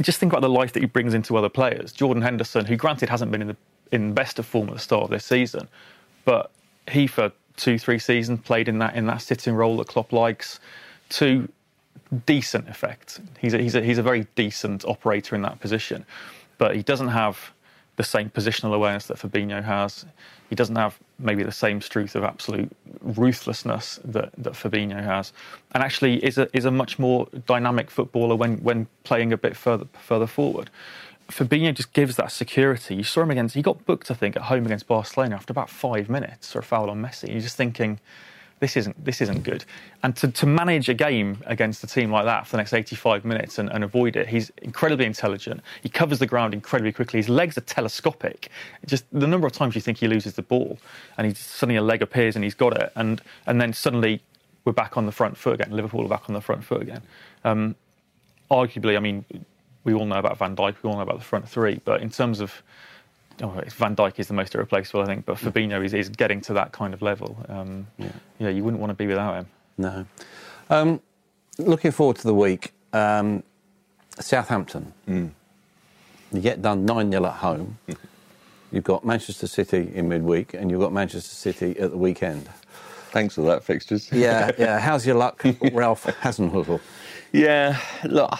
just 0.00 0.18
think 0.18 0.32
about 0.32 0.40
the 0.40 0.48
life 0.48 0.72
that 0.72 0.80
he 0.80 0.86
brings 0.86 1.14
into 1.14 1.36
other 1.36 1.50
players. 1.50 1.92
Jordan 1.92 2.22
Henderson, 2.22 2.64
who 2.64 2.76
granted 2.76 3.08
hasn't 3.08 3.30
been 3.30 3.42
in 3.42 3.48
the 3.48 3.56
in 3.90 4.12
best 4.12 4.38
of 4.38 4.44
form 4.44 4.68
at 4.68 4.74
the 4.74 4.80
start 4.80 5.04
of 5.04 5.10
this 5.10 5.24
season, 5.24 5.66
but 6.26 6.50
he 6.90 7.06
for 7.06 7.32
two, 7.56 7.78
three 7.78 7.98
seasons 7.98 8.40
played 8.40 8.68
in 8.68 8.78
that 8.78 8.94
in 8.94 9.06
that 9.06 9.22
sitting 9.22 9.54
role 9.54 9.78
that 9.78 9.88
Klopp 9.88 10.12
likes. 10.12 10.60
To 11.10 11.48
decent 12.26 12.68
effect. 12.68 13.20
He's 13.38 13.54
a, 13.54 13.58
he's 13.58 13.74
a, 13.74 13.82
he's 13.82 13.98
a 13.98 14.02
very 14.02 14.26
decent 14.34 14.84
operator 14.84 15.34
in 15.34 15.42
that 15.42 15.60
position, 15.60 16.04
but 16.58 16.76
he 16.76 16.82
doesn't 16.82 17.08
have 17.08 17.52
the 17.98 18.04
same 18.04 18.30
positional 18.30 18.72
awareness 18.72 19.08
that 19.08 19.18
Fabinho 19.18 19.62
has. 19.62 20.06
He 20.48 20.54
doesn't 20.54 20.76
have 20.76 20.98
maybe 21.18 21.42
the 21.42 21.52
same 21.52 21.80
truth 21.80 22.14
of 22.14 22.22
absolute 22.22 22.70
ruthlessness 23.02 23.98
that, 24.04 24.30
that 24.38 24.52
Fabinho 24.54 25.02
has, 25.02 25.32
and 25.72 25.82
actually 25.82 26.24
is 26.24 26.38
a 26.38 26.48
is 26.56 26.64
a 26.64 26.70
much 26.70 26.98
more 26.98 27.26
dynamic 27.46 27.90
footballer 27.90 28.36
when 28.36 28.58
when 28.62 28.86
playing 29.02 29.32
a 29.32 29.36
bit 29.36 29.56
further 29.56 29.86
further 30.00 30.28
forward. 30.28 30.70
Fabinho 31.28 31.74
just 31.74 31.92
gives 31.92 32.16
that 32.16 32.30
security. 32.30 32.94
You 32.94 33.02
saw 33.02 33.22
him 33.22 33.32
against 33.32 33.56
he 33.56 33.62
got 33.62 33.84
booked 33.84 34.10
I 34.12 34.14
think 34.14 34.36
at 34.36 34.42
home 34.42 34.64
against 34.64 34.86
Barcelona 34.86 35.34
after 35.34 35.50
about 35.52 35.68
five 35.68 36.08
minutes 36.08 36.52
for 36.52 36.60
a 36.60 36.62
foul 36.62 36.88
on 36.88 37.02
Messi. 37.02 37.28
You're 37.30 37.40
just 37.40 37.56
thinking 37.56 37.98
this 38.60 38.76
isn't 38.76 39.04
this 39.04 39.20
isn't 39.20 39.42
good. 39.42 39.64
And 40.02 40.16
to, 40.16 40.28
to 40.28 40.46
manage 40.46 40.88
a 40.88 40.94
game 40.94 41.38
against 41.46 41.82
a 41.84 41.86
team 41.86 42.10
like 42.10 42.24
that 42.24 42.46
for 42.46 42.52
the 42.52 42.56
next 42.58 42.72
85 42.72 43.24
minutes 43.24 43.58
and, 43.58 43.70
and, 43.70 43.84
avoid 43.84 44.16
it, 44.16 44.28
he's 44.28 44.50
incredibly 44.62 45.06
intelligent. 45.06 45.60
He 45.82 45.88
covers 45.88 46.18
the 46.18 46.26
ground 46.26 46.54
incredibly 46.54 46.92
quickly. 46.92 47.18
His 47.18 47.28
legs 47.28 47.56
are 47.58 47.62
telescopic. 47.62 48.50
Just 48.86 49.04
the 49.12 49.26
number 49.26 49.46
of 49.46 49.52
times 49.52 49.74
you 49.74 49.80
think 49.80 49.98
he 49.98 50.08
loses 50.08 50.34
the 50.34 50.42
ball, 50.42 50.78
and 51.16 51.26
he 51.26 51.34
suddenly 51.34 51.76
a 51.76 51.82
leg 51.82 52.02
appears 52.02 52.34
and 52.34 52.44
he's 52.44 52.54
got 52.54 52.76
it, 52.76 52.92
and 52.96 53.20
and 53.46 53.60
then 53.60 53.72
suddenly 53.72 54.22
we're 54.64 54.72
back 54.72 54.96
on 54.96 55.06
the 55.06 55.12
front 55.12 55.36
foot 55.36 55.60
again. 55.60 55.70
Liverpool 55.70 56.04
are 56.04 56.08
back 56.08 56.28
on 56.28 56.34
the 56.34 56.40
front 56.40 56.64
foot 56.64 56.82
again. 56.82 57.02
Um, 57.44 57.76
arguably, 58.50 58.96
I 58.96 59.00
mean, 59.00 59.24
we 59.84 59.94
all 59.94 60.04
know 60.04 60.18
about 60.18 60.38
Van 60.38 60.54
Dijk, 60.54 60.76
we 60.82 60.90
all 60.90 60.96
know 60.96 61.02
about 61.02 61.18
the 61.18 61.24
front 61.24 61.48
three, 61.48 61.80
but 61.84 62.02
in 62.02 62.10
terms 62.10 62.40
of 62.40 62.62
oh, 63.42 63.62
Van 63.68 63.96
Dijk 63.96 64.18
is 64.18 64.28
the 64.28 64.34
most 64.34 64.54
irreplaceable, 64.54 65.02
I 65.02 65.06
think, 65.06 65.24
but 65.24 65.36
Fabinho 65.36 65.84
is, 65.84 65.94
is 65.94 66.08
getting 66.08 66.40
to 66.42 66.52
that 66.54 66.72
kind 66.72 66.94
of 66.94 67.02
level. 67.02 67.44
Um, 67.48 67.86
yeah. 67.98 68.08
yeah. 68.38 68.48
you 68.48 68.64
wouldn't 68.64 68.80
want 68.80 68.90
to 68.90 68.94
be 68.94 69.06
without 69.06 69.34
him. 69.34 69.46
No. 69.76 70.06
Um, 70.70 71.00
looking 71.58 71.90
forward 71.90 72.16
to 72.16 72.26
the 72.26 72.34
week, 72.34 72.72
um, 72.92 73.42
Southampton. 74.18 74.92
Mm. 75.08 75.30
You 76.32 76.40
get 76.40 76.60
done 76.60 76.84
9 76.84 77.10
0 77.10 77.24
at 77.24 77.32
home. 77.34 77.78
You've 78.70 78.84
got 78.84 79.04
Manchester 79.04 79.46
City 79.46 79.90
in 79.94 80.08
midweek, 80.08 80.52
and 80.52 80.70
you've 80.70 80.80
got 80.80 80.92
Manchester 80.92 81.34
City 81.34 81.78
at 81.78 81.90
the 81.90 81.96
weekend. 81.96 82.50
Thanks 83.12 83.34
for 83.34 83.40
that, 83.42 83.64
fixtures. 83.64 84.12
yeah, 84.12 84.50
yeah. 84.58 84.78
How's 84.88 85.06
your 85.06 85.16
luck, 85.16 85.42
Ralph 85.72 86.04
Hasenhüttl? 86.04 86.78
Yeah, 87.32 87.80
look, 88.04 88.38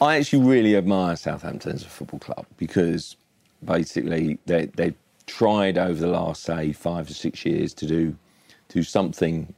I 0.00 0.16
actually 0.16 0.42
really 0.44 0.74
admire 0.74 1.16
Southampton 1.16 1.72
as 1.72 1.82
a 1.82 1.88
football 1.88 2.20
club 2.20 2.46
because 2.56 3.16
basically 3.64 4.38
they 4.46 4.66
they 4.66 4.94
tried 5.26 5.76
over 5.78 6.00
the 6.00 6.08
last 6.08 6.42
say 6.42 6.72
five 6.72 7.10
or 7.10 7.14
six 7.14 7.44
years 7.44 7.74
to 7.74 7.86
do 7.86 8.16
do 8.68 8.82
something 8.82 9.54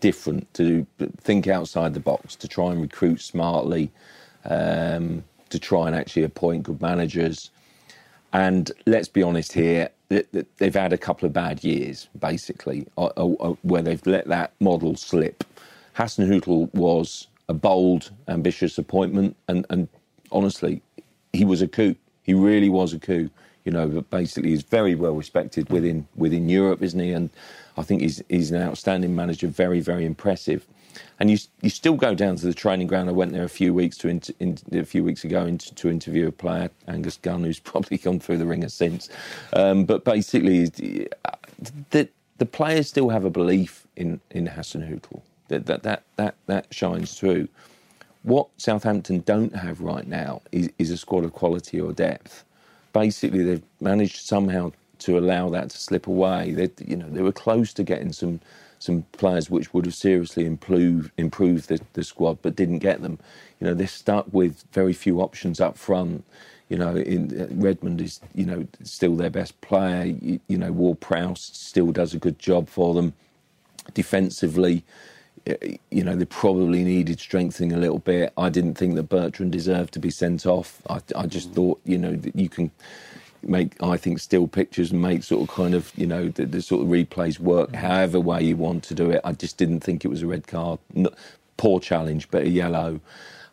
different, 0.00 0.52
to 0.54 0.86
do, 0.98 1.12
think 1.20 1.46
outside 1.46 1.94
the 1.94 2.00
box, 2.00 2.36
to 2.36 2.48
try 2.48 2.72
and 2.72 2.80
recruit 2.80 3.20
smartly, 3.20 3.90
um, 4.44 5.24
to 5.48 5.58
try 5.58 5.86
and 5.86 5.96
actually 5.96 6.22
appoint 6.22 6.64
good 6.64 6.80
managers. 6.80 7.50
And 8.32 8.70
let's 8.86 9.08
be 9.08 9.22
honest 9.22 9.52
here, 9.52 9.90
they've 10.08 10.74
had 10.74 10.92
a 10.92 10.98
couple 10.98 11.26
of 11.26 11.32
bad 11.32 11.64
years, 11.64 12.08
basically, 12.18 12.86
uh, 12.96 13.10
uh, 13.16 13.32
uh, 13.40 13.54
where 13.62 13.82
they've 13.82 14.04
let 14.06 14.26
that 14.28 14.52
model 14.60 14.96
slip. 14.96 15.44
Hasenhüttl 15.96 16.72
was 16.74 17.26
a 17.48 17.54
bold, 17.54 18.10
ambitious 18.28 18.78
appointment, 18.78 19.36
and, 19.48 19.66
and 19.70 19.88
honestly, 20.30 20.82
he 21.32 21.44
was 21.44 21.62
a 21.62 21.68
coup. 21.68 21.96
He 22.30 22.34
really 22.34 22.68
was 22.68 22.92
a 22.92 23.00
coup. 23.00 23.28
You 23.64 23.72
know, 23.72 23.88
but 23.88 24.08
basically, 24.08 24.50
he's 24.50 24.62
very 24.62 24.94
well 24.94 25.16
respected 25.16 25.68
within 25.68 26.06
within 26.14 26.48
Europe, 26.48 26.80
isn't 26.80 27.00
he? 27.00 27.10
And 27.10 27.28
I 27.76 27.82
think 27.82 28.02
he's 28.02 28.22
he's 28.28 28.52
an 28.52 28.62
outstanding 28.62 29.16
manager, 29.16 29.48
very 29.48 29.80
very 29.80 30.06
impressive. 30.06 30.64
And 31.18 31.28
you 31.28 31.38
you 31.60 31.70
still 31.70 31.96
go 31.96 32.14
down 32.14 32.36
to 32.36 32.46
the 32.46 32.54
training 32.54 32.86
ground. 32.86 33.08
I 33.08 33.12
went 33.12 33.32
there 33.32 33.42
a 33.42 33.48
few 33.48 33.74
weeks 33.74 33.96
to 33.98 34.08
in, 34.08 34.22
in, 34.38 34.58
a 34.72 34.84
few 34.84 35.02
weeks 35.02 35.24
ago 35.24 35.44
in, 35.44 35.58
to 35.58 35.90
interview 35.90 36.28
a 36.28 36.32
player, 36.32 36.70
Angus 36.86 37.16
Gunn, 37.16 37.42
who's 37.42 37.58
probably 37.72 37.98
gone 37.98 38.20
through 38.20 38.38
the 38.38 38.46
ringer 38.46 38.68
since. 38.68 39.08
Um, 39.52 39.84
but 39.84 40.04
basically, 40.04 40.66
the 40.66 42.08
the 42.38 42.46
players 42.46 42.86
still 42.86 43.08
have 43.08 43.24
a 43.24 43.30
belief 43.30 43.88
in 43.96 44.20
in 44.30 44.46
Hasenhüttl. 44.46 45.20
That 45.48 45.66
that 45.66 45.82
that 45.82 46.04
that 46.14 46.36
that 46.46 46.66
shines 46.70 47.18
through. 47.18 47.48
What 48.22 48.48
Southampton 48.58 49.20
don't 49.20 49.54
have 49.56 49.80
right 49.80 50.06
now 50.06 50.42
is, 50.52 50.70
is 50.78 50.90
a 50.90 50.96
squad 50.96 51.24
of 51.24 51.32
quality 51.32 51.80
or 51.80 51.92
depth. 51.92 52.44
Basically, 52.92 53.42
they've 53.44 53.62
managed 53.80 54.18
somehow 54.18 54.72
to 55.00 55.18
allow 55.18 55.48
that 55.50 55.70
to 55.70 55.78
slip 55.78 56.06
away. 56.06 56.52
They, 56.52 56.70
you 56.86 56.96
know, 56.96 57.08
they 57.08 57.22
were 57.22 57.32
close 57.32 57.72
to 57.74 57.82
getting 57.84 58.12
some 58.12 58.40
some 58.78 59.02
players 59.12 59.50
which 59.50 59.74
would 59.74 59.84
have 59.84 59.94
seriously 59.94 60.46
improved 60.46 61.10
improved 61.18 61.68
the, 61.68 61.80
the 61.94 62.04
squad, 62.04 62.38
but 62.42 62.56
didn't 62.56 62.78
get 62.78 63.02
them. 63.02 63.18
You 63.60 63.68
know, 63.68 63.74
they're 63.74 63.86
stuck 63.86 64.26
with 64.32 64.64
very 64.72 64.92
few 64.94 65.20
options 65.20 65.60
up 65.60 65.78
front. 65.78 66.24
You 66.68 66.78
know, 66.78 66.96
in, 66.96 67.40
uh, 67.40 67.48
Redmond 67.52 68.00
is 68.00 68.20
you 68.34 68.44
know 68.46 68.66
still 68.82 69.16
their 69.16 69.30
best 69.30 69.60
player. 69.62 70.04
You, 70.04 70.40
you 70.48 70.58
know, 70.58 70.72
Ward 70.72 71.00
Prowse 71.00 71.50
still 71.52 71.92
does 71.92 72.14
a 72.14 72.18
good 72.18 72.38
job 72.38 72.68
for 72.68 72.94
them 72.94 73.14
defensively 73.94 74.84
you 75.90 76.04
know, 76.04 76.16
they 76.16 76.24
probably 76.24 76.84
needed 76.84 77.20
strengthening 77.20 77.72
a 77.72 77.78
little 77.78 77.98
bit. 77.98 78.32
I 78.36 78.48
didn't 78.48 78.74
think 78.74 78.94
that 78.94 79.04
Bertrand 79.04 79.52
deserved 79.52 79.94
to 79.94 79.98
be 79.98 80.10
sent 80.10 80.46
off. 80.46 80.82
I, 80.88 81.00
I 81.16 81.26
just 81.26 81.50
mm. 81.50 81.54
thought, 81.54 81.80
you 81.84 81.98
know, 81.98 82.14
that 82.14 82.36
you 82.36 82.48
can 82.48 82.70
make, 83.42 83.82
I 83.82 83.96
think, 83.96 84.18
still 84.18 84.46
pictures 84.46 84.92
and 84.92 85.00
make 85.00 85.22
sort 85.22 85.48
of 85.48 85.54
kind 85.54 85.74
of, 85.74 85.92
you 85.96 86.06
know, 86.06 86.28
the, 86.28 86.46
the 86.46 86.62
sort 86.62 86.82
of 86.82 86.88
replays 86.88 87.38
work 87.38 87.70
mm. 87.70 87.76
however 87.76 88.20
way 88.20 88.42
you 88.42 88.56
want 88.56 88.84
to 88.84 88.94
do 88.94 89.10
it. 89.10 89.20
I 89.24 89.32
just 89.32 89.56
didn't 89.56 89.80
think 89.80 90.04
it 90.04 90.08
was 90.08 90.22
a 90.22 90.26
red 90.26 90.46
card. 90.46 90.78
No, 90.94 91.10
poor 91.56 91.80
challenge, 91.80 92.30
but 92.30 92.42
a 92.42 92.48
yellow. 92.48 93.00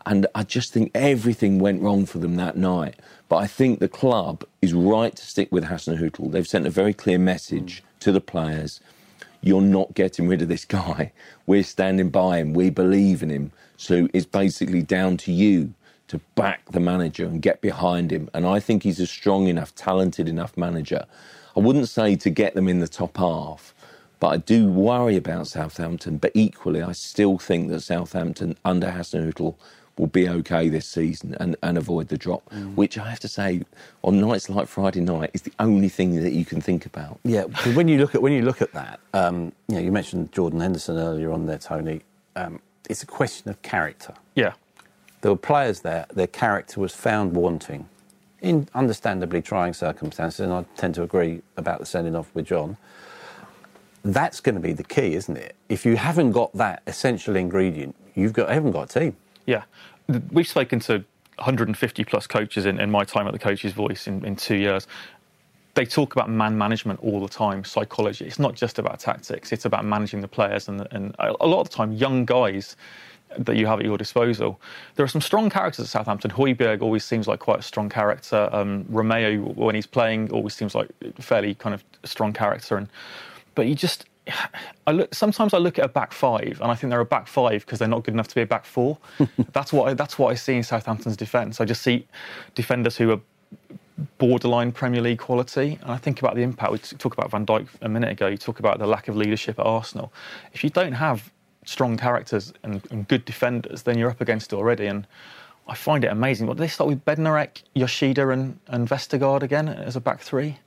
And 0.06 0.28
I 0.36 0.44
just 0.44 0.72
think 0.72 0.92
everything 0.96 1.60
went 1.60 1.82
wrong 1.82 2.06
for 2.06 2.20
them 2.20 2.36
that 2.38 2.56
night. 2.56 2.96
But 3.28 3.38
I 3.38 3.48
think 3.48 3.80
the 3.80 3.90
club 3.90 4.46
is 4.62 4.74
right 4.74 5.14
to 5.14 5.26
stick 5.26 5.52
with 5.52 5.66
Hasenhüttl. 5.66 6.32
They've 6.32 6.48
sent 6.48 6.66
a 6.66 6.70
very 6.70 6.94
clear 6.94 7.18
message 7.18 7.82
mm. 7.82 8.00
to 8.02 8.12
the 8.12 8.22
players 8.22 8.80
you're 9.42 9.62
not 9.62 9.94
getting 9.94 10.28
rid 10.28 10.42
of 10.42 10.48
this 10.48 10.66
guy. 10.66 11.12
We're 11.46 11.64
standing 11.64 12.10
by 12.10 12.40
him. 12.40 12.54
We 12.54 12.70
believe 12.70 13.24
in 13.24 13.30
him. 13.30 13.52
So 13.78 14.08
it's 14.14 14.26
basically 14.26 14.82
down 14.82 15.18
to 15.18 15.32
you 15.32 15.74
to 16.08 16.20
back 16.36 16.72
the 16.72 16.80
manager 16.80 17.26
and 17.26 17.42
get 17.42 17.62
behind 17.62 18.12
him. 18.12 18.30
And 18.34 18.46
I 18.46 18.60
think 18.60 18.84
he's 18.84 19.00
a 19.00 19.08
strong 19.08 19.48
enough, 19.48 19.76
talented 19.76 20.28
enough 20.28 20.56
manager. 20.58 21.06
I 21.56 21.60
wouldn't 21.60 21.90
say 21.90 22.16
to 22.16 22.30
get 22.30 22.56
them 22.56 22.68
in 22.68 22.80
the 22.80 22.88
top 22.88 23.18
half, 23.18 23.74
but 24.20 24.28
I 24.28 24.38
do 24.38 24.68
worry 24.72 25.18
about 25.18 25.48
Southampton. 25.48 26.18
But 26.18 26.32
equally, 26.34 26.82
I 26.82 26.94
still 26.94 27.38
think 27.38 27.70
that 27.70 27.82
Southampton 27.82 28.58
under 28.64 28.88
Hasenhüttl 28.88 29.56
will 29.98 30.08
be 30.08 30.30
okay 30.30 30.70
this 30.70 30.88
season 30.88 31.36
and, 31.40 31.56
and 31.64 31.78
avoid 31.78 32.08
the 32.08 32.18
drop, 32.18 32.48
mm. 32.50 32.76
which 32.76 32.98
I 32.98 33.10
have 33.10 33.20
to 33.22 33.28
say, 33.28 33.64
on 34.04 34.20
nights 34.20 34.50
like 34.50 34.68
Friday 34.68 35.02
night, 35.02 35.32
is 35.34 35.42
the 35.42 35.54
only 35.60 35.90
thing 35.90 36.22
that 36.22 36.34
you 36.34 36.46
can 36.46 36.62
think 36.62 36.86
about. 36.86 37.20
Yeah, 37.24 37.44
when 37.74 37.88
you 37.88 37.98
look 37.98 38.16
at 38.16 38.22
when 38.22 38.34
you 38.34 38.44
look 38.44 38.62
at 38.62 38.74
that, 38.74 39.00
um, 39.14 39.52
you 39.68 39.76
know, 39.76 39.82
you 39.82 39.92
mentioned 39.92 40.32
Jordan 40.32 40.60
Henderson 40.60 40.98
earlier 40.98 41.32
on 41.32 41.46
there, 41.46 41.58
Tony. 41.58 42.02
Um, 42.36 42.60
it's 42.90 43.04
a 43.04 43.08
question 43.08 43.50
of 43.50 43.62
character. 43.62 44.14
Yeah, 44.36 44.54
there 45.22 45.32
were 45.32 45.38
players 45.38 45.82
there. 45.82 46.06
Their 46.14 46.28
character 46.28 46.80
was 46.80 46.94
found 46.94 47.34
wanting 47.34 47.90
in 48.42 48.70
understandably 48.76 49.42
trying 49.42 49.74
circumstances, 49.74 50.42
and 50.42 50.54
I 50.54 50.64
tend 50.76 50.96
to 50.96 51.04
agree 51.04 51.42
about 51.58 51.80
the 51.80 51.86
sending 51.86 52.16
off 52.16 52.34
with 52.36 52.46
John. 52.46 52.78
That's 54.04 54.40
going 54.40 54.56
to 54.56 54.62
be 54.62 54.74
the 54.74 54.84
key, 54.84 55.16
isn't 55.16 55.36
it? 55.36 55.56
If 55.70 55.86
you 55.86 55.98
haven't 55.98 56.32
got 56.32 56.54
that 56.54 56.82
essential 56.88 57.36
ingredient, 57.36 57.96
you've 58.16 58.34
got 58.34 58.50
haven't 58.50 58.72
got 58.72 58.96
a 58.96 59.00
team. 59.00 59.16
Yeah, 59.48 59.64
we've 60.32 60.48
spoken 60.48 60.80
to 60.82 61.04
150 61.38 62.04
plus 62.04 62.28
coaches 62.28 62.68
in, 62.68 62.80
in 62.80 62.92
my 62.92 63.04
time 63.04 63.28
at 63.28 63.34
the 63.34 63.40
Coach's 63.40 63.74
Voice 63.74 64.08
in, 64.08 64.24
in 64.26 64.36
two 64.36 64.58
years. 64.58 64.88
they 65.74 65.86
talk 65.86 66.14
about 66.16 66.30
man 66.30 66.58
management 66.58 67.00
all 67.02 67.22
the 67.22 67.30
time, 67.30 67.64
psychology. 67.64 68.26
It's 68.26 68.40
not 68.40 68.56
just 68.56 68.78
about 68.78 69.00
tactics; 69.00 69.52
it's 69.52 69.66
about 69.66 69.86
managing 69.86 70.22
the 70.22 70.28
players, 70.28 70.68
and, 70.68 70.88
and 70.92 71.16
a 71.20 71.48
lot 71.48 71.62
of 71.62 71.70
the 71.70 71.76
time, 71.76 71.94
young 71.94 72.26
guys 72.26 72.76
that 73.38 73.56
you 73.56 73.68
have 73.68 73.80
at 73.80 73.86
your 73.86 73.98
disposal. 73.98 74.60
There 74.96 75.04
are 75.04 75.10
some 75.10 75.22
strong 75.22 75.50
characters 75.50 75.86
at 75.86 75.90
Southampton. 75.90 76.32
Højbjerg 76.32 76.82
always 76.82 77.04
seems 77.04 77.28
like 77.28 77.40
quite 77.40 77.60
a 77.60 77.64
strong 77.64 77.90
character. 77.90 78.50
Um, 78.52 78.86
Romeu, 78.86 79.56
when 79.56 79.76
he's 79.76 79.88
playing, 79.88 80.32
always 80.32 80.56
seems 80.56 80.76
like 80.76 80.90
a 81.18 81.22
fairly 81.22 81.56
kind 81.56 81.74
of 81.74 81.84
strong 82.04 82.34
character. 82.34 82.78
And 82.78 82.88
but 83.56 83.68
you 83.68 83.76
just, 83.76 84.06
I 84.86 84.92
look. 84.92 85.14
Sometimes 85.14 85.54
I 85.54 85.58
look 85.58 85.80
at 85.80 85.86
a 85.86 85.90
back 85.90 86.12
five, 86.12 86.60
and 86.62 86.72
I 86.72 86.76
think 86.76 86.92
they're 86.92 87.00
a 87.00 87.06
back 87.06 87.28
five 87.28 87.66
because 87.66 87.80
they're 87.80 87.88
not 87.88 88.04
good 88.04 88.14
enough 88.14 88.28
to 88.30 88.36
be 88.36 88.42
a 88.42 88.46
back 88.46 88.66
four. 88.66 88.98
that's 89.54 89.74
what 89.74 89.90
I, 89.90 89.94
that's 89.94 90.18
what 90.18 90.32
I 90.32 90.36
see 90.36 90.56
in 90.56 90.64
Southampton's 90.64 91.18
defence. 91.18 91.62
I 91.62 91.66
just 91.66 91.82
see 91.82 92.08
defenders 92.56 92.98
who 92.98 93.12
are 93.12 93.20
borderline 94.18 94.72
Premier 94.72 95.02
League 95.02 95.20
quality. 95.20 95.80
And 95.82 95.92
I 95.92 95.98
think 95.98 96.20
about 96.20 96.36
the 96.36 96.42
impact. 96.42 96.72
We 96.72 96.78
talked 96.78 97.18
about 97.18 97.32
Van 97.32 97.46
Dijk 97.46 97.68
a 97.82 97.90
minute 97.90 98.12
ago. 98.12 98.28
You 98.28 98.38
talk 98.38 98.60
about 98.60 98.80
the 98.80 98.88
lack 98.88 99.08
of 99.08 99.16
leadership 99.16 99.60
at 99.60 99.66
Arsenal. 99.66 100.14
If 100.54 100.64
you 100.64 100.70
don't 100.70 100.94
have 100.94 101.32
strong 101.66 101.98
characters 101.98 102.54
and, 102.64 102.82
and, 102.92 103.08
good 103.08 103.26
defenders, 103.26 103.84
then 103.84 103.98
you're 103.98 104.10
up 104.10 104.22
against 104.22 104.54
it 104.54 104.56
already. 104.56 104.88
And 104.88 105.06
I 105.68 105.76
find 105.76 106.04
it 106.04 106.08
amazing. 106.08 106.48
What 106.48 106.58
did 106.58 106.64
they 106.64 106.68
start 106.68 106.90
with? 106.90 107.04
Bednarek, 107.06 107.64
Yoshida, 107.74 108.30
and, 108.30 108.60
and 108.68 108.88
Vestergaard 108.88 109.44
again 109.44 109.68
as 109.68 109.96
a 109.96 110.02
back 110.02 110.22
three. 110.22 110.58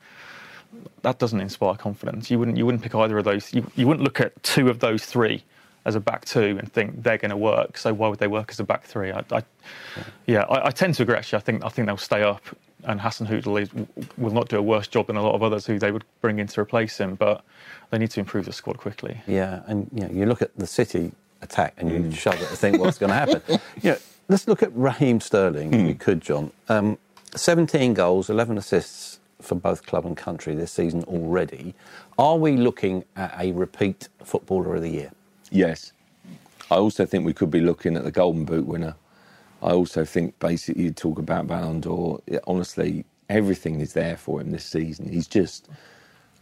That 1.03 1.19
doesn't 1.19 1.41
inspire 1.41 1.75
confidence. 1.75 2.31
You 2.31 2.39
wouldn't 2.39 2.57
you 2.57 2.67
wouldn't 2.67 2.83
pick 2.83 2.95
either 2.95 3.19
of 3.19 3.25
those. 3.25 3.53
You, 3.53 3.71
you 3.75 3.87
wouldn't 3.87 4.05
look 4.05 4.21
at 4.21 4.41
two 4.43 4.69
of 4.69 4.81
those 4.81 5.05
three 5.05 5.43
as 5.85 5.95
a 5.95 6.01
back 6.01 6.25
two 6.25 6.59
and 6.59 6.71
think 6.73 7.03
they're 7.03 7.19
going 7.19 7.31
to 7.31 7.37
work. 7.37 7.79
So 7.79 7.93
why 7.95 8.09
would 8.09 8.19
they 8.19 8.27
work 8.27 8.51
as 8.51 8.61
a 8.61 8.65
back 8.65 8.85
three? 8.85 9.11
I, 9.11 9.25
I 9.33 9.43
yeah, 10.27 10.43
I, 10.43 10.69
I, 10.69 10.71
tend 10.71 10.95
to 10.97 11.03
agree. 11.03 11.17
Actually, 11.17 11.39
I 11.39 11.41
think 11.41 11.65
I 11.65 11.69
think 11.69 11.87
they'll 11.87 11.97
stay 11.97 12.23
up, 12.23 12.43
and 12.85 13.01
Hasenhüttl 13.01 13.87
will 14.17 14.33
not 14.33 14.49
do 14.49 14.59
a 14.59 14.63
worse 14.63 14.89
job 14.89 15.07
than 15.07 15.17
a 15.17 15.23
lot 15.23 15.35
of 15.35 15.43
others 15.43 15.67
who 15.67 15.79
they 15.79 15.91
would 15.91 16.05
bring 16.21 16.39
in 16.39 16.47
to 16.49 16.61
replace 16.61 16.99
him. 16.99 17.15
But 17.15 17.43
they 17.91 17.99
need 17.99 18.11
to 18.13 18.21
improve 18.21 18.45
the 18.45 18.53
squad 18.53 18.79
quickly. 18.79 19.21
Yeah, 19.27 19.63
and 19.67 19.89
you, 19.93 20.03
know, 20.03 20.11
you 20.11 20.27
look 20.27 20.43
at 20.43 20.57
the 20.57 20.67
City 20.67 21.13
attack 21.43 21.75
and 21.79 21.91
you 21.91 21.99
mm. 21.99 22.15
shudder 22.15 22.39
to 22.39 22.57
think 22.57 22.79
what's 22.79 22.99
going 22.99 23.11
to 23.11 23.17
happen. 23.17 23.43
you 23.83 23.93
know, 23.93 23.99
let's 24.29 24.47
look 24.47 24.63
at 24.63 24.71
Raheem 24.75 25.21
Sterling, 25.21 25.71
mm. 25.71 25.83
if 25.83 25.89
you 25.89 25.95
could, 25.95 26.21
John. 26.21 26.53
Um, 26.69 26.99
17 27.35 27.95
goals, 27.95 28.29
11 28.29 28.59
assists 28.59 29.20
for 29.43 29.55
both 29.55 29.87
club 29.87 30.07
and 30.07 30.17
country 30.17 30.55
this 30.55 30.73
season 30.73 31.05
already. 31.05 31.75
Are 32.19 32.37
we 32.37 32.57
looking 32.57 33.05
at 33.17 33.35
a 33.39 33.53
repeat 33.53 34.09
Footballer 34.25 34.77
of 34.77 34.83
the 34.83 34.91
Year? 34.91 35.13
Yes. 35.51 35.93
I 36.71 36.77
also 36.77 37.05
think 37.07 37.25
we 37.25 37.33
could 37.33 37.51
be 37.51 37.61
looking 37.61 37.97
at 37.97 38.05
the 38.05 38.13
Golden 38.13 38.45
Boot 38.45 38.67
winner. 38.67 38.95
I 39.63 39.73
also 39.73 40.05
think 40.05 40.39
basically 40.39 40.85
you 40.85 40.91
talk 40.93 41.19
about 41.19 41.47
Ballon 41.47 41.81
d'Or. 41.81 42.21
Honestly, 42.47 43.05
everything 43.29 43.81
is 43.81 43.93
there 43.93 44.17
for 44.17 44.41
him 44.41 44.51
this 44.51 44.65
season. 44.65 45.09
He's 45.09 45.27
just 45.27 45.69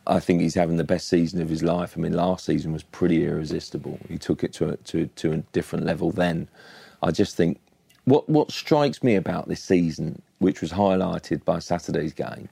I 0.09 0.21
think 0.21 0.41
he's 0.41 0.55
having 0.55 0.79
the 0.79 0.85
best 0.85 1.09
season 1.09 1.43
of 1.43 1.51
his 1.51 1.63
life. 1.63 1.95
I 1.97 2.01
mean, 2.01 2.15
last 2.15 2.47
season 2.47 2.73
was 2.73 2.83
pretty 2.83 3.27
irresistible. 3.27 3.99
He 4.09 4.17
took 4.17 4.43
it 4.43 4.55
to 4.55 4.71
a, 4.71 4.77
to, 4.77 5.07
to 5.07 5.33
a 5.33 5.37
different 5.53 5.85
level 5.85 6.11
then. 6.11 6.49
I 7.03 7.11
just 7.11 7.37
think 7.37 7.61
what 8.07 8.27
what 8.29 8.51
strikes 8.51 9.03
me 9.03 9.17
about 9.17 9.49
this 9.49 9.63
season, 9.63 10.23
which 10.39 10.63
was 10.63 10.73
highlighted 10.73 11.45
by 11.45 11.59
Saturday's 11.59 12.15
game, 12.15 12.49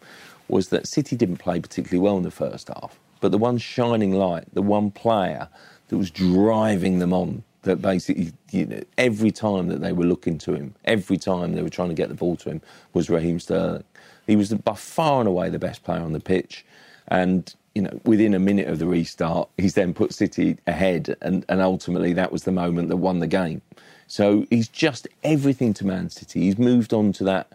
was 0.48 0.68
that 0.68 0.86
City 0.86 1.16
didn't 1.16 1.38
play 1.38 1.60
particularly 1.60 2.02
well 2.02 2.16
in 2.16 2.22
the 2.22 2.30
first 2.30 2.68
half. 2.68 2.98
But 3.20 3.32
the 3.32 3.38
one 3.38 3.58
shining 3.58 4.12
light, 4.12 4.44
the 4.52 4.62
one 4.62 4.90
player 4.90 5.48
that 5.88 5.96
was 5.96 6.10
driving 6.10 6.98
them 6.98 7.12
on, 7.12 7.42
that 7.62 7.82
basically 7.82 8.32
you 8.50 8.66
know, 8.66 8.80
every 8.96 9.30
time 9.30 9.68
that 9.68 9.80
they 9.80 9.92
were 9.92 10.04
looking 10.04 10.38
to 10.38 10.54
him, 10.54 10.74
every 10.84 11.18
time 11.18 11.54
they 11.54 11.62
were 11.62 11.68
trying 11.68 11.88
to 11.88 11.94
get 11.94 12.08
the 12.08 12.14
ball 12.14 12.36
to 12.36 12.50
him, 12.50 12.62
was 12.92 13.10
Raheem 13.10 13.40
Sterling. 13.40 13.84
He 14.26 14.36
was 14.36 14.52
by 14.54 14.74
far 14.74 15.20
and 15.20 15.28
away 15.28 15.50
the 15.50 15.58
best 15.58 15.84
player 15.84 16.00
on 16.00 16.12
the 16.12 16.20
pitch. 16.20 16.64
And 17.08 17.52
you 17.74 17.82
know, 17.82 18.00
within 18.04 18.32
a 18.34 18.38
minute 18.38 18.68
of 18.68 18.78
the 18.78 18.86
restart, 18.86 19.50
he's 19.58 19.74
then 19.74 19.92
put 19.92 20.14
City 20.14 20.56
ahead, 20.66 21.14
and, 21.20 21.44
and 21.48 21.60
ultimately 21.60 22.14
that 22.14 22.32
was 22.32 22.44
the 22.44 22.52
moment 22.52 22.88
that 22.88 22.96
won 22.96 23.18
the 23.18 23.26
game. 23.26 23.60
So 24.06 24.46
he's 24.48 24.68
just 24.68 25.06
everything 25.22 25.74
to 25.74 25.86
Man 25.86 26.08
City. 26.08 26.40
He's 26.40 26.58
moved 26.58 26.94
on 26.94 27.12
to 27.14 27.24
that 27.24 27.52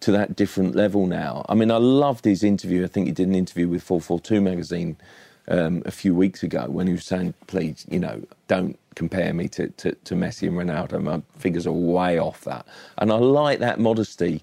to 0.00 0.12
that 0.12 0.36
different 0.36 0.74
level 0.74 1.06
now. 1.06 1.44
I 1.48 1.54
mean, 1.54 1.70
I 1.70 1.78
loved 1.78 2.24
his 2.24 2.42
interview. 2.42 2.84
I 2.84 2.88
think 2.88 3.06
he 3.06 3.12
did 3.12 3.28
an 3.28 3.34
interview 3.34 3.68
with 3.68 3.82
442 3.82 4.40
magazine 4.40 4.96
um, 5.48 5.82
a 5.86 5.90
few 5.90 6.14
weeks 6.14 6.42
ago 6.42 6.66
when 6.68 6.86
he 6.86 6.92
was 6.92 7.04
saying, 7.04 7.34
"Please, 7.46 7.86
you 7.90 7.98
know, 7.98 8.22
don't 8.48 8.78
compare 8.94 9.32
me 9.32 9.48
to, 9.48 9.68
to, 9.68 9.92
to 9.92 10.14
Messi 10.14 10.48
and 10.48 10.56
Ronaldo. 10.56 11.02
My 11.02 11.22
figures 11.38 11.66
are 11.66 11.72
way 11.72 12.18
off 12.18 12.42
that." 12.44 12.66
And 12.98 13.12
I 13.12 13.16
like 13.16 13.58
that 13.60 13.80
modesty 13.80 14.42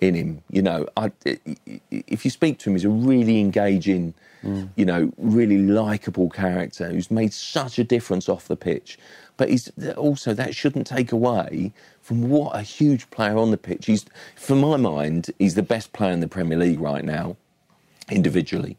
in 0.00 0.14
him. 0.14 0.42
You 0.50 0.62
know, 0.62 0.86
I, 0.96 1.12
if 1.90 2.24
you 2.24 2.30
speak 2.30 2.58
to 2.60 2.70
him, 2.70 2.74
he's 2.76 2.84
a 2.84 2.90
really 2.90 3.40
engaging, 3.40 4.14
mm. 4.42 4.68
you 4.76 4.84
know, 4.84 5.12
really 5.18 5.58
likable 5.58 6.30
character 6.30 6.88
who's 6.88 7.10
made 7.10 7.32
such 7.32 7.78
a 7.78 7.84
difference 7.84 8.28
off 8.28 8.48
the 8.48 8.56
pitch. 8.56 8.98
But 9.36 9.48
he's 9.48 9.70
also 9.96 10.34
that 10.34 10.54
shouldn't 10.54 10.86
take 10.86 11.12
away 11.12 11.72
from 12.00 12.28
what 12.28 12.54
a 12.54 12.62
huge 12.62 13.08
player 13.10 13.36
on 13.38 13.50
the 13.50 13.56
pitch. 13.56 13.86
He's, 13.86 14.04
for 14.36 14.54
my 14.54 14.76
mind, 14.76 15.30
he's 15.38 15.54
the 15.54 15.62
best 15.62 15.92
player 15.92 16.12
in 16.12 16.20
the 16.20 16.28
Premier 16.28 16.58
League 16.58 16.80
right 16.80 17.04
now, 17.04 17.36
individually. 18.10 18.76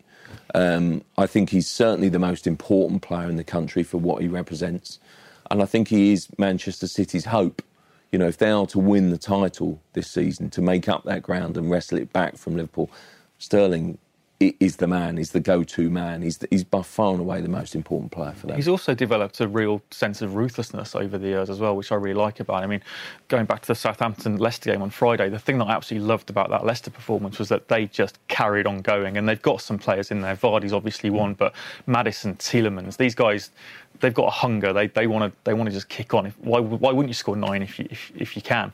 Um, 0.54 1.04
I 1.18 1.26
think 1.26 1.50
he's 1.50 1.68
certainly 1.68 2.10
the 2.10 2.20
most 2.20 2.46
important 2.46 3.02
player 3.02 3.30
in 3.30 3.38
the 3.38 3.44
country 3.44 3.82
for 3.84 3.98
what 3.98 4.22
he 4.22 4.28
represents, 4.28 5.00
and 5.50 5.62
I 5.62 5.66
think 5.66 5.88
he 5.88 6.14
is 6.14 6.28
Manchester 6.38 6.88
City's 6.88 7.26
hope 7.26 7.62
you 8.14 8.20
know, 8.20 8.28
if 8.28 8.38
they 8.38 8.52
are 8.52 8.68
to 8.68 8.78
win 8.78 9.10
the 9.10 9.18
title 9.18 9.82
this 9.94 10.10
season, 10.10 10.52
to 10.52 10.62
make 10.62 10.88
up 10.88 11.04
that 11.06 11.24
ground 11.24 11.58
and 11.58 11.72
wrestle 11.72 11.98
it 11.98 12.14
back 12.14 12.38
from 12.38 12.56
Liverpool, 12.56 12.92
Sterling 13.40 13.98
is 14.60 14.78
the 14.78 14.88
man, 14.88 15.18
he's 15.18 15.32
the 15.32 15.40
go-to 15.40 15.90
man. 15.90 16.22
He's, 16.22 16.38
the, 16.38 16.48
he's 16.50 16.64
by 16.64 16.82
far 16.82 17.12
and 17.12 17.20
away 17.20 17.42
the 17.42 17.50
most 17.50 17.76
important 17.76 18.12
player 18.12 18.34
for 18.34 18.48
them. 18.48 18.56
He's 18.56 18.68
also 18.68 18.94
developed 18.94 19.40
a 19.42 19.48
real 19.48 19.82
sense 19.92 20.22
of 20.22 20.36
ruthlessness 20.36 20.96
over 20.96 21.18
the 21.18 21.28
years 21.28 21.50
as 21.50 21.60
well, 21.60 21.76
which 21.76 21.92
I 21.92 21.96
really 21.96 22.14
like 22.14 22.40
about 22.40 22.64
him. 22.64 22.64
I 22.64 22.68
mean, 22.68 22.82
going 23.28 23.46
back 23.46 23.62
to 23.62 23.68
the 23.68 23.76
Southampton-Leicester 23.76 24.72
game 24.72 24.82
on 24.82 24.90
Friday, 24.90 25.30
the 25.30 25.40
thing 25.40 25.58
that 25.60 25.66
I 25.66 25.72
absolutely 25.72 26.08
loved 26.08 26.30
about 26.30 26.50
that 26.50 26.66
Leicester 26.66 26.92
performance 26.92 27.40
was 27.40 27.50
that 27.50 27.68
they 27.68 27.86
just 27.88 28.20
carried 28.28 28.68
on 28.68 28.82
going, 28.82 29.18
and 29.18 29.28
they've 29.28 29.42
got 29.42 29.62
some 29.62 29.78
players 29.78 30.12
in 30.12 30.22
there. 30.22 30.36
Vardy's 30.36 30.74
obviously 30.74 31.10
one, 31.10 31.34
but 31.34 31.54
Maddison, 31.88 32.36
Tielemans, 32.36 32.98
these 32.98 33.16
guys 33.16 33.52
they've 34.00 34.14
got 34.14 34.28
a 34.28 34.32
hunger. 34.32 34.74
They 34.74 34.88
they 34.88 35.08
want 35.08 35.32
to 35.32 35.40
they 35.44 35.54
want 35.54 35.70
to 35.70 35.74
just 35.74 35.90
kick 35.90 36.14
on. 36.14 36.26
If, 36.26 36.38
why 36.40 36.60
why 36.60 36.92
wouldn't 36.92 37.10
you 37.10 37.14
score 37.14 37.36
nine 37.36 37.62
if 37.62 37.80
you 37.80 37.88
if, 37.90 38.12
if 38.16 38.36
you 38.36 38.42
can? 38.42 38.74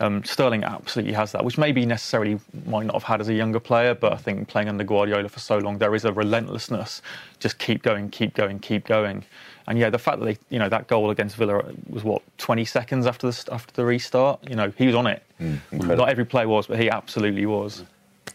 Um, 0.00 0.24
Sterling 0.24 0.64
absolutely 0.64 1.12
has 1.14 1.32
that, 1.32 1.44
which 1.44 1.56
maybe 1.56 1.86
necessarily 1.86 2.40
might 2.66 2.86
not 2.86 2.94
have 2.94 3.04
had 3.04 3.20
as 3.20 3.28
a 3.28 3.34
younger 3.34 3.60
player, 3.60 3.94
but 3.94 4.12
I 4.12 4.16
think 4.16 4.48
playing 4.48 4.68
under 4.68 4.82
Guardiola 4.82 5.28
for 5.28 5.38
so 5.38 5.58
long, 5.58 5.78
there 5.78 5.94
is 5.94 6.04
a 6.04 6.12
relentlessness. 6.12 7.00
Just 7.38 7.58
keep 7.58 7.82
going, 7.82 8.10
keep 8.10 8.34
going, 8.34 8.58
keep 8.58 8.86
going. 8.86 9.24
And 9.66 9.78
yeah, 9.78 9.90
the 9.90 9.98
fact 9.98 10.18
that 10.18 10.24
they, 10.24 10.38
you 10.50 10.58
know, 10.58 10.68
that 10.68 10.88
goal 10.88 11.10
against 11.10 11.36
Villa 11.36 11.64
was 11.88 12.02
what 12.02 12.22
20 12.38 12.64
seconds 12.64 13.06
after 13.06 13.30
the 13.30 13.44
after 13.52 13.72
the 13.72 13.84
restart. 13.84 14.40
You 14.48 14.56
know, 14.56 14.72
he 14.76 14.86
was 14.86 14.94
on 14.94 15.06
it. 15.06 15.22
Mm, 15.40 15.96
not 15.96 16.08
every 16.08 16.26
player 16.26 16.48
was, 16.48 16.66
but 16.66 16.78
he 16.78 16.90
absolutely 16.90 17.46
was. 17.46 17.84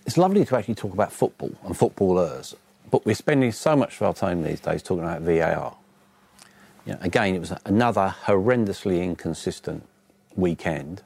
It's 0.06 0.18
lovely 0.18 0.46
to 0.46 0.58
actually 0.58 0.76
talk 0.76 0.94
about 0.94 1.12
football 1.12 1.52
and 1.66 1.78
footballers, 1.78 2.56
but 2.90 3.06
we're 3.06 3.16
spending 3.16 3.52
so 3.52 3.76
much 3.76 3.96
of 3.98 4.02
our 4.04 4.14
time 4.14 4.44
these 4.44 4.60
days 4.60 4.82
talking 4.82 5.04
about 5.04 5.22
VAR. 5.22 5.76
You 6.86 6.94
know, 6.94 7.00
again, 7.02 7.36
it 7.36 7.40
was 7.40 7.54
another 7.66 8.16
horrendously 8.24 9.04
inconsistent 9.04 9.86
weekend. 10.36 11.04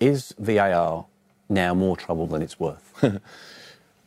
Is 0.00 0.34
VAR 0.38 1.06
now 1.48 1.74
more 1.74 1.96
trouble 1.96 2.26
than 2.26 2.42
it's 2.42 2.60
worth? 2.60 2.92
well, 3.02 3.20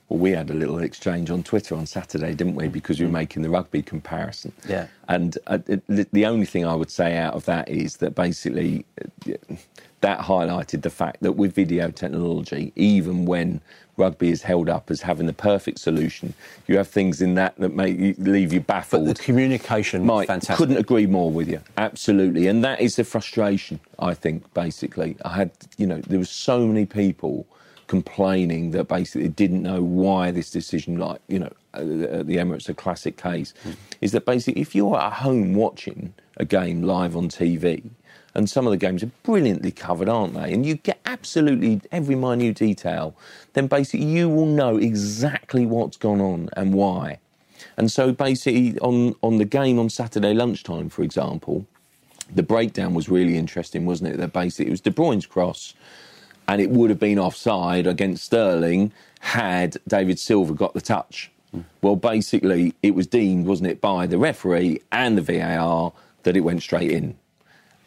we 0.09 0.31
had 0.31 0.49
a 0.49 0.53
little 0.53 0.79
exchange 0.79 1.29
on 1.29 1.43
Twitter 1.43 1.75
on 1.75 1.85
Saturday, 1.85 2.33
didn't 2.33 2.55
we? 2.55 2.67
Because 2.67 2.99
you 2.99 3.07
were 3.07 3.11
making 3.11 3.41
the 3.43 3.49
rugby 3.49 3.81
comparison. 3.81 4.53
Yeah. 4.67 4.87
And 5.07 5.37
uh, 5.47 5.59
the 5.87 6.25
only 6.25 6.45
thing 6.45 6.65
I 6.65 6.75
would 6.75 6.91
say 6.91 7.17
out 7.17 7.33
of 7.33 7.45
that 7.45 7.69
is 7.69 7.97
that 7.97 8.15
basically 8.15 8.85
uh, 8.99 9.55
that 10.01 10.19
highlighted 10.19 10.81
the 10.81 10.89
fact 10.89 11.21
that 11.21 11.33
with 11.33 11.53
video 11.53 11.91
technology, 11.91 12.71
even 12.75 13.25
when 13.25 13.61
rugby 14.01 14.29
is 14.29 14.41
held 14.41 14.67
up 14.69 14.91
as 14.91 15.01
having 15.01 15.27
the 15.27 15.33
perfect 15.51 15.79
solution. 15.79 16.33
You 16.67 16.77
have 16.77 16.87
things 16.87 17.21
in 17.21 17.35
that 17.35 17.55
that 17.57 17.73
make 17.73 17.97
you, 17.97 18.15
leave 18.17 18.51
you 18.51 18.59
baffled. 18.59 19.05
But 19.05 19.17
the 19.17 19.23
communication, 19.23 20.05
Mike, 20.05 20.27
fantastic. 20.27 20.57
couldn't 20.57 20.77
agree 20.77 21.05
more 21.05 21.31
with 21.31 21.47
you. 21.47 21.61
Absolutely, 21.77 22.47
and 22.47 22.63
that 22.63 22.81
is 22.81 22.95
the 22.95 23.03
frustration. 23.03 23.79
I 23.99 24.13
think 24.13 24.53
basically, 24.53 25.15
I 25.23 25.33
had 25.35 25.51
you 25.77 25.87
know 25.87 25.99
there 26.07 26.19
were 26.19 26.25
so 26.25 26.67
many 26.67 26.85
people 26.85 27.45
complaining 27.87 28.71
that 28.71 28.85
basically 28.87 29.27
didn't 29.27 29.63
know 29.63 29.81
why 29.83 30.31
this 30.31 30.49
decision, 30.49 30.97
like 30.97 31.19
you 31.27 31.39
know, 31.39 31.53
uh, 31.73 31.83
the 32.29 32.37
Emirates, 32.43 32.69
a 32.69 32.73
classic 32.73 33.17
case, 33.17 33.53
mm. 33.65 33.75
is 33.99 34.13
that 34.13 34.25
basically 34.25 34.61
if 34.61 34.73
you're 34.73 34.97
at 34.97 35.13
home 35.13 35.53
watching 35.53 36.13
a 36.37 36.45
game 36.45 36.81
live 36.83 37.15
on 37.17 37.27
TV 37.27 37.89
and 38.33 38.49
some 38.49 38.65
of 38.65 38.71
the 38.71 38.77
games 38.77 39.03
are 39.03 39.11
brilliantly 39.23 39.71
covered, 39.71 40.07
aren't 40.07 40.33
they? 40.33 40.53
And 40.53 40.65
you 40.65 40.75
get 40.75 40.99
absolutely 41.05 41.81
every 41.91 42.15
minute 42.15 42.55
detail, 42.55 43.15
then 43.53 43.67
basically 43.67 44.05
you 44.05 44.29
will 44.29 44.45
know 44.45 44.77
exactly 44.77 45.65
what's 45.65 45.97
gone 45.97 46.21
on 46.21 46.49
and 46.55 46.73
why. 46.73 47.19
And 47.77 47.91
so 47.91 48.11
basically 48.11 48.77
on, 48.79 49.15
on 49.21 49.37
the 49.37 49.45
game 49.45 49.79
on 49.79 49.89
Saturday 49.89 50.33
lunchtime, 50.33 50.89
for 50.89 51.03
example, 51.03 51.65
the 52.33 52.43
breakdown 52.43 52.93
was 52.93 53.09
really 53.09 53.37
interesting, 53.37 53.85
wasn't 53.85 54.13
it? 54.13 54.17
That 54.17 54.33
basically 54.33 54.67
it 54.67 54.71
was 54.71 54.81
De 54.81 54.91
Bruyne's 54.91 55.25
cross 55.25 55.73
and 56.47 56.61
it 56.61 56.69
would 56.69 56.89
have 56.89 56.99
been 56.99 57.19
offside 57.19 57.87
against 57.87 58.23
Sterling 58.25 58.91
had 59.19 59.77
David 59.87 60.19
Silva 60.19 60.53
got 60.53 60.73
the 60.73 60.81
touch. 60.81 61.31
Hmm. 61.51 61.61
Well, 61.81 61.95
basically, 61.95 62.73
it 62.81 62.95
was 62.95 63.07
deemed, 63.07 63.45
wasn't 63.45 63.69
it, 63.69 63.81
by 63.81 64.07
the 64.07 64.17
referee 64.17 64.81
and 64.91 65.17
the 65.17 65.21
VAR 65.21 65.93
that 66.23 66.35
it 66.35 66.41
went 66.41 66.61
straight 66.61 66.91
in. 66.91 67.17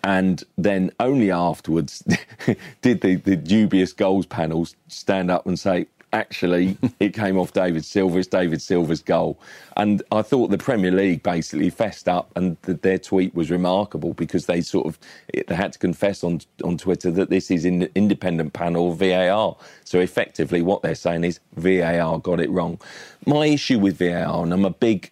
And 0.05 0.45
then 0.59 0.91
only 1.01 1.31
afterwards 1.31 2.05
did 2.83 3.01
the, 3.01 3.17
the 3.17 3.37
dubious 3.37 3.93
goals 3.95 4.27
panels 4.27 4.77
stand 4.89 5.31
up 5.31 5.47
and 5.47 5.59
say, 5.59 5.87
actually, 6.15 6.79
it 7.01 7.15
came 7.15 7.39
off 7.39 7.53
David 7.53 7.85
Silva. 7.85 8.19
It's 8.19 8.29
David 8.29 8.63
Silva's 8.63 9.03
goal. 9.03 9.39
And 9.77 10.03
I 10.13 10.23
thought 10.23 10.51
the 10.51 10.59
Premier 10.59 10.93
League 10.93 11.23
basically 11.23 11.71
fessed 11.71 12.09
up, 12.09 12.31
and 12.37 12.57
the, 12.63 12.75
their 12.75 12.99
tweet 12.99 13.35
was 13.35 13.51
remarkable 13.51 14.15
because 14.15 14.47
they 14.47 14.61
sort 14.61 14.87
of 14.87 14.99
they 15.33 15.55
had 15.55 15.73
to 15.73 15.79
confess 15.79 16.23
on 16.23 16.41
on 16.63 16.79
Twitter 16.79 17.11
that 17.11 17.31
this 17.31 17.51
is 17.51 17.65
an 17.65 17.89
independent 17.95 18.53
panel 18.53 18.93
VAR. 18.93 19.57
So 19.85 19.99
effectively, 20.01 20.63
what 20.63 20.83
they're 20.83 20.95
saying 20.95 21.25
is 21.25 21.41
VAR 21.57 22.19
got 22.21 22.41
it 22.41 22.51
wrong. 22.51 22.81
My 23.27 23.47
issue 23.47 23.79
with 23.79 23.99
VAR, 23.99 24.43
and 24.43 24.53
I'm 24.53 24.65
a 24.65 24.71
big 24.71 25.11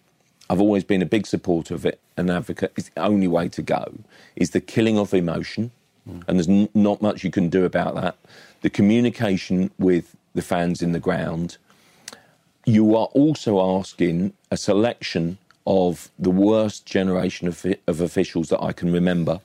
I've 0.49 0.61
always 0.61 0.83
been 0.83 1.01
a 1.01 1.05
big 1.05 1.25
supporter 1.25 1.73
of 1.73 1.85
it, 1.85 1.99
an 2.17 2.29
advocate. 2.29 2.73
It's 2.75 2.89
the 2.89 3.01
only 3.01 3.27
way 3.27 3.49
to 3.49 3.61
go. 3.61 3.93
Is 4.35 4.51
the 4.51 4.61
killing 4.61 4.97
of 4.97 5.13
emotion, 5.13 5.71
mm. 6.07 6.23
and 6.27 6.37
there's 6.37 6.49
n- 6.49 6.69
not 6.73 7.01
much 7.01 7.23
you 7.23 7.31
can 7.31 7.49
do 7.49 7.65
about 7.65 7.95
that. 7.95 8.17
The 8.61 8.69
communication 8.69 9.71
with 9.77 10.15
the 10.33 10.41
fans 10.41 10.81
in 10.81 10.91
the 10.91 10.99
ground. 10.99 11.57
You 12.65 12.95
are 12.95 13.07
also 13.07 13.79
asking 13.79 14.33
a 14.49 14.57
selection 14.57 15.37
of 15.65 16.09
the 16.19 16.29
worst 16.29 16.85
generation 16.85 17.47
of, 17.47 17.65
of 17.87 18.01
officials 18.01 18.49
that 18.49 18.61
I 18.61 18.73
can 18.73 18.91
remember. 18.91 19.39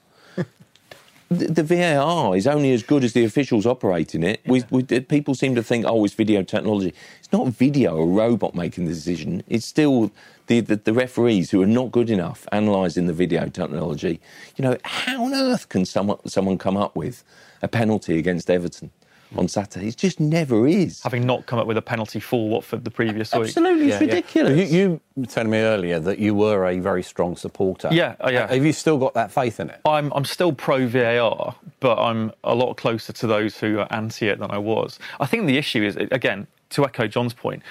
The, 1.31 1.62
VAR 1.62 2.37
is 2.37 2.47
only 2.47 2.72
as 2.72 2.83
good 2.83 3.05
as 3.05 3.12
the 3.12 3.24
officials 3.24 3.66
operating 3.66 4.22
it. 4.22 4.41
Yeah. 4.45 4.53
We, 4.53 4.64
we, 4.70 5.01
people 5.01 5.35
seem 5.35 5.55
to 5.55 5.62
think, 5.62 5.85
oh, 5.87 6.05
it's 6.05 6.14
video 6.14 6.43
technology. 6.43 6.95
It's 7.18 7.33
not 7.33 7.49
video, 7.49 7.99
a 7.99 8.07
robot 8.07 8.55
making 8.55 8.87
the 8.87 8.95
decision. 8.95 9.43
It's 9.47 9.66
still 9.66 10.11
the, 10.47 10.61
the, 10.61 10.76
the 10.76 10.93
referees 10.93 11.51
who 11.51 11.61
are 11.62 11.66
not 11.66 11.93
good 11.93 12.11
enough 12.11 12.47
analysing 12.51 13.07
the 13.07 13.12
video 13.12 13.49
technology. 13.49 14.20
You 14.57 14.64
know, 14.64 14.79
how 14.85 15.24
on 15.24 15.35
earth 15.35 15.68
can 15.68 15.85
someone, 15.85 16.18
someone 16.26 16.57
come 16.57 16.76
up 16.76 16.97
with 16.97 17.22
a 17.62 17.68
penalty 17.68 18.18
against 18.18 18.51
Everton? 18.51 18.91
On 19.37 19.49
Saturday. 19.49 19.89
It 19.89 19.97
just 19.97 20.20
never 20.20 20.66
is. 20.66 21.03
Having 21.03 21.26
not 21.26 21.47
come 21.47 21.59
up 21.59 21.66
with 21.66 21.76
a 21.76 21.83
penalty 21.83 22.20
for 22.20 22.49
Watford 22.49 22.85
the 22.85 22.91
previous 22.91 23.33
week. 23.33 23.45
Absolutely, 23.45 23.91
it's 23.91 24.01
yeah, 24.01 24.07
ridiculous. 24.07 24.59
Yeah. 24.59 24.64
You, 24.64 24.79
you, 24.79 25.01
were 25.16 25.26
telling 25.26 25.51
me 25.51 25.59
earlier 25.59 25.99
that 26.01 26.18
you 26.18 26.35
were 26.35 26.66
a 26.66 26.79
very 26.79 27.03
strong 27.03 27.37
supporter. 27.37 27.89
Yeah, 27.91 28.14
uh, 28.24 28.31
yeah. 28.33 28.47
Have 28.53 28.64
you 28.64 28.72
still 28.72 28.99
got 28.99 29.14
that 29.14 29.31
faith 29.31 29.61
in 29.61 29.70
it? 29.70 29.81
I'm, 29.85 30.12
I'm 30.14 30.24
still 30.24 30.53
pro 30.53 30.87
VAR, 30.87 31.55
but 31.81 31.99
I'm 31.99 32.33
a 32.45 32.55
lot 32.55 32.76
closer 32.76 33.12
to 33.12 33.26
those 33.26 33.59
who 33.59 33.81
are 33.81 33.89
anti 33.91 34.29
it 34.29 34.39
than 34.39 34.51
I 34.51 34.59
was. 34.59 34.99
I 35.20 35.26
think 35.26 35.47
the 35.47 35.59
issue 35.59 35.83
is, 35.83 35.97
again, 35.97 36.47
to 36.70 36.85
echo 36.85 37.07
John's 37.07 37.35
point, 37.35 37.62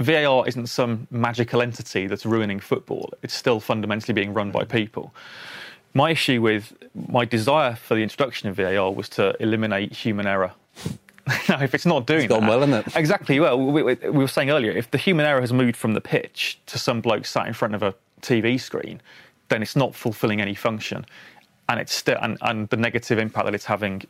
VAR 0.00 0.46
isn't 0.46 0.66
some 0.66 1.06
magical 1.10 1.62
entity 1.62 2.06
that's 2.06 2.26
ruining 2.26 2.60
football. 2.60 3.12
It's 3.22 3.34
still 3.34 3.60
fundamentally 3.60 4.14
being 4.14 4.34
run 4.34 4.50
by 4.50 4.64
people. 4.64 5.14
My 5.94 6.10
issue 6.10 6.42
with 6.42 6.74
my 6.94 7.24
desire 7.24 7.74
for 7.74 7.94
the 7.94 8.02
introduction 8.02 8.50
of 8.50 8.56
VAR 8.56 8.92
was 8.92 9.08
to 9.10 9.34
eliminate 9.40 9.92
human 9.92 10.26
error 10.26 10.52
now, 11.48 11.60
if 11.60 11.74
it's 11.74 11.86
not 11.86 12.06
doing 12.06 12.24
it's 12.24 12.28
gone 12.28 12.42
that, 12.42 12.48
well, 12.48 12.62
isn't 12.62 12.74
it? 12.74 12.96
Exactly. 12.96 13.40
Well, 13.40 13.58
we, 13.58 13.82
we, 13.82 13.94
we, 13.94 14.10
were 14.10 14.28
saying 14.28 14.50
earlier, 14.50 14.70
if 14.70 14.90
the 14.90 14.98
human 14.98 15.26
error 15.26 15.40
has 15.40 15.52
moved 15.52 15.76
from 15.76 15.94
the 15.94 16.00
pitch 16.00 16.60
to 16.66 16.78
some 16.78 17.00
bloke 17.00 17.26
sat 17.26 17.48
in 17.48 17.52
front 17.52 17.74
of 17.74 17.82
a 17.82 17.94
TV 18.22 18.60
screen, 18.60 19.00
then 19.48 19.60
it's 19.60 19.74
not 19.74 19.94
fulfilling 19.94 20.40
any 20.40 20.54
function, 20.54 21.04
and 21.68 21.80
it's 21.80 21.92
still 21.92 22.18
and, 22.22 22.38
and 22.42 22.68
the 22.68 22.76
negative 22.76 23.18
impact 23.18 23.46
that 23.46 23.54
it's 23.54 23.64
having 23.64 24.02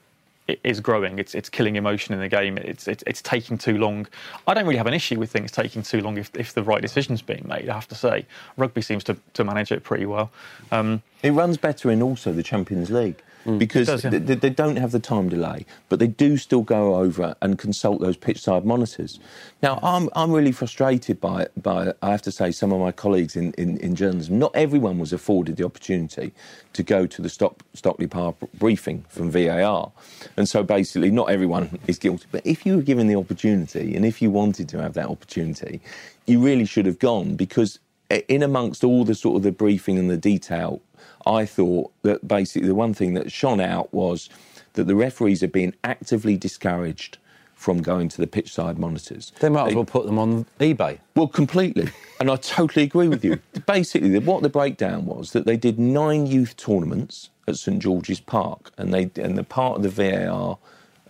is 0.63 0.81
growing. 0.81 1.19
It's 1.19 1.35
it's 1.35 1.49
killing 1.49 1.77
emotion 1.77 2.15
in 2.15 2.21
the 2.21 2.29
game. 2.29 2.59
It's, 2.59 2.87
it's 2.87 3.03
it's 3.07 3.23
taking 3.23 3.59
too 3.59 3.79
long. 3.79 4.07
I 4.47 4.55
don't 4.55 4.65
really 4.65 4.79
have 4.79 4.87
an 4.87 4.95
issue 4.95 5.19
with 5.19 5.31
things 5.31 5.51
taking 5.51 5.83
too 5.83 6.01
long 6.01 6.19
if, 6.19 6.31
if 6.35 6.55
the 6.55 6.63
right 6.63 6.83
decision's 6.83 7.23
being 7.23 7.45
made. 7.49 7.69
I 7.69 7.75
have 7.75 7.89
to 7.89 7.95
say, 7.95 8.27
rugby 8.57 8.83
seems 8.83 9.05
to, 9.05 9.17
to 9.35 9.45
manage 9.45 9.73
it 9.73 9.83
pretty 9.83 10.07
well. 10.07 10.31
Um, 10.71 11.03
it 11.23 11.31
runs 11.31 11.57
better 11.57 11.91
in 11.91 12.03
also 12.03 12.33
the 12.33 12.43
Champions 12.43 12.91
League. 12.91 13.23
Mm. 13.47 13.59
because 13.61 13.87
does, 13.87 14.03
yeah. 14.03 14.11
they, 14.11 14.35
they, 14.35 14.51
don't 14.51 14.75
have 14.75 14.91
the 14.91 14.99
time 14.99 15.29
delay, 15.29 15.65
but 15.89 16.01
they 16.01 16.09
do 16.09 16.37
still 16.37 16.63
go 16.63 16.97
over 16.97 17.37
and 17.41 17.57
consult 17.59 18.01
those 18.01 18.17
pitch 18.17 18.41
side 18.41 18.65
monitors. 18.65 19.21
Now, 19.63 19.79
I'm, 19.85 20.09
I'm 20.17 20.33
really 20.33 20.51
frustrated 20.51 21.21
by, 21.21 21.47
by, 21.57 21.95
I 22.03 22.11
have 22.11 22.23
to 22.23 22.33
say, 22.33 22.51
some 22.51 22.73
of 22.73 22.81
my 22.81 22.91
colleagues 22.91 23.37
in, 23.37 23.53
in, 23.53 23.79
in 23.79 23.95
journalism. 23.95 24.39
Not 24.39 24.51
everyone 24.57 24.99
was 24.99 25.13
afforded 25.13 25.59
the 25.59 25.65
opportunity 25.65 26.33
to 26.73 26.83
go 26.83 27.07
to 27.07 27.23
the 27.23 27.29
Stock, 27.29 27.63
Stockley 27.75 28.09
Park 28.09 28.35
briefing 28.55 29.05
from 29.09 29.31
VAR. 29.31 29.93
And 30.37 30.49
so 30.49 30.65
basically, 30.65 31.13
not 31.13 31.31
everyone 31.31 31.79
is 31.87 31.99
guilty. 31.99 32.27
But 32.33 32.45
if 32.45 32.67
you 32.67 32.75
were 32.75 32.83
given 32.83 33.07
the 33.07 33.17
opportunity, 33.17 33.95
and 33.95 34.05
if 34.05 34.21
you 34.21 34.31
wanted 34.31 34.69
to 34.71 34.83
have 34.83 34.95
that 34.95 35.07
opportunity, 35.07 35.81
you 36.27 36.41
really 36.41 36.65
should 36.65 36.87
have 36.87 36.99
gone 36.99 37.37
because 37.37 37.79
in 38.11 38.43
amongst 38.43 38.85
all 38.85 39.05
the 39.05 39.15
sort 39.15 39.37
of 39.37 39.43
the 39.43 39.53
briefing 39.53 39.99
and 39.99 40.11
the 40.11 40.17
detail 40.17 40.81
I 41.25 41.45
thought 41.47 41.93
that 42.03 42.27
basically 42.27 42.69
the 42.69 42.75
one 42.75 42.95
thing 42.95 43.15
that 43.15 43.33
shone 43.33 43.61
out 43.61 43.93
was 43.93 44.29
that 44.75 44.85
the 44.85 44.95
referees 44.95 45.43
are 45.43 45.49
being 45.49 45.75
actively 45.83 46.37
discouraged 46.37 47.19
from 47.55 47.83
going 47.83 48.09
to 48.11 48.19
the 48.19 48.27
pitch 48.27 48.53
side 48.53 48.79
monitors. 48.79 49.33
They 49.41 49.49
might 49.49 49.69
as 49.69 49.75
well 49.75 49.85
put 49.85 50.07
them 50.07 50.19
on 50.19 50.47
eBay. 50.61 50.99
Well, 51.15 51.27
completely. 51.27 51.91
and 52.21 52.31
I 52.31 52.37
totally 52.37 52.85
agree 52.85 53.09
with 53.09 53.25
you. 53.25 53.41
Basically, 53.67 54.17
what 54.19 54.43
the 54.43 54.49
breakdown 54.49 55.07
was 55.07 55.33
that 55.33 55.47
they 55.47 55.57
did 55.57 55.79
nine 55.79 56.27
youth 56.27 56.57
tournaments 56.57 57.31
at 57.49 57.57
St 57.57 57.81
George's 57.81 58.21
Park, 58.21 58.73
and 58.77 58.93
they 58.93 59.11
and 59.17 59.39
the 59.39 59.45
part 59.45 59.77
of 59.77 59.83
the 59.83 59.89
VAR 59.89 60.59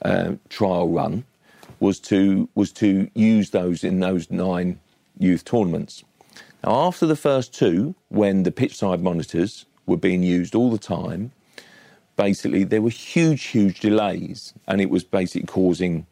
uh, 0.03 0.35
trial 0.49 0.89
run 0.89 1.25
was 1.81 1.99
to 2.01 2.49
was 2.55 2.73
to 2.73 3.11
use 3.15 3.51
those 3.51 3.83
in 3.85 4.01
those 4.01 4.31
nine 4.31 4.79
youth 5.19 5.45
tournaments. 5.45 6.05
Now, 6.65 6.87
after 6.87 7.07
the 7.07 7.17
first 7.17 7.55
two, 7.55 7.95
when 8.09 8.45
the 8.45 8.53
pitch 8.53 8.77
side 8.77 9.03
monitors 9.03 9.67
were 9.87 9.97
being 9.97 10.23
used 10.23 10.55
all 10.55 10.71
the 10.71 10.79
time. 10.79 11.33
Basically, 12.17 12.65
there 12.65 12.83
were 12.83 12.91
huge, 12.91 13.45
huge 13.45 13.81
delays, 13.81 14.55
and 14.67 14.81
it 14.81 14.91
was 14.91 15.05
basically 15.05 15.47
causing, 15.47 16.07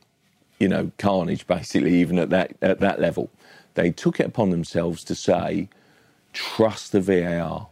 you 0.58 0.68
know, 0.68 0.90
carnage. 0.98 1.46
Basically, 1.46 1.94
even 1.94 2.18
at 2.18 2.30
that 2.30 2.56
at 2.62 2.80
that 2.80 3.00
level, 3.00 3.30
they 3.74 3.90
took 3.90 4.20
it 4.20 4.26
upon 4.26 4.50
themselves 4.50 5.02
to 5.04 5.14
say, 5.14 5.68
trust 6.32 6.92
the 6.92 7.00
VAR. 7.00 7.68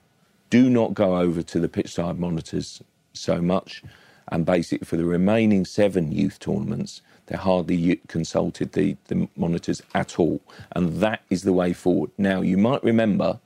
Do 0.50 0.68
not 0.68 0.94
go 0.94 1.16
over 1.18 1.42
to 1.42 1.60
the 1.60 1.68
pitch 1.68 1.94
side 1.94 2.18
monitors 2.18 2.82
so 3.12 3.40
much. 3.40 3.82
And 4.28 4.46
basically, 4.46 4.86
for 4.86 4.96
the 4.96 5.04
remaining 5.04 5.64
seven 5.64 6.12
youth 6.12 6.38
tournaments, 6.38 7.02
they 7.26 7.36
hardly 7.36 8.00
consulted 8.08 8.72
the, 8.72 8.96
the 9.08 9.28
monitors 9.36 9.82
at 9.94 10.18
all. 10.18 10.40
And 10.72 10.96
that 11.00 11.22
is 11.30 11.42
the 11.42 11.52
way 11.52 11.72
forward. 11.72 12.10
Now, 12.18 12.40
you 12.40 12.56
might 12.56 12.82
remember 12.82 13.40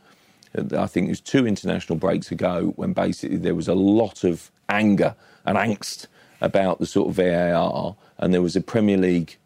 I 0.57 0.87
think 0.87 1.07
it 1.07 1.11
was 1.11 1.21
two 1.21 1.47
international 1.47 1.99
breaks 1.99 2.31
ago 2.31 2.73
when 2.77 2.93
basically 2.93 3.37
there 3.37 3.55
was 3.55 3.69
a 3.69 3.75
lot 3.75 4.25
of 4.25 4.51
anger 4.69 5.15
and 5.45 5.57
angst 5.57 6.07
about 6.41 6.79
the 6.79 6.87
sort 6.87 7.09
of 7.09 7.17
VAR, 7.17 7.97
and 8.19 8.35
there 8.35 8.43
was 8.43 8.57
a 8.57 8.61
Premier 8.61 8.97
League 8.97 9.37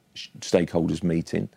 stakeholders 0.40 1.02
meeting, 1.02 1.48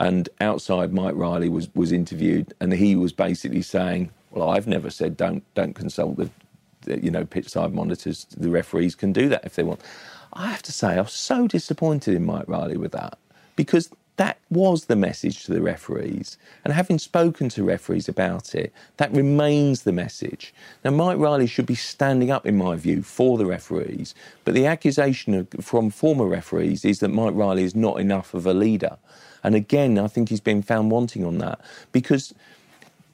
and 0.00 0.28
outside 0.40 0.92
Mike 0.92 1.14
Riley 1.14 1.48
was 1.48 1.68
was 1.74 1.92
interviewed, 1.92 2.54
and 2.60 2.72
he 2.72 2.96
was 2.96 3.12
basically 3.12 3.62
saying, 3.62 4.10
"Well, 4.30 4.50
I've 4.50 4.66
never 4.66 4.90
said 4.90 5.16
don't 5.16 5.42
don't 5.54 5.74
consult 5.74 6.16
the, 6.16 6.30
the 6.82 7.02
you 7.02 7.10
know 7.10 7.24
pitch 7.24 7.48
side 7.48 7.72
monitors. 7.72 8.26
The 8.36 8.50
referees 8.50 8.94
can 8.94 9.12
do 9.12 9.28
that 9.28 9.44
if 9.44 9.54
they 9.54 9.62
want." 9.62 9.80
I 10.34 10.50
have 10.50 10.62
to 10.62 10.72
say, 10.72 10.96
I 10.96 11.00
was 11.02 11.12
so 11.12 11.46
disappointed 11.46 12.14
in 12.14 12.24
Mike 12.24 12.48
Riley 12.48 12.78
with 12.78 12.92
that 12.92 13.18
because 13.54 13.90
that 14.22 14.38
was 14.50 14.84
the 14.84 14.94
message 14.94 15.42
to 15.42 15.52
the 15.52 15.60
referees. 15.60 16.38
And 16.64 16.72
having 16.72 17.00
spoken 17.00 17.48
to 17.48 17.64
referees 17.64 18.08
about 18.08 18.54
it, 18.54 18.72
that 18.98 19.10
remains 19.12 19.82
the 19.82 19.90
message. 19.90 20.54
Now, 20.84 20.92
Mike 20.92 21.18
Riley 21.18 21.48
should 21.48 21.66
be 21.66 21.74
standing 21.74 22.30
up, 22.30 22.46
in 22.46 22.56
my 22.56 22.76
view, 22.76 23.02
for 23.02 23.36
the 23.36 23.46
referees. 23.46 24.14
But 24.44 24.54
the 24.54 24.64
accusation 24.64 25.44
from 25.60 25.90
former 25.90 26.26
referees 26.26 26.84
is 26.84 27.00
that 27.00 27.08
Mike 27.08 27.34
Riley 27.34 27.64
is 27.64 27.74
not 27.74 27.98
enough 27.98 28.32
of 28.32 28.46
a 28.46 28.54
leader. 28.54 28.96
And 29.42 29.56
again, 29.56 29.98
I 29.98 30.06
think 30.06 30.28
he's 30.28 30.40
been 30.52 30.62
found 30.62 30.92
wanting 30.92 31.24
on 31.24 31.38
that 31.38 31.60
because 31.90 32.32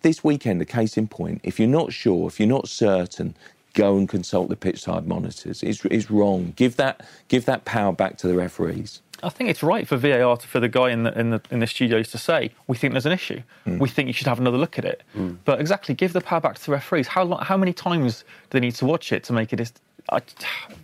this 0.02 0.22
weekend, 0.22 0.60
a 0.60 0.66
case 0.66 0.98
in 0.98 1.08
point, 1.08 1.40
if 1.42 1.58
you're 1.58 1.68
not 1.68 1.90
sure, 1.90 2.28
if 2.28 2.38
you're 2.38 2.46
not 2.50 2.68
certain, 2.68 3.34
go 3.72 3.96
and 3.96 4.10
consult 4.10 4.50
the 4.50 4.56
pitch 4.56 4.82
side 4.82 5.06
monitors. 5.06 5.62
It's, 5.62 5.82
it's 5.86 6.10
wrong. 6.10 6.52
Give 6.54 6.76
that, 6.76 7.06
give 7.28 7.46
that 7.46 7.64
power 7.64 7.94
back 7.94 8.18
to 8.18 8.28
the 8.28 8.34
referees. 8.34 9.00
I 9.22 9.28
think 9.28 9.50
it's 9.50 9.62
right 9.62 9.86
for 9.86 9.96
VAR 9.96 10.36
to, 10.36 10.46
for 10.46 10.60
the 10.60 10.68
guy 10.68 10.90
in 10.90 11.02
the, 11.02 11.18
in 11.18 11.30
the 11.30 11.40
in 11.50 11.58
the 11.60 11.66
studios 11.66 12.08
to 12.12 12.18
say 12.18 12.52
we 12.66 12.76
think 12.76 12.94
there's 12.94 13.06
an 13.06 13.12
issue. 13.12 13.42
Mm. 13.66 13.78
We 13.78 13.88
think 13.88 14.06
you 14.06 14.12
should 14.12 14.26
have 14.26 14.38
another 14.38 14.58
look 14.58 14.78
at 14.78 14.84
it. 14.84 15.02
Mm. 15.16 15.38
But 15.44 15.60
exactly, 15.60 15.94
give 15.94 16.12
the 16.12 16.20
power 16.20 16.40
back 16.40 16.56
to 16.56 16.66
the 16.66 16.72
referees. 16.72 17.08
How 17.08 17.24
long, 17.24 17.42
how 17.42 17.56
many 17.56 17.72
times 17.72 18.20
do 18.20 18.26
they 18.50 18.60
need 18.60 18.74
to 18.76 18.86
watch 18.86 19.12
it 19.12 19.24
to 19.24 19.32
make 19.32 19.52
it? 19.52 19.80
I, 20.10 20.20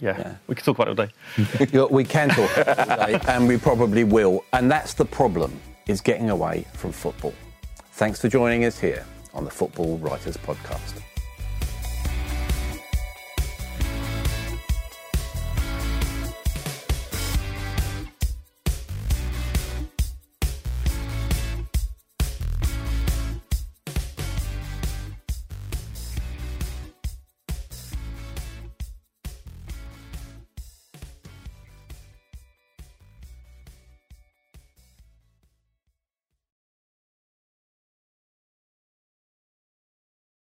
yeah, 0.01 0.18
yeah, 0.18 0.35
we 0.49 0.55
can 0.55 0.64
talk 0.64 0.76
about 0.78 0.89
it 0.89 0.99
all 0.99 1.07
day. 1.07 1.89
we 1.91 2.05
can 2.05 2.28
talk 2.28 2.57
about 2.57 2.78
it 2.78 2.91
all 2.91 3.07
day, 3.07 3.20
and 3.28 3.49
we 3.49 3.57
probably 3.57 4.05
will. 4.05 4.45
And 4.53 4.70
that's 4.70 4.95
the 4.95 5.05
problem: 5.05 5.59
is 5.87 6.01
getting 6.01 6.30
away 6.30 6.66
from 6.74 6.93
football. 6.93 7.35
Thanks 7.93 8.20
for 8.20 8.28
joining 8.28 8.64
us 8.64 8.78
here 8.78 9.07
on 9.32 9.45
the 9.45 9.51
Football 9.51 9.99
Writers 9.99 10.37
Podcast. 10.37 11.01